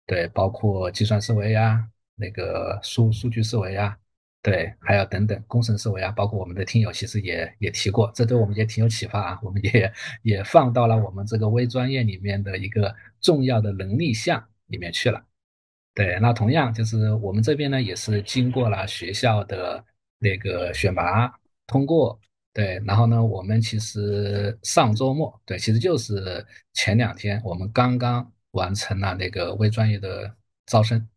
[0.07, 3.99] 对，包括计算思维呀，那个数数据思维呀。
[4.43, 9.39] 对，还有等等工程思维啊，包括我们的听友其实也也提过，这对我们也挺有启发啊。
[9.41, 9.93] 我们也
[10.23, 15.25] 也放到了我们这个微专业里面的一个重要的能力项里面去了。
[15.95, 19.85] 对，那同样就是我们这边呢，也是经过了学校的
[20.19, 21.33] 那个选拔
[21.69, 22.19] 通过。
[22.53, 30.35] 对，然后呢，我们其实上周末，对，其实就是前两天，我们刚刚完成了那个微专业的
[30.67, 31.09] 招生。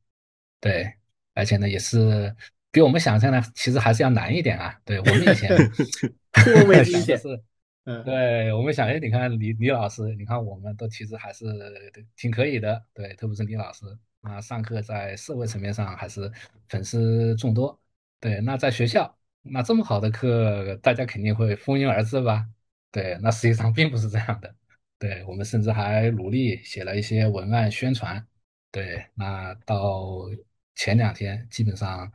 [0.62, 0.94] 对，
[1.34, 2.32] 而且呢，也是。
[2.76, 4.78] 比我们想象的其实还是要难一点啊！
[4.84, 5.48] 对我们以前
[6.34, 7.42] 颇为惊险，是，
[7.86, 11.46] 嗯，对我们想，哎，你看李李老师，你看我们都其实还是
[12.18, 13.86] 挺可以的，对，特别是李老师
[14.24, 16.30] 啊，上课在社会层面上还是
[16.68, 17.80] 粉丝众多，
[18.20, 22.46] 对，那在学校，那这么好的课，大家肯定会蜂拥而至吧？
[22.92, 24.54] 对，那实际上并不是这样的，
[25.00, 28.22] 对我们甚至还努力写了一些文案宣传，
[28.70, 30.30] 对，那到
[30.76, 32.12] 前两天基本上。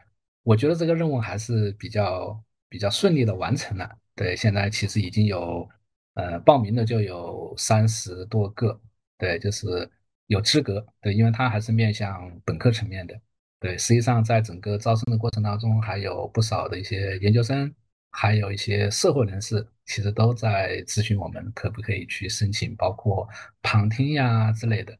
[0.51, 3.89] 我觉得这个任务还是比较比较顺利的完成了。
[4.17, 5.69] 对，现在其实已经有
[6.15, 8.81] 呃报名的就有三十多个，
[9.17, 9.89] 对，就是
[10.27, 10.85] 有资格。
[11.01, 13.17] 对，因为它还是面向本科层面的。
[13.61, 17.73] 对，实际上在整个招生的过程当中，还有不少的一些研究生，
[18.11, 23.29] 还有一些社会人士，其实都在咨询我们可不可以去申请，包括
[23.63, 24.99] 旁听呀之类的。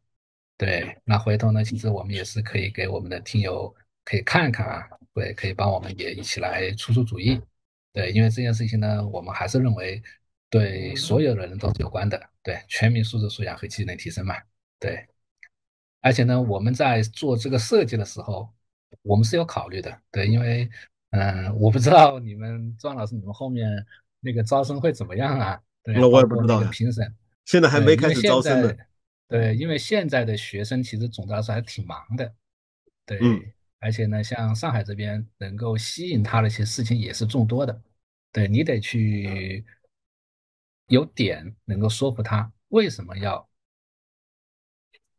[0.57, 3.75] 对，那回头呢，其实我们也是可以给我们的听友
[4.05, 4.89] 可以看看啊。
[5.13, 7.41] 对，可以帮我们也一起来出出主意。
[7.93, 10.01] 对，因为这件事情呢，我们还是认为
[10.49, 12.21] 对所有的人都是有关的。
[12.43, 14.37] 对，全民素质素养和技能提升嘛。
[14.79, 15.05] 对，
[16.01, 18.49] 而且呢，我们在做这个设计的时候，
[19.03, 20.01] 我们是有考虑的。
[20.13, 20.71] 对，因为
[21.11, 23.69] 嗯，我不知道你们庄老师，你们后面
[24.21, 25.61] 那个招生会怎么样啊？
[25.83, 26.63] 对，那我也不知道。
[26.71, 27.13] 评审
[27.45, 28.77] 现在还没开始招生呢。
[29.27, 32.33] 对，因为现在的学生其实总的来说还挺忙的。
[33.05, 33.19] 对。
[33.81, 37.83] 而且呢，像上海这边能够吸引他的一些事情也是众多的，
[38.31, 39.65] 对你得去
[40.87, 43.49] 有点能够说服他为什么要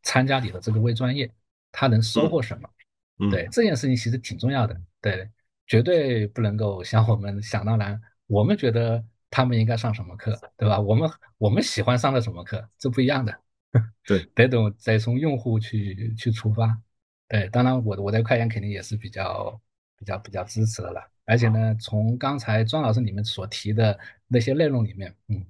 [0.02, 1.30] 参加你的这个微专业，
[1.70, 2.70] 他能收获什么？
[3.30, 5.30] 对这件事情其实挺重要的，对，
[5.66, 10.80] 绝对不能够像我们想当然，我们觉得他们应该上什么课，对吧？
[10.80, 13.40] 我们我们喜欢上的什么课，这不一样的。
[14.04, 16.76] 对， 得懂得从用户去去出发。
[17.32, 19.58] 对，当然我我在快研肯定也是比较
[19.96, 21.02] 比较比较支持的了。
[21.24, 23.98] 而且呢，从刚才庄老师你们所提的
[24.28, 25.42] 那些内容里面，嗯，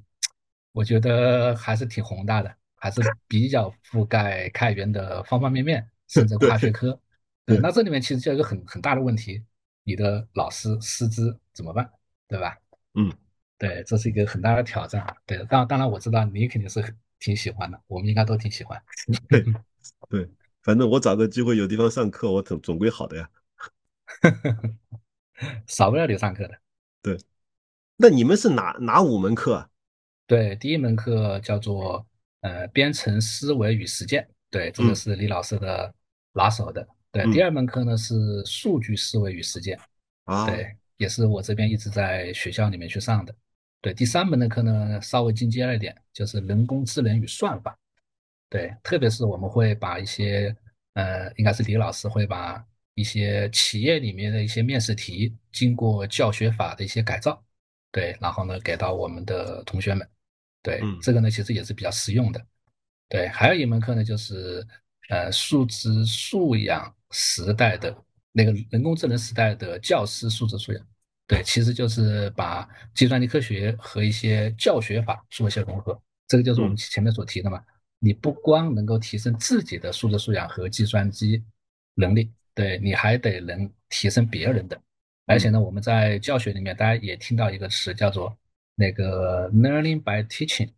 [0.71, 6.97] 我觉得还是挺宏大的，还是比较覆盖开源的方方面面，甚至跨学科。
[7.45, 9.43] 对，那这里面其实就有一个很很大的问题，
[9.83, 11.91] 你的老师师资怎么办，
[12.29, 12.57] 对吧？
[12.95, 13.13] 嗯，
[13.59, 15.05] 对，这是一个很大的挑战。
[15.27, 16.81] 对，当当然我知道你肯定是
[17.19, 18.81] 挺喜欢的，我们应该都挺喜欢。
[19.29, 19.43] 对，
[20.09, 20.31] 对，
[20.62, 23.28] 反正我找个机会有地方上课，我总总归好的呀。
[25.66, 26.56] 少不了你上课的。
[27.02, 27.18] 对，
[27.97, 29.68] 那你们是哪哪五门课啊？
[30.26, 32.06] 对，第一门课叫做
[32.43, 35.93] 呃编程思维与实践，对，这个是李老师的
[36.32, 36.86] 拿手的。
[37.10, 38.14] 对，第二门课呢是
[38.47, 39.78] 数据思维与实践，
[40.24, 43.34] 啊，对，也是我这边一直在学校里面去上的。
[43.80, 47.76] 对，第三门的课呢稍微进阶了一点，就是人工智能与算法。
[48.53, 50.55] 对，特别是我们会把一些
[50.93, 52.62] 呃，应该是李老师会把
[52.95, 57.43] 一些企业里面的一些面试题经过教学法的一些改造，
[57.91, 60.07] 对，然后呢给到我们的同学们。
[60.62, 62.47] 对，这个呢其实也是比较实用的。
[63.09, 64.62] 对，还有一门课呢就是
[65.09, 66.95] 呃素质素养。
[67.15, 67.95] 时代的
[68.33, 70.83] 那个人工智能时代的教师素质素养，
[71.27, 76.01] 对，其实就是把计算机科学和一些教学法做一些融合。
[76.27, 77.62] 这个就是我们前面所提的嘛。
[78.03, 81.43] 你不光能够提升自己的数字素养和计算机
[81.95, 84.81] 能力，对，你还得能提升别人的。
[85.27, 88.37] 而且呢，我们在教学里面，大家也听到一个词叫做
[88.74, 90.70] 那个 learning by teaching。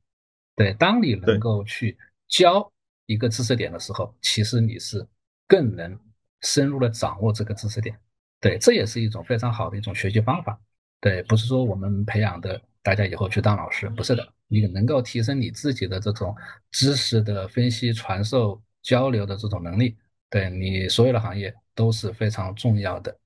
[0.55, 1.97] 对，当你能够去
[2.29, 2.71] 教
[3.07, 5.07] 一个知识点的时候，其实你是
[5.49, 5.99] 更能。
[6.47, 7.99] 深入的掌握这个知识点，
[8.39, 10.61] 对，这也是一种非常好的一种学习方法。
[11.01, 16.37] 对，不是说我们培养的大家以后去当老师，不是的，你能够提升你自己的这种
[16.71, 19.97] 知识的分析、传授、交流的这种能力，
[20.29, 23.19] 对你所有的行业都是非常重要的。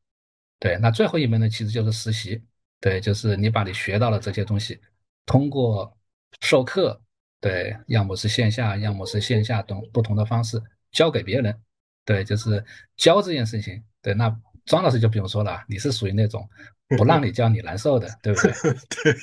[0.60, 2.40] 对，那最后一门呢，其实就是实习，
[2.80, 4.80] 对，就是你把你学到的这些东西，
[5.26, 5.92] 通过
[6.40, 7.02] 授课，
[7.40, 10.62] 对，要么是线下，要么是线下等不同的方式
[10.92, 11.60] 教给别人。
[12.04, 12.64] 对，就是
[12.96, 13.84] 教这件事情。
[14.00, 14.30] 对，那
[14.68, 16.48] 庄老师就不用说了，你是属于那种
[16.96, 18.52] 不让你教你难受的，对不对？
[19.02, 19.16] 对，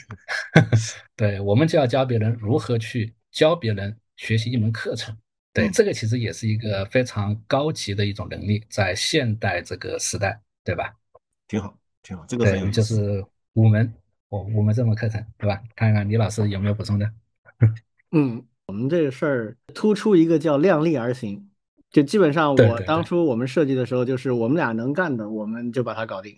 [1.16, 5.16] 对，我们就要教别人如何去教别人学习一门课程。
[5.54, 10.94] 对，这个其实也是一个非常高级的一种能力，在现代这个时代，对吧？
[11.48, 12.26] 挺好，挺好。
[12.28, 13.24] 这个很就是
[13.54, 13.94] 五门，
[14.30, 15.62] 我五门这门课程，对吧？
[15.76, 17.10] 看看李老师有没有补充的。
[18.12, 21.50] 嗯，我们这个事儿突出一个叫量力而行。
[21.92, 26.34] 就基本上，我当初我们设计的时候，就是我们俩能干的，我们就把它搞定；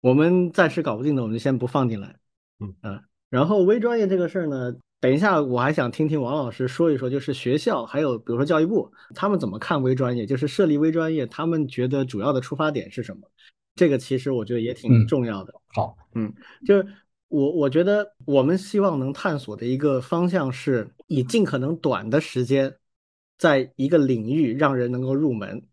[0.00, 2.16] 我们暂时搞不定的，我们就先不放进来。
[2.60, 3.02] 嗯嗯。
[3.28, 13.22] 然后微专业这个事儿呢，等一下我还想听听王老师说一说，就是学校还有比如说教育部他们怎么看微专业，就是设立微专业，他们觉得主要的出发点是什么？
[13.74, 15.54] 这个其实我觉得也挺重要的。
[15.74, 16.32] 好，嗯，
[16.66, 16.86] 就是
[17.28, 22.76] 我我觉得我们希望能探索的一个方向是以尽可能短的时间。
[23.40, 25.66] 在一个领域让人能够入门，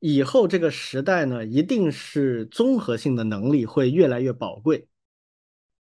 [0.00, 4.88] 以后这个时代呢，一定是综合性的能力会越来越宝贵。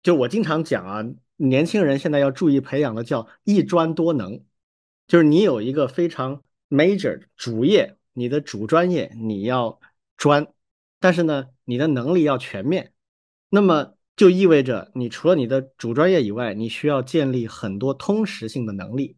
[0.03, 1.05] 就我经常讲啊，
[1.37, 4.43] 年轻人现在要注意培养的叫一专多能，
[5.07, 9.79] 就是你有一个非常 major 主业，你的主专业你要
[10.17, 10.45] 专，
[10.99, 12.91] 但是呢，你的能力要全面。
[13.47, 19.15] 那么就意味着你除了你的主专业以外，你需要建立很多通识性的能力。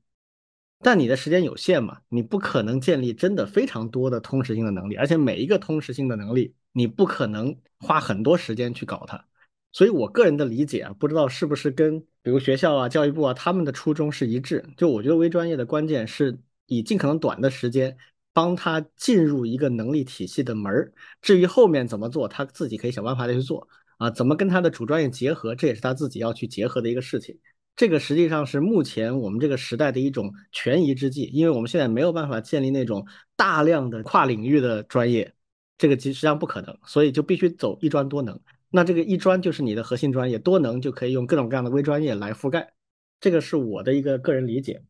[0.80, 9.26] 但你的时间有限嘛，你不可能建立真的非常多的通识性的能力，而且每一个通识性的能力，你不可能花很多时间去搞它。
[9.72, 14.64] 所以我个人的理解啊，不知道是不是跟比如学校啊、教育部啊他们的初衷是一致。
[14.78, 17.98] 就我觉得微专业的关键是以尽可能短的时间
[18.34, 23.68] 帮他进入一个能力体系的门儿，至于后面怎么做，他自己可以想办法的去做
[23.98, 27.38] 啊，怎么跟他的主专业结合，这也是他自己要去结合的一个事情。
[27.78, 33.06] 这个实际上是目前我们这个时代的一种权宜之计，因为我们现在没有办法建立那种
[33.36, 35.32] 大量的跨领域的专业，
[35.78, 38.38] 这个其实际上不可能，所以就必须走一专多能。
[38.72, 42.74] 那这个一专就是你的核心专业，多能就可以用各种各样的微专业来覆盖。
[43.20, 44.82] 这个是我的一个个人理解。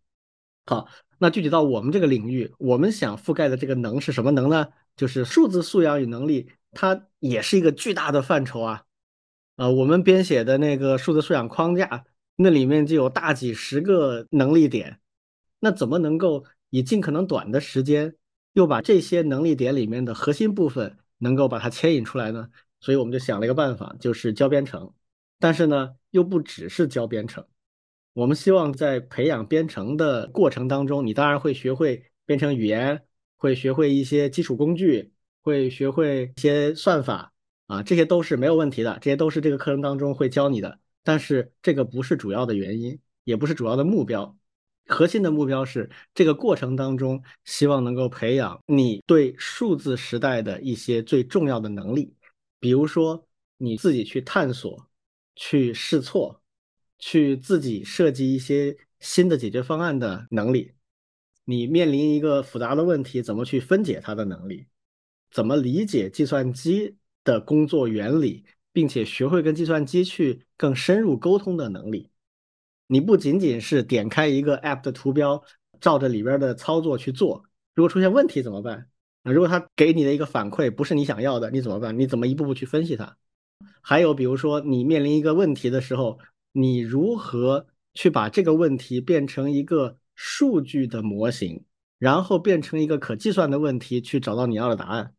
[0.66, 0.88] 好，
[1.18, 4.70] 那具体到我们这个领域，我们想覆盖的这个能是什么能呢？
[4.96, 8.84] 就是数字素养与能力，它也是一个巨大的范畴啊。
[9.58, 12.06] 呃，我们编写的那个数字素养框架。
[12.40, 15.00] 那里面就有大几十个能力点，
[15.60, 18.16] 那怎么能够以尽可能短的时间，
[18.54, 22.48] 又把这些能力点里面的核心部分能够把它牵引出来呢？
[22.80, 24.94] 所以我们就想了一个办法，就是教编程。
[25.40, 27.44] 但是呢，又不只是教编程。
[28.14, 33.04] 我们希望在培养编程的过程当中，你当然会学会编程语言，
[33.36, 35.12] 会学会一些基础工具，
[35.42, 37.34] 会学会一些算法
[37.66, 40.80] 啊，这些都是没有问题的，这些都是这个课程当中会教你的。
[41.08, 44.38] 但是这个不是主要的原因，也不是主要的目标。
[44.88, 52.14] 核心的目标是这个过程当中，希望能够培养你对数字时代的一些最重要的能力，
[52.60, 53.26] 比如说
[53.56, 54.90] 你自己去探索、
[55.34, 56.42] 去试错。
[57.00, 60.74] 去自己设计一些新的解决方案的能力，
[61.46, 64.66] 你面临一个复杂的问题，怎么去分解它的能力，
[65.30, 68.44] 怎么理解计算机的工作原理，
[68.78, 72.12] 并且学会跟计算机去更深入沟通的能力。
[72.86, 75.44] 你不仅仅是点开一个 App 的图标，
[75.82, 77.44] 照着里边的操作去做，
[77.74, 78.88] 如果出现问题怎么办？
[79.24, 81.98] 啊，如果他给你的一个反馈不是你想要的，你怎么办？
[81.98, 83.18] 你怎么一步步去分析它？
[83.82, 86.20] 还有比如说你面临一个问题的时候。
[86.54, 91.64] 你如何去把这个问题变成一个数据的模型，
[92.00, 95.14] 然后变成一个可计算的问题，去找到你要的答案？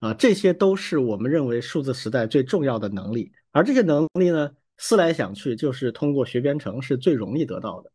[0.00, 3.32] 啊，这些都是我们认为数字时代最重要的能力。
[3.50, 7.90] 而这些能力呢，思来想去，就是通过学编程是最容易得到的。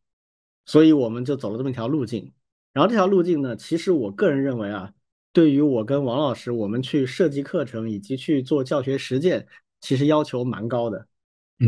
[0.66, 2.32] 所以我们就走了这么一条路径。
[2.74, 4.92] 然后这条路径呢，其实我个人认为啊，
[5.32, 9.48] 对于我跟王老师，我们去设计课程以及去做教学实践，
[9.80, 11.08] 其实要求蛮高的。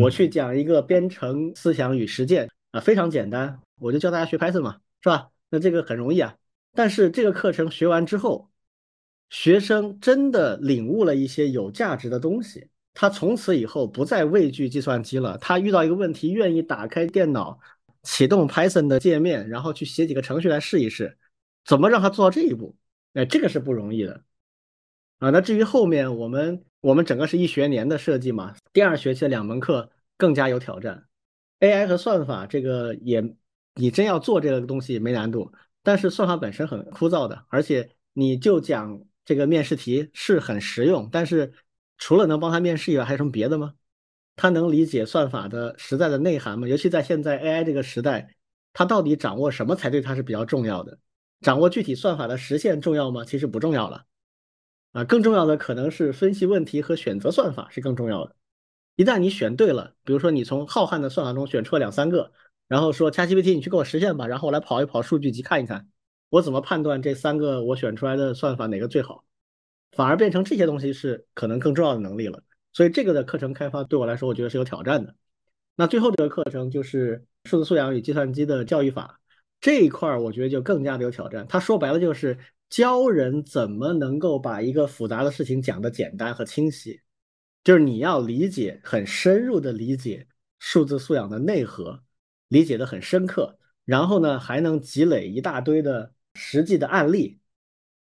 [0.02, 5.30] 我去讲一个编程思想与实践啊，非常简单，我就教大家学 Python 嘛，是吧？
[5.50, 6.36] 那这个很容易啊。
[6.74, 8.50] 但是这个课程学完之后，
[9.30, 15.38] 学生真的领悟了一些有价值的东西，他从此以后不再畏惧计算机了。
[15.38, 17.60] 他遇到一个问题，愿意打开电脑，
[18.04, 21.18] 启动 Python 的界面，然后去写几个程序来试一试，
[21.66, 22.76] 怎么让他做到这一步？
[23.14, 24.24] 哎，这个是不容易的
[25.20, 25.30] 啊。
[25.30, 26.64] 那至于后面我们。
[26.82, 31.08] 我们整个是一学年的设计嘛，第二学期的两门课更加有挑战。
[31.60, 33.24] AI 和算法这个也，
[33.74, 41.52] 你真要做这个东西没难度，但是算法本身很枯燥的，而且你就讲这个面试题是很实用，但是
[41.98, 43.74] 除了能帮他面试以外，还有什么别的吗？
[44.36, 46.68] 他能理解算法的实在的内涵吗？
[46.68, 48.36] 尤其在现在 AI 这个时代，
[48.74, 51.00] 他到底掌握什么才对他是比较重要的？
[51.42, 53.26] 掌握具体算法的实现重要吗？
[53.26, 54.06] 其实不重要了。
[54.92, 58.36] 啊，更重要的可能是分析问题和选择算法是更重要的。
[58.96, 62.32] 一旦你选对了，比如说你从浩瀚的算法中选出了两三个，
[62.68, 65.90] 然后说 ChatGPT 你去给我实现吧，然后我来跑一跑数据集看一看，
[66.30, 69.26] 我怎么判断这三个我选出来的算法哪个最好？
[69.92, 72.42] 反而变成这些东西是可能更重要的能力了。
[72.74, 75.16] 所以这个的课程开发对我来说，我觉得是有挑战的。
[75.76, 79.20] 那最后这个课程就是数字素养与计算机的教育法
[79.60, 81.46] 这一块儿，我觉得就更加的有挑战。
[81.48, 82.38] 它说白了就是。
[82.68, 87.00] 教人怎么能够把一个复杂的事情讲得简单和清晰，
[87.64, 90.28] 就是你要理解很深入的理解
[90.58, 92.04] 数字素养的内核，
[92.48, 97.40] 理解的很深刻，然后呢还能积累一大堆的实际的案例，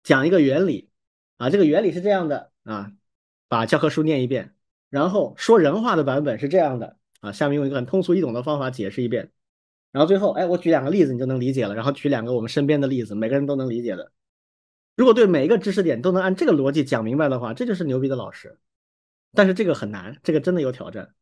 [0.03, 0.89] 讲一个原理
[1.37, 2.93] 啊，这个原理是这样的啊，
[3.49, 4.55] 把教科书念一遍，
[4.89, 9.31] 然后说人话的版本是这样的啊，下面用一个很通俗易懂的方法解释一遍，
[9.91, 14.11] 然后最后哎我举两个例子你就能理解了，然后举两个我们身边的例子，每个人都能理解的。
[14.95, 18.59] 如果对每一个知识点都能按这个逻辑讲明白的话，这就是牛逼的老师。
[19.33, 21.15] 但是这个很难，这个真的有挑战。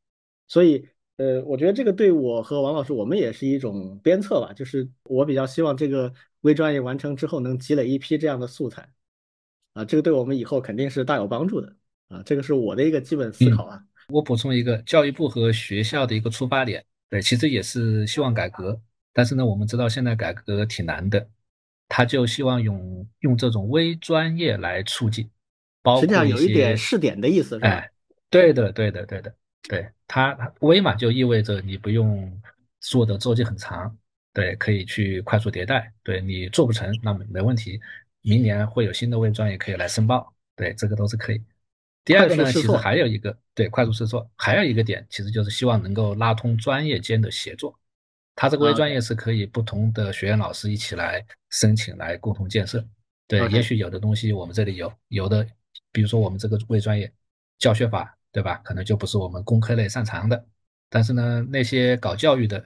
[0.47, 4.51] 所以，呃，我觉得这个对我和王老师，我们也是一种鞭策吧。
[4.53, 8.89] 就是我比较希望这个微专业完成之后，能积累一批这样的素材。
[9.73, 11.75] 啊，这个对我们以后肯定是大有帮助的。
[12.07, 13.83] 啊，这个是我的一个基本思考啊。
[14.09, 18.81] 我补充一个，教育部和学校的一个出发点，对，其实也是希望改革。
[19.13, 21.27] 但是呢，我们知道现在改革挺难的。
[21.91, 25.27] 他就希望用用这种微专业来促进，
[25.81, 27.67] 包括实际上有一点试点的意思，是吧？
[27.67, 27.91] 哎，
[28.29, 29.33] 对的，对的，对的，
[29.67, 32.31] 对它微嘛，就意味着你不用
[32.79, 33.97] 做的周期很长，
[34.33, 35.91] 对，可以去快速迭代。
[36.03, 37.79] 对你做不成，那么没问题，
[38.21, 41.41] 明年会有新的微专业可以来申报，对，这个都是可以。
[42.05, 47.77] 第二个呢，其实还有一个对快速试错，还有一个点，其实就是希望能够拉通专业间的协作。
[48.35, 52.83] 他这个微专业是可以不同的学院老师一起来申请来共同建设。
[53.27, 55.45] 对，也许有的东西我们这里有，有的，
[55.91, 57.11] 比如说我们这个微专业
[57.57, 58.55] 教学法，对吧？
[58.63, 60.43] 可能就不是我们工科类擅长的。
[60.89, 62.65] 但是呢，那些搞教育的，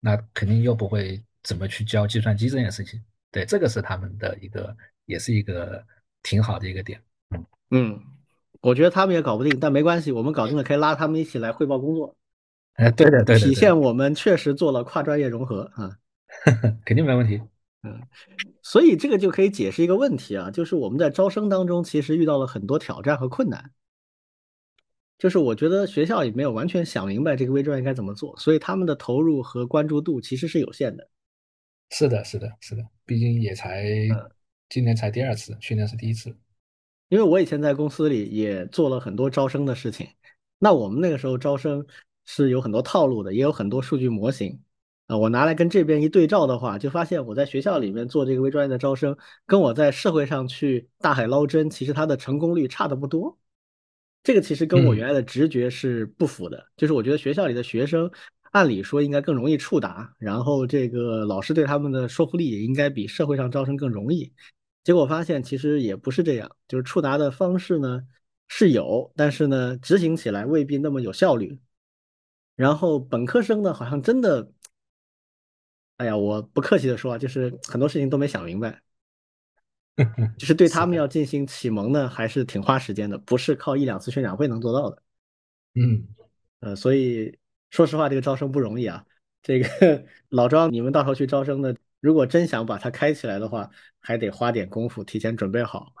[0.00, 3.02] 那肯定又不会怎么去教计算机这件事情。
[3.32, 5.84] 对，这个是他们的一个，也是一个
[6.22, 7.00] 挺好的一个点。
[7.30, 8.00] 嗯嗯，
[8.60, 12.16] 我觉得他们也搞不定，但没关系，我们搞定了可以拉他们一起来汇报工作。
[12.74, 15.98] 哎，对的，对的，体现我们确实做了跨专业融合啊，
[16.84, 17.40] 肯定没问题。
[17.82, 18.00] 嗯，
[18.62, 23.70] 所以这个就可以解释一个问题啊，就是我们在招生当中其实遇到了很多挑战和困难。
[25.18, 31.08] 就是我觉得学校也没有完全想明白这个微专业该怎么做，所以他们的投入和关注度其实是有限的。
[31.90, 34.30] 是的，是的，是的，毕竟也才嗯
[34.68, 36.36] 今年才第二次，去年是第一次。
[37.08, 40.08] 因为我以前在公司里也做了很多招生的事情，
[40.58, 41.86] 那我们那个时候招生
[42.24, 44.60] 是有很多套路的，也有很多数据模型
[45.06, 45.16] 啊。
[45.16, 49.16] 我拿来跟这边一对照的话，就发现我在学校里面做这个微专业的招生，
[49.46, 53.38] 跟我在社会上去大海捞针，其实它的成功率差的不多。
[54.26, 58.10] 这个其实跟我嗯原来的直觉是不符的，就是我觉得学校里的学生
[58.50, 64.32] 按理说应该更容易触达，然后这个老师对他们的说服力也应该比社会上招生更容易。
[64.82, 68.02] 结果发现其实也不是这样，就是触达的方式呢
[68.48, 71.60] 是有，但是呢执行起来未必那么有效率。
[72.56, 74.50] 然后本科生呢好像真的，
[75.98, 78.82] 哎呀，我不客气的说啊，就是很多事情都没想明白。
[80.36, 85.02] 就是对他们要进行启蒙呢，还是挺花时间的，不是靠一两次宣讲会能做到的。
[85.74, 86.06] 嗯，
[86.60, 87.38] 呃，所以
[87.70, 89.04] 说实话，这个招生不容易啊。
[89.42, 93.70] 这个 老庄，你们到时候去招生的，如果真想把它开起来的话，
[94.00, 95.92] 还得花点功夫，提前准备好。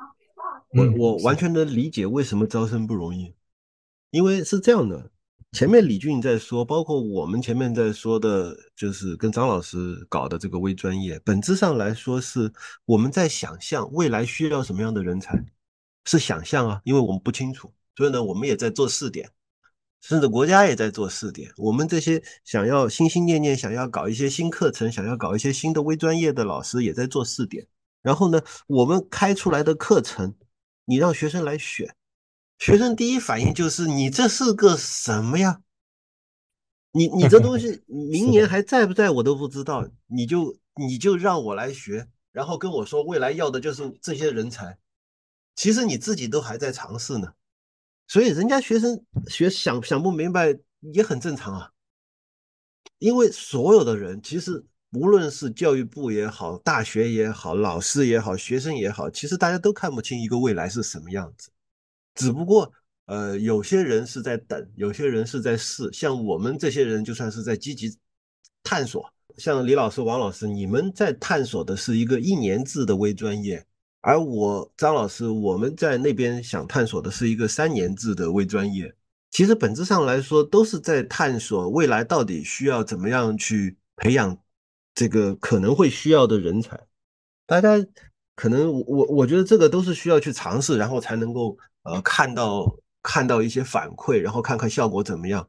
[0.70, 3.34] 我我完全能理解为什么招生不容易，
[4.10, 5.10] 因为是这样的。
[5.52, 12.52] 前面李俊在说，包括我们前面在说的，就是跟张老师搞的这个微专业，本质上来说是
[12.84, 15.42] 我们在想象未来需要什么样的人才，
[16.04, 19.30] 是想象啊，因为我们不清楚，所以呢，我们也在做试点，
[20.02, 21.50] 甚至国家也在做试点。
[21.56, 27.66] 我们这些想要心心念念想要搞一些新课程，想要搞一些新的微专业的老师也在做试点。
[28.02, 30.34] 然后呢，我们开出来的课程，
[30.84, 31.96] 你让学生来选，
[32.58, 35.60] 学生第一反应就是你这是个什么呀？
[36.92, 44.78] 你你这东西 明年还在不在我都不知道，你就你就让我来学，然后跟我说未来要的就是这些人才，
[45.54, 47.34] 其实你自己都还在尝试呢，
[48.08, 51.70] 所以人家学生学想想不明白也很正常啊，
[52.98, 61.50] 因为所有的人其实无论是教育部也好，大学也好，老师也好，学生也好，其实大家都看不清一个未来是什么样子，
[62.16, 62.72] 只不过。
[63.06, 65.88] 呃，有些人是在等，有些人是在试。
[65.92, 67.96] 像我们这些人，就算是在积极
[68.64, 69.08] 探索。
[69.38, 73.64] 像李老师、王老师，你们在探索的是一个一年制的微专业，
[74.00, 78.92] 而我张老师，我们在那边想探索的是一个三年制的微专业。
[79.30, 84.36] 其实本质上来说，都是在探索未来到底需要怎么样去培养
[84.96, 86.76] 这个可能会需要的人才。
[87.46, 87.76] 大家
[88.34, 91.56] 可能我我觉得这个都是需要去尝试，然后才能够
[91.86, 92.76] 呃看到。
[93.08, 95.48] 看到一些反馈，然后看看效果怎么样。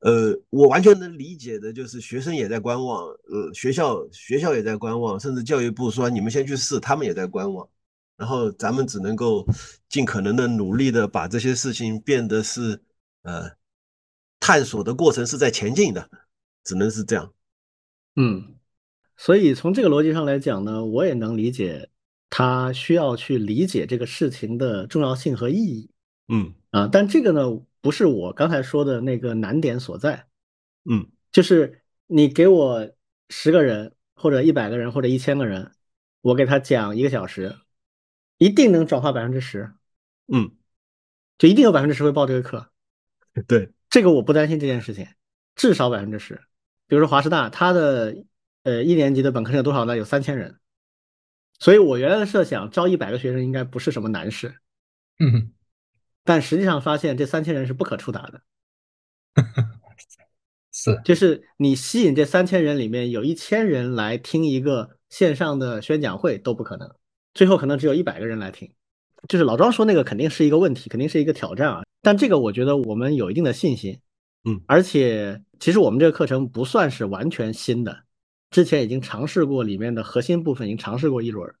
[0.00, 7.68] 呃，我完全能理解的，就是学生也在观望，呃，学校学校也在观望，甚至教育部说你们先去试，他们也在观望。
[8.16, 9.46] 然后咱们只能够
[9.88, 12.82] 尽可能的努力的把这些事情变得是
[13.22, 13.48] 呃
[14.40, 16.10] 探索的过程是在前进的，
[16.64, 17.32] 只能是这样。
[18.16, 18.56] 嗯，
[19.16, 21.90] 所以从这个逻辑上来讲呢，我也能理解。
[22.30, 25.90] 他需要去理解这个事情的重要性和意义，
[26.28, 26.54] 嗯。
[26.70, 27.40] 啊，但这个呢，
[27.80, 30.28] 不是我刚才说的那个难点所在，
[30.84, 32.88] 嗯，就是你给我
[33.28, 35.72] 十个人或者一百个人或者一千个人，
[36.20, 37.56] 我给他讲一个小时，
[38.38, 39.72] 一定能转化百分之十，
[40.32, 40.52] 嗯，
[41.38, 42.70] 就一定有百分之十会报这个课，
[43.48, 45.08] 对，这个我不担心这件事情，
[45.56, 46.40] 至少百分之十，
[46.86, 48.14] 比如说华师大，它的
[48.62, 49.96] 呃一年级的本科生有多少呢？
[49.96, 50.59] 有三千人。
[51.60, 54.52] 所以我原来的设想，招一百个学生应该不是什么难事，
[55.18, 55.52] 嗯，
[56.24, 58.42] 但实际上发现这三千人是不可触达的，
[60.72, 66.90] 是，就是你吸引这三千人里面有一千人来听一个线上的宣讲会都不可能，
[67.34, 68.72] 最后可能只有一百个人来听，
[69.28, 74.00] 就是老庄说那个肯定是一个问题，肯定是一个挑战啊，但这个我觉得我们有一定的信心，
[74.44, 78.04] 嗯，而且其实我们这个课程不算是完全新的。
[78.50, 81.54] 之前已经尝试过里面的核心部分，已经尝试过一轮，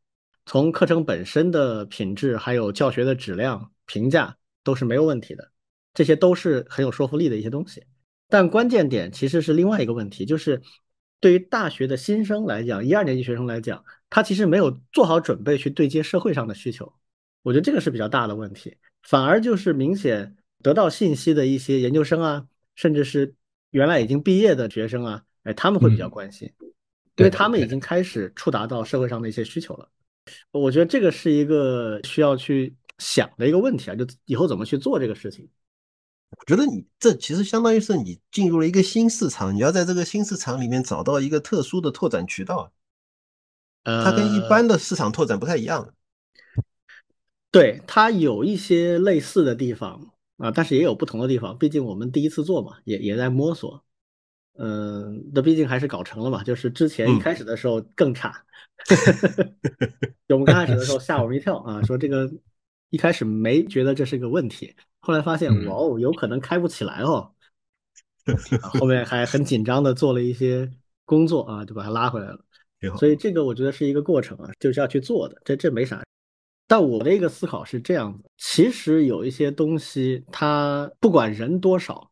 [0.44, 5.52] 从课程本身的品质，还有教学的质量评价都是没有问题的，
[5.94, 7.84] 这些都是很有说服力的一些东西。
[8.28, 10.60] 但关键点其实是另外一个问题，就是
[11.20, 16.92] 对于大学的新生来讲，一二年级学生来讲，他其实没有做好准备去对接社会上的需求，
[17.42, 18.76] 我觉得这个是比较大的问题。
[19.02, 23.34] 反而就是明显得到信息的一些研究生啊，甚至是
[23.70, 26.52] 原来已经毕业的学生啊，哎，他们会比较关心。
[27.20, 29.86] 因为他们已经开始触达到社会上的一些需求了，
[30.52, 35.46] 我觉得这个是一个需要去想的一个问题啊，就以后怎么去做这个事情。
[36.30, 42.72] 我觉得你这其实相当于是你进入了一个新市场，你要在这个新市场里面找到一个特殊的拓展渠道，
[43.82, 45.92] 呃，它跟一般的市场拓展不太一样。
[47.52, 51.58] 对，它有一些类似的地方啊，但是也有不同的地方。
[51.58, 53.84] 毕竟我们第一次做嘛，也也在摸索。
[54.58, 56.42] 嗯，那毕竟还是搞成了嘛。
[56.42, 58.44] 就是之前一开始的时候更差，
[60.28, 62.30] 就我们刚开始的时候吓我们一跳啊，说这个
[62.90, 67.32] 一开始没觉得这是个问题，后来发现哇哦，有可能开不起来哦。
[68.62, 70.70] 后面还很紧张的做了一些
[71.04, 72.38] 工作啊，就把它拉回来了。
[72.98, 76.02] 所以这个我觉得是一个过程啊，就是要去做的，这这没啥。
[76.66, 82.09] 但我的一个思考是这样子，其实有一些东西，它不管人多少，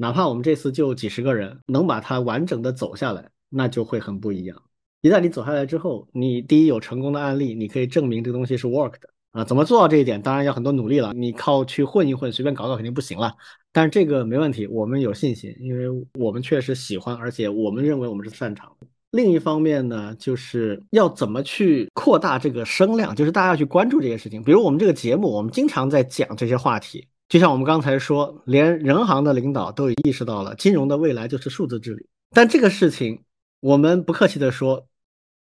[0.00, 4.56] 哪怕我们这次就几十个人，能把它完整的走下来，那就会很不一样。
[5.00, 9.44] 一旦你走下来之后，你第一有成功的案例，你可以证明这个东西是 work 的啊。
[9.44, 10.22] 怎么做到这一点？
[10.22, 11.12] 当然要很多努力了。
[11.12, 13.34] 你靠去混一混，随便搞搞肯定不行了。
[13.72, 18.72] 但是这个没问题，我们有信心，因为我们确实喜欢，而且我们认为我们是擅长。
[19.10, 24.42] 另一方面呢，就是要怎么去扩大这个声量，就是大家要去关注这些事情。
[24.42, 32.06] 比如我们这个节目，我们经常在讲这些话题，就像我们刚才说，连人行的领导都已意识到了，金融的未来就是数字治理。
[32.30, 33.22] 但这个事情，
[33.60, 34.88] 我们不客气的说，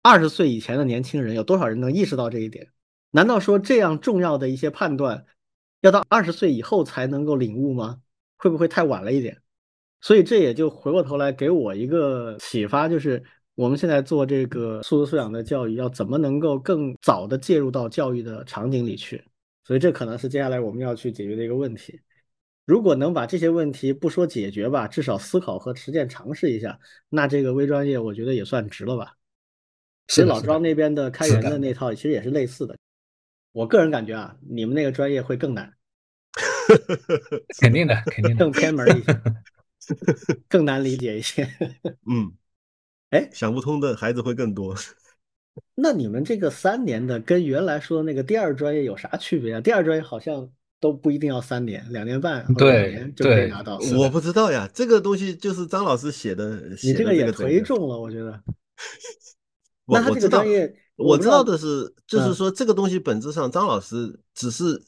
[0.01, 2.67] 二十岁以前的年轻人有多少人能意识到这一点？
[3.11, 5.25] 难道说这样重要的一些判断，
[5.81, 7.97] 要到二十岁以后才能够领悟吗？
[8.37, 9.37] 会不会太晚了一点？
[10.01, 13.23] 所以这也就回过头来给我一个启发，就是。
[13.55, 19.21] 我们现在做这个素质素养的教育，要怎么能够更早的介入到教育的场景里去？
[19.69, 22.01] 所以这可能是接下来我们要去解决的一个问题。
[22.65, 29.13] 如果能把这些问题不说解决吧，至少思考和实践尝试一下，那这个微专业我觉得也算值了吧。
[30.07, 32.75] 其实老庄那边的开源的那套其实也是类似的。
[33.51, 35.71] 我个人感觉啊，你们那个专业会更难。
[37.61, 39.21] 肯定的，肯定更偏门一些，
[40.49, 41.47] 更难理解一些。
[42.07, 42.33] 嗯。
[43.11, 44.75] 哎，想不通的孩子会更多。
[45.75, 49.61] 那你们这个三年的跟原来说的那个第二专业有啥区别啊？
[49.61, 50.49] 第二专业好像
[50.79, 53.77] 都不一定要三年，两年半、两年就可以拿到。
[53.97, 56.61] 我不知道呀，这个东西就是张老师写的。
[56.83, 58.41] 你这个也忒重了，我觉得。
[59.91, 64.81] 那他这个专业，我知道的是，就是说这个东西本质上，张老师只是，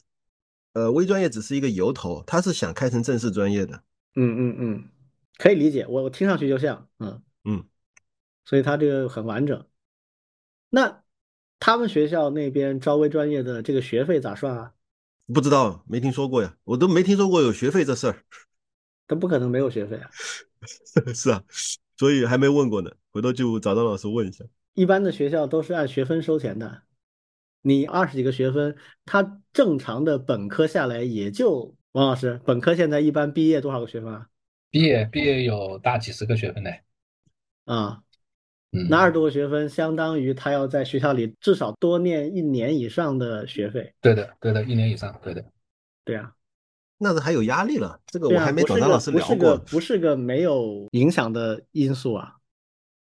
[0.74, 3.82] 呃，微专业只是一个由头，他是想开成正式专业的。
[4.16, 4.84] 嗯嗯嗯，
[5.38, 7.64] 可以理解，我我听上去就像，嗯嗯。
[8.46, 9.66] 所以他这个很完整。
[10.74, 11.04] 那
[11.60, 14.74] 他们学校那边招微专业的这个学费咋算啊？
[15.34, 18.24] 不知道，没听说过呀，我都没听说过有学费这事儿。
[19.06, 20.10] 他不可能没有学费啊。
[21.14, 21.44] 是啊，
[21.98, 24.46] 所以还没问过呢，回头就找张老师问一下。
[24.74, 26.84] 一般的学校都是按学分收钱的，
[27.62, 34.30] 你二十几个学分，他正常的本科下来也就王老师，本科现在一般毕业多少个学分啊？
[34.70, 36.72] 毕业毕业有大几十个学分呢。
[37.66, 38.04] 啊。
[38.90, 43.94] 那二十多个学分，相当于他要在学校里至少多念一年以上的学费。
[44.00, 45.44] 对的，对的，一年以上，对的，
[46.06, 46.32] 对啊，
[46.98, 48.00] 那是还有压力了。
[48.06, 49.58] 这个我还没找张老师聊过。
[49.58, 52.36] 不是个没有影响的因素啊，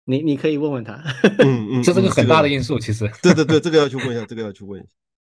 [0.05, 1.01] 你你可以问问他。
[1.39, 3.09] 嗯 嗯，这是个很大的因素，其实。
[3.23, 4.89] 对对对，这个要去问一下，这个要去问一下。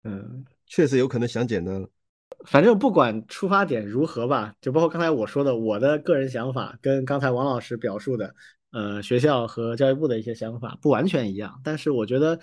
[0.05, 1.89] 嗯，确实有可能想简单了。
[2.45, 8.35] 反正不管出发点如何吧，就包括刚才我说的，我的个人想法跟刚才王老师表述的。
[8.71, 12.39] 呃，学校和教育部的一些想法不完全一样，但是我觉得，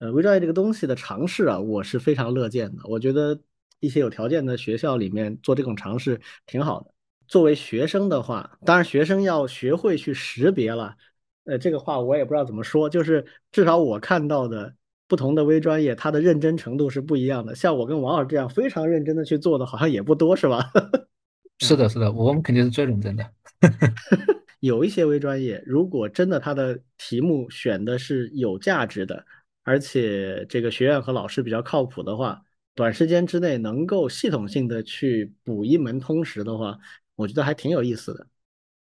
[0.00, 2.82] 呃，微专业这个东西的尝试啊，我是非常乐见的。
[2.84, 3.40] 我觉得
[3.80, 6.92] 一些有条件的学校里面做这种尝试挺好的。
[7.28, 10.96] 作为学生的话，当然学生要学会去识别了。
[11.44, 14.74] 呃，这个话我也不知道怎么说，就是至少我看到的
[15.06, 17.54] 不同的微专业，它的认真程度是不一样的。
[17.54, 20.70] 像我跟王老师这样非常认真的去做的，好像也不多，是吧？
[21.60, 23.24] 是的，是的，我们肯定是最认真的。
[24.60, 29.24] 有一些微专业，如果真的它的题目选的是有价值的，
[29.62, 32.42] 而且这个学院和老师比较靠谱的话，
[32.74, 36.76] 短时间之内能够系统性的去补一门通识的话，
[37.14, 38.26] 我觉得还挺有意思的。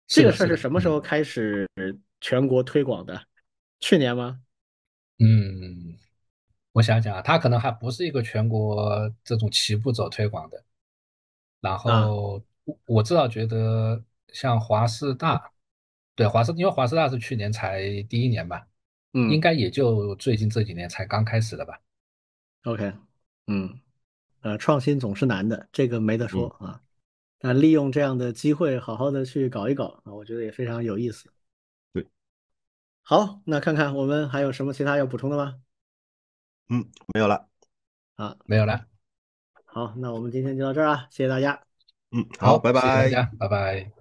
[0.06, 1.68] 这个事儿是什么时候开始
[2.20, 3.20] 全国推广的？
[3.80, 4.38] 去年吗？
[5.18, 5.96] 嗯，
[6.70, 10.64] 我想想啊，它可能还不是一个全国这种起步走推广的。
[11.60, 12.40] 然后
[12.84, 15.50] 我至少觉得像华师大。
[16.16, 18.66] 对华师，因为华师大是去年才第一年吧，
[19.12, 21.78] 嗯，应该也就最近这几年才刚开始的吧。
[22.64, 22.92] OK，
[23.46, 23.78] 嗯，
[24.40, 26.80] 呃，创新总是难的，这个没得说啊。
[27.40, 31.30] 那利用这样的机会，好好的去搞一搞啊，我觉得也非常有意思。
[31.92, 32.06] 对，
[33.02, 35.60] 好，那看看我们还有什么其他要补充的吗？
[36.70, 37.46] 嗯，没有了。
[38.16, 38.86] 啊，没有了。
[39.66, 41.62] 好，那我们今天就到这儿啊，谢谢大家。
[42.10, 43.95] 嗯，好，拜拜，大家，拜拜。